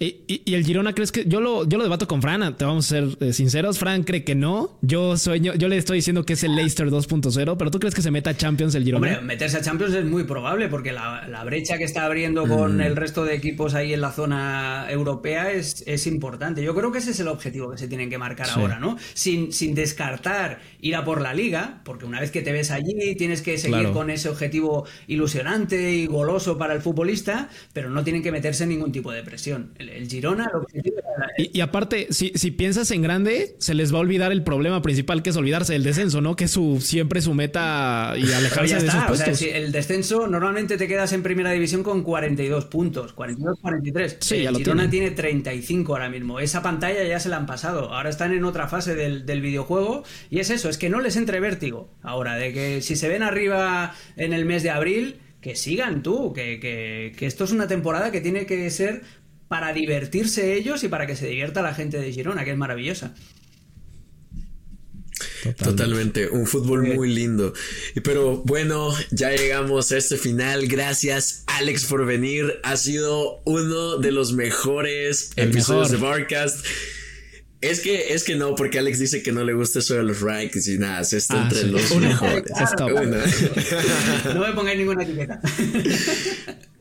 ¿Y, 0.00 0.54
el 0.54 0.64
Girona 0.64 0.92
crees 0.92 1.10
que 1.10 1.24
yo 1.26 1.40
lo, 1.40 1.68
yo 1.68 1.76
lo 1.76 1.82
debato 1.82 2.06
con 2.06 2.22
Fran? 2.22 2.56
Te 2.56 2.64
vamos 2.64 2.86
a 2.86 2.88
ser 2.88 3.16
eh, 3.20 3.32
sinceros. 3.32 3.80
Fran 3.80 4.04
cree 4.04 4.22
que 4.22 4.36
no. 4.36 4.78
Yo 4.80 5.16
sueño, 5.16 5.54
yo 5.54 5.66
le 5.66 5.76
estoy 5.76 5.98
diciendo 5.98 6.24
que 6.24 6.34
es 6.34 6.44
el 6.44 6.54
Leicester 6.54 6.88
2.0, 6.88 7.56
pero 7.58 7.70
¿tú 7.72 7.80
crees 7.80 7.96
que 7.96 8.02
se 8.02 8.12
meta 8.12 8.30
a 8.30 8.36
Champions 8.36 8.76
el 8.76 8.84
Girona? 8.84 9.08
Hombre, 9.08 9.20
meterse 9.22 9.56
a 9.56 9.60
Champions 9.60 9.94
es 9.94 10.04
muy 10.04 10.22
probable 10.22 10.68
porque 10.68 10.92
la, 10.92 11.42
brecha 11.44 11.78
que 11.78 11.84
está 11.84 12.04
abriendo 12.04 12.46
con 12.46 12.76
mm. 12.76 12.80
el 12.82 12.94
resto 12.94 13.24
de 13.24 13.34
equipos 13.34 13.74
ahí 13.74 13.92
en 13.92 14.00
la 14.00 14.12
zona 14.12 14.86
europea 14.88 15.50
es, 15.50 15.82
es, 15.86 16.06
importante. 16.06 16.62
Yo 16.62 16.74
creo 16.74 16.92
que 16.92 16.98
ese 16.98 17.10
es 17.10 17.20
el 17.20 17.28
objetivo 17.28 17.70
que 17.70 17.78
se 17.78 17.88
tienen 17.88 18.10
que 18.10 18.18
marcar 18.18 18.48
ahora, 18.50 18.78
¿no? 18.78 18.96
Sin, 19.14 19.52
sin 19.52 19.74
descartar 19.74 20.60
ir 20.80 20.94
a 20.94 21.04
por 21.04 21.20
la 21.20 21.34
liga, 21.34 21.80
porque 21.84 22.04
una 22.04 22.20
vez 22.20 22.30
que 22.30 22.42
te 22.42 22.52
ves 22.52 22.70
allí 22.70 23.14
tienes 23.16 23.42
que 23.42 23.58
seguir 23.58 23.90
con 23.90 24.10
ese 24.10 24.28
objetivo 24.28 24.86
ilusionante 25.06 25.92
y 25.92 26.06
goloso 26.06 26.56
para 26.58 26.74
el 26.74 26.82
futbolista, 26.82 27.48
pero 27.72 27.90
no 27.90 28.04
tienen 28.04 28.22
que 28.22 28.30
meterse 28.30 28.64
en 28.64 28.70
ningún 28.70 28.92
tipo 28.92 29.10
de 29.10 29.22
presión 29.22 29.72
El, 29.78 29.87
Girona, 30.08 30.50
lo 30.52 30.66
que 30.66 30.82
y, 31.36 31.58
y, 31.58 31.60
aparte, 31.60 32.08
si, 32.10 32.32
si, 32.34 32.50
piensas 32.50 32.90
en 32.90 33.02
grande, 33.02 33.56
se 33.58 33.74
les 33.74 33.92
va 33.92 33.98
a 33.98 34.00
olvidar 34.00 34.32
el 34.32 34.42
problema 34.42 34.82
principal 34.82 35.22
que 35.22 35.30
es 35.30 35.36
olvidarse 35.36 35.72
del 35.72 35.82
descenso, 35.82 36.20
¿no? 36.20 36.36
Que 36.36 36.44
es 36.44 36.50
su, 36.50 36.80
siempre 36.80 37.20
su 37.20 37.34
meta 37.34 38.14
y 38.16 38.32
alejarse 38.32 38.80
de 38.80 38.86
esos 38.86 39.04
puestos. 39.04 39.28
O 39.28 39.34
sea, 39.34 39.56
el 39.56 39.72
descenso, 39.72 40.26
normalmente 40.26 40.76
te 40.76 40.88
quedas 40.88 41.12
en 41.12 41.22
primera 41.22 41.50
división 41.52 41.82
con 41.82 42.02
42 42.02 42.66
puntos, 42.66 43.12
42, 43.12 43.58
43. 43.60 44.16
Sí, 44.20 44.36
el 44.44 44.56
Girona 44.56 44.88
tiene 44.90 45.10
35 45.10 45.92
ahora 45.92 46.08
mismo. 46.08 46.40
Esa 46.40 46.62
pantalla 46.62 47.04
ya 47.04 47.20
se 47.20 47.28
la 47.28 47.36
han 47.36 47.46
pasado. 47.46 47.92
Ahora 47.92 48.10
están 48.10 48.32
en 48.32 48.44
otra 48.44 48.68
fase 48.68 48.94
del, 48.94 49.26
del 49.26 49.40
videojuego 49.40 50.04
y 50.30 50.40
es 50.40 50.50
eso, 50.50 50.68
es 50.68 50.78
que 50.78 50.88
no 50.88 51.00
les 51.00 51.16
entre 51.16 51.40
vértigo 51.40 51.90
ahora, 52.02 52.36
de 52.36 52.52
que 52.52 52.82
si 52.82 52.96
se 52.96 53.08
ven 53.08 53.22
arriba 53.22 53.94
en 54.16 54.32
el 54.32 54.44
mes 54.44 54.62
de 54.62 54.70
abril 54.70 55.20
que 55.40 55.54
sigan 55.54 56.02
tú, 56.02 56.32
que, 56.32 56.58
que, 56.60 57.26
esto 57.26 57.44
es 57.44 57.52
una 57.52 57.68
temporada 57.68 58.10
que 58.10 58.20
tiene 58.20 58.46
que 58.46 58.68
ser 58.70 59.02
para 59.48 59.72
divertirse 59.72 60.54
ellos 60.54 60.84
y 60.84 60.88
para 60.88 61.06
que 61.06 61.16
se 61.16 61.26
divierta 61.26 61.62
la 61.62 61.74
gente 61.74 61.98
de 61.98 62.12
Girona, 62.12 62.44
que 62.44 62.52
es 62.52 62.56
maravillosa. 62.56 63.14
Totalmente. 65.56 66.28
un 66.28 66.46
fútbol 66.46 66.94
muy 66.94 67.12
lindo. 67.12 67.52
Pero 68.02 68.42
bueno, 68.44 68.94
ya 69.10 69.30
llegamos 69.30 69.90
a 69.92 69.96
este 69.96 70.16
final. 70.16 70.66
Gracias 70.66 71.44
Alex 71.46 71.86
por 71.86 72.06
venir. 72.06 72.60
Ha 72.62 72.76
sido 72.76 73.40
uno 73.44 73.98
de 73.98 74.12
los 74.12 74.32
mejores 74.32 75.32
episodios 75.36 75.90
de 75.90 75.96
Barcast. 75.96 76.64
Es 77.60 77.80
que, 77.80 78.14
es 78.14 78.22
que 78.22 78.36
no, 78.36 78.54
porque 78.54 78.78
Alex 78.78 79.00
dice 79.00 79.20
que 79.20 79.32
no 79.32 79.42
le 79.42 79.52
gusta 79.52 79.80
eso 79.80 79.94
de 79.94 80.04
los 80.04 80.20
rankings 80.20 80.68
y 80.68 80.78
nada, 80.78 81.02
se 81.02 81.16
está 81.16 81.42
ah, 81.42 81.42
entre 81.42 81.64
los 81.64 81.96
mejores. 81.96 82.52
no 84.32 84.40
me 84.46 84.52
pongáis 84.52 84.78
ninguna 84.78 85.02
etiqueta. 85.02 85.40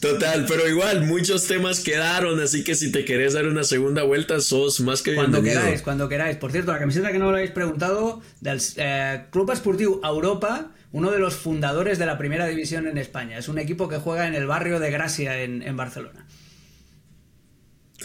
Total, 0.00 0.46
pero 0.46 0.68
igual 0.68 1.04
muchos 1.04 1.46
temas 1.46 1.80
quedaron, 1.80 2.40
así 2.40 2.62
que 2.62 2.74
si 2.74 2.92
te 2.92 3.04
querés 3.04 3.32
dar 3.32 3.46
una 3.46 3.64
segunda 3.64 4.04
vuelta, 4.04 4.40
sos 4.40 4.80
más 4.80 5.02
que 5.02 5.14
Cuando 5.14 5.42
queráis, 5.42 5.82
cuando 5.82 6.08
queráis. 6.08 6.36
Por 6.36 6.52
cierto, 6.52 6.72
la 6.72 6.78
camiseta 6.78 7.10
que 7.10 7.18
no 7.18 7.30
lo 7.30 7.36
habéis 7.36 7.50
preguntado, 7.50 8.22
del 8.40 8.60
eh, 8.76 9.24
Club 9.30 9.50
Esportivo 9.50 10.00
Europa, 10.04 10.70
uno 10.92 11.10
de 11.10 11.18
los 11.18 11.34
fundadores 11.34 11.98
de 11.98 12.06
la 12.06 12.18
primera 12.18 12.46
división 12.46 12.86
en 12.86 12.98
España. 12.98 13.38
Es 13.38 13.48
un 13.48 13.58
equipo 13.58 13.88
que 13.88 13.98
juega 13.98 14.28
en 14.28 14.34
el 14.34 14.46
barrio 14.46 14.78
de 14.78 14.90
Gracia 14.90 15.42
en, 15.42 15.62
en 15.62 15.76
Barcelona. 15.76 16.26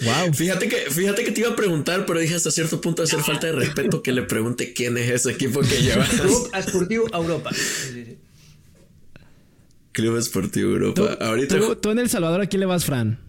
Wow. 0.01 0.33
Fíjate 0.33 0.67
que, 0.67 0.77
fíjate 0.89 1.23
que 1.23 1.31
te 1.31 1.41
iba 1.41 1.51
a 1.51 1.55
preguntar, 1.55 2.05
pero 2.05 2.19
dije 2.19 2.33
hasta 2.33 2.49
cierto 2.49 2.81
punto 2.81 3.03
de 3.03 3.07
hacer 3.07 3.19
falta 3.21 3.47
de 3.47 3.53
respeto 3.53 4.01
que 4.01 4.11
le 4.11 4.23
pregunte 4.23 4.73
quién 4.73 4.97
es 4.97 5.09
ese 5.09 5.31
equipo 5.31 5.61
que 5.61 5.81
lleva. 5.81 6.05
Club 6.05 6.49
Esportivo 6.53 7.07
Europa. 7.13 7.51
Club 9.93 10.17
Esportivo 10.17 10.71
Europa. 10.71 11.17
¿Tú, 11.17 11.23
Ahorita... 11.23 11.55
¿tú, 11.79 11.91
en 11.91 11.99
El 11.99 12.09
Salvador 12.09 12.41
a 12.41 12.47
quién 12.47 12.59
le 12.59 12.65
vas, 12.65 12.83
Fran? 12.83 13.19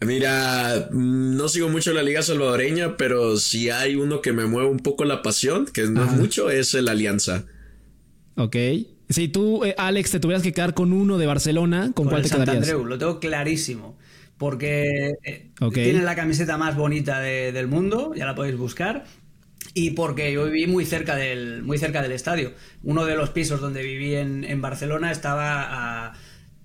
Mira, 0.00 0.88
no 0.92 1.48
sigo 1.48 1.68
mucho 1.68 1.92
la 1.92 2.04
liga 2.04 2.22
salvadoreña, 2.22 2.96
pero 2.96 3.36
si 3.36 3.68
hay 3.68 3.96
uno 3.96 4.22
que 4.22 4.32
me 4.32 4.46
mueve 4.46 4.68
un 4.68 4.78
poco 4.78 5.04
la 5.04 5.22
pasión, 5.22 5.66
que 5.66 5.82
no 5.86 6.04
es 6.04 6.12
mucho, 6.12 6.50
es 6.50 6.72
el 6.74 6.88
Alianza. 6.88 7.44
Ok. 8.36 8.56
Si 9.08 9.26
tú, 9.26 9.64
eh, 9.64 9.74
Alex, 9.76 10.12
te 10.12 10.20
tuvieras 10.20 10.44
que 10.44 10.52
quedar 10.52 10.74
con 10.74 10.92
uno 10.92 11.18
de 11.18 11.26
Barcelona, 11.26 11.90
¿con, 11.94 12.06
cuál 12.06 12.22
te 12.22 12.30
quedarías? 12.30 12.56
Andreu, 12.58 12.84
lo 12.84 12.96
tengo 12.96 13.18
clarísimo 13.18 13.98
porque 14.38 15.16
eh, 15.24 15.50
tiene 15.74 16.02
la 16.02 16.14
camiseta 16.14 16.56
más 16.56 16.76
bonita 16.76 17.18
del 17.18 17.66
mundo, 17.66 18.12
ya 18.14 18.24
la 18.24 18.36
podéis 18.36 18.56
buscar. 18.56 19.04
Y 19.74 19.90
porque 19.90 20.32
yo 20.32 20.46
viví 20.46 20.66
muy 20.66 20.84
cerca 20.84 21.16
del, 21.16 21.62
muy 21.62 21.78
cerca 21.78 22.02
del 22.02 22.12
estadio. 22.12 22.52
Uno 22.82 23.04
de 23.04 23.16
los 23.16 23.30
pisos 23.30 23.60
donde 23.60 23.82
viví 23.82 24.14
en, 24.14 24.44
en 24.44 24.60
Barcelona 24.60 25.10
estaba 25.10 26.06
a 26.06 26.14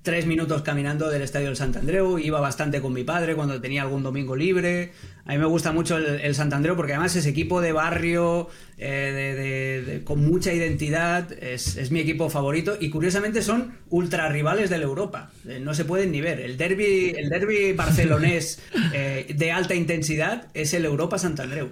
tres 0.03 0.25
minutos 0.25 0.61
caminando 0.61 1.09
del 1.09 1.21
estadio 1.21 1.47
del 1.47 1.55
Sant 1.55 1.77
Andreu, 1.77 2.19
iba 2.19 2.41
bastante 2.41 2.81
con 2.81 2.91
mi 2.91 3.05
padre 3.05 3.35
cuando 3.35 3.59
tenía 3.61 3.83
algún 3.83 4.03
domingo 4.03 4.35
libre. 4.35 4.91
A 5.25 5.31
mí 5.31 5.37
me 5.37 5.45
gusta 5.45 5.71
mucho 5.71 5.97
el, 5.97 6.19
el 6.19 6.35
Sant 6.35 6.53
Andreu 6.53 6.75
porque 6.75 6.91
además 6.91 7.15
es 7.15 7.25
equipo 7.25 7.61
de 7.61 7.71
barrio, 7.71 8.49
eh, 8.77 10.01
con 10.03 10.19
mucha 10.25 10.51
identidad, 10.51 11.31
es, 11.31 11.89
mi 11.91 12.01
equipo 12.01 12.29
favorito 12.29 12.75
y 12.79 12.89
curiosamente 12.89 13.41
son 13.41 13.77
ultra 13.89 14.27
rivales 14.27 14.69
de 14.69 14.77
la 14.77 14.83
Europa, 14.83 15.31
eh, 15.47 15.59
no 15.61 15.73
se 15.73 15.85
pueden 15.85 16.11
ni 16.11 16.19
ver. 16.19 16.41
El 16.41 16.57
derby, 16.57 17.13
el 17.17 17.29
derby 17.29 17.71
barcelonés 17.71 18.61
eh, 18.93 19.33
de 19.33 19.51
alta 19.53 19.73
intensidad 19.73 20.49
es 20.53 20.73
el 20.73 20.83
Europa 20.83 21.17
Sant 21.17 21.39
Andreu. 21.39 21.69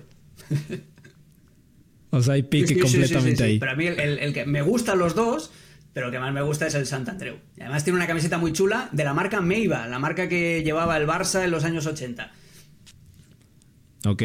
O 2.11 2.21
sea, 2.21 2.35
hay 2.35 2.43
pique 2.43 2.77
completamente 2.79 3.43
ahí. 3.43 3.59
Pero 3.59 3.71
a 3.71 3.75
mí 3.75 3.87
el, 3.87 4.33
que 4.33 4.45
me 4.45 4.61
gustan 4.61 4.99
los 4.99 5.15
dos, 5.15 5.51
pero 5.93 6.07
el 6.07 6.11
que 6.11 6.19
más 6.19 6.33
me 6.33 6.41
gusta 6.41 6.67
es 6.67 6.75
el 6.75 6.85
Sant 6.85 7.09
Andreu. 7.09 7.37
Y 7.57 7.61
además 7.61 7.83
tiene 7.83 7.97
una 7.97 8.07
camiseta 8.07 8.37
muy 8.37 8.53
chula 8.53 8.89
de 8.91 9.03
la 9.03 9.13
marca 9.13 9.41
Meiva, 9.41 9.87
la 9.87 9.97
marca 9.97 10.27
que 10.29 10.61
llevaba 10.63 10.97
el 10.97 11.07
Barça 11.07 11.43
en 11.43 11.51
los 11.51 11.63
años 11.63 11.85
80. 11.85 12.31
Ok. 14.05 14.23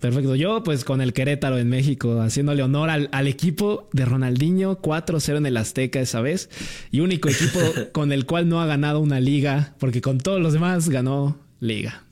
Perfecto, 0.00 0.34
Yo, 0.34 0.62
pues 0.62 0.84
con 0.84 1.00
el 1.00 1.12
Querétaro 1.12 1.58
en 1.58 1.68
México, 1.68 2.20
haciéndole 2.20 2.62
honor 2.62 2.88
al, 2.88 3.26
equipo 3.26 3.88
de 3.92 4.06
Ronaldinho, 4.06 4.80
4-0 4.80 5.36
en 5.36 5.46
el 5.46 5.56
Azteca 5.58 6.00
esa 6.00 6.22
vez. 6.22 6.48
Y 6.90 7.00
único 7.00 7.28
equipo 7.28 7.60
con 7.92 8.10
el 8.10 8.24
cual 8.24 8.48
no 8.48 8.60
ha 8.60 8.66
ganado 8.66 9.00
una 9.00 9.20
liga, 9.20 9.74
porque 9.78 10.00
con 10.00 10.18
todos 10.18 10.40
los 10.40 10.54
demás 10.54 10.88
ganó 10.88 11.43
liga. 11.60 12.04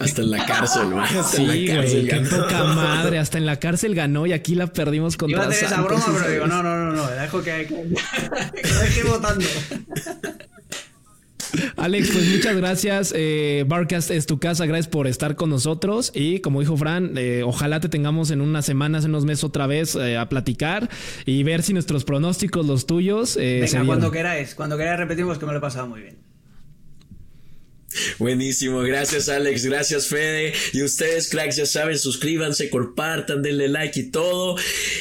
Hasta 0.00 0.22
en 0.22 0.30
la 0.30 0.46
cárcel, 0.46 0.88
sí, 1.30 1.44
güey, 1.46 2.06
qué 2.06 2.20
poca 2.20 2.64
madre. 2.64 3.18
Hasta 3.18 3.38
en 3.38 3.46
la 3.46 3.58
cárcel 3.58 3.94
ganó 3.94 4.26
y 4.26 4.32
aquí 4.32 4.54
la 4.54 4.66
perdimos 4.66 5.16
contra 5.16 5.38
Iba 5.38 5.46
a 5.46 5.48
hacer 5.48 5.64
esa 5.64 5.80
broma, 5.80 6.04
pero 6.06 6.30
digo, 6.30 6.46
no, 6.46 6.62
no, 6.62 6.76
no, 6.76 6.92
no. 6.92 7.06
Dejo 7.10 7.42
que, 7.42 7.66
que, 7.66 7.94
que, 8.62 8.94
que 8.94 9.02
votando. 9.08 9.44
Alex, 11.76 12.10
pues 12.12 12.28
muchas 12.28 12.56
gracias. 12.56 13.12
Eh, 13.16 13.64
Barcast 13.66 14.10
es 14.10 14.26
tu 14.26 14.38
casa. 14.38 14.66
Gracias 14.66 14.88
por 14.88 15.06
estar 15.06 15.36
con 15.36 15.50
nosotros. 15.50 16.12
Y 16.14 16.40
como 16.40 16.60
dijo 16.60 16.76
Fran, 16.76 17.12
eh, 17.16 17.42
ojalá 17.44 17.80
te 17.80 17.88
tengamos 17.88 18.30
en 18.30 18.40
unas 18.40 18.66
semanas, 18.66 19.04
en 19.04 19.10
unos 19.10 19.24
meses 19.24 19.44
otra 19.44 19.66
vez 19.66 19.94
eh, 19.94 20.16
a 20.16 20.28
platicar 20.28 20.88
y 21.24 21.42
ver 21.42 21.62
si 21.62 21.72
nuestros 21.72 22.04
pronósticos, 22.04 22.66
los 22.66 22.86
tuyos. 22.86 23.36
Eh, 23.40 23.66
Venga, 23.72 23.86
cuando 23.86 24.10
queráis. 24.10 24.54
Cuando 24.54 24.76
queráis 24.76 24.98
repetimos 24.98 25.38
que 25.38 25.46
me 25.46 25.52
lo 25.52 25.58
he 25.58 25.62
pasado 25.62 25.86
muy 25.86 26.02
bien. 26.02 26.27
Buenísimo, 28.18 28.80
gracias 28.80 29.28
Alex, 29.28 29.64
gracias 29.64 30.06
Fede. 30.06 30.52
Y 30.72 30.82
ustedes, 30.82 31.28
cracks, 31.28 31.56
ya 31.56 31.66
saben, 31.66 31.98
suscríbanse, 31.98 32.70
compartan, 32.70 33.42
denle 33.42 33.68
like 33.68 33.98
y 33.98 34.10
todo. 34.10 34.56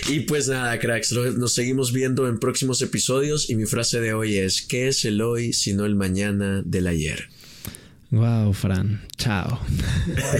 Y 0.07 0.21
pues 0.21 0.47
nada, 0.47 0.79
cracks, 0.79 1.11
nos 1.11 1.53
seguimos 1.53 1.91
viendo 1.91 2.27
en 2.27 2.39
próximos 2.39 2.81
episodios. 2.81 3.49
Y 3.49 3.55
mi 3.55 3.65
frase 3.65 3.99
de 3.99 4.13
hoy 4.13 4.37
es: 4.37 4.61
¿Qué 4.61 4.87
es 4.87 5.05
el 5.05 5.21
hoy 5.21 5.53
sino 5.53 5.85
el 5.85 5.95
mañana 5.95 6.61
del 6.65 6.87
ayer? 6.87 7.29
Wow, 8.09 8.53
Fran. 8.53 9.05
Chao. 9.17 9.59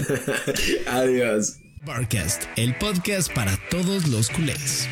Adiós. 0.86 1.56
Barcast, 1.84 2.44
el 2.56 2.74
podcast 2.76 3.32
para 3.32 3.58
todos 3.70 4.08
los 4.08 4.30
culés. 4.30 4.88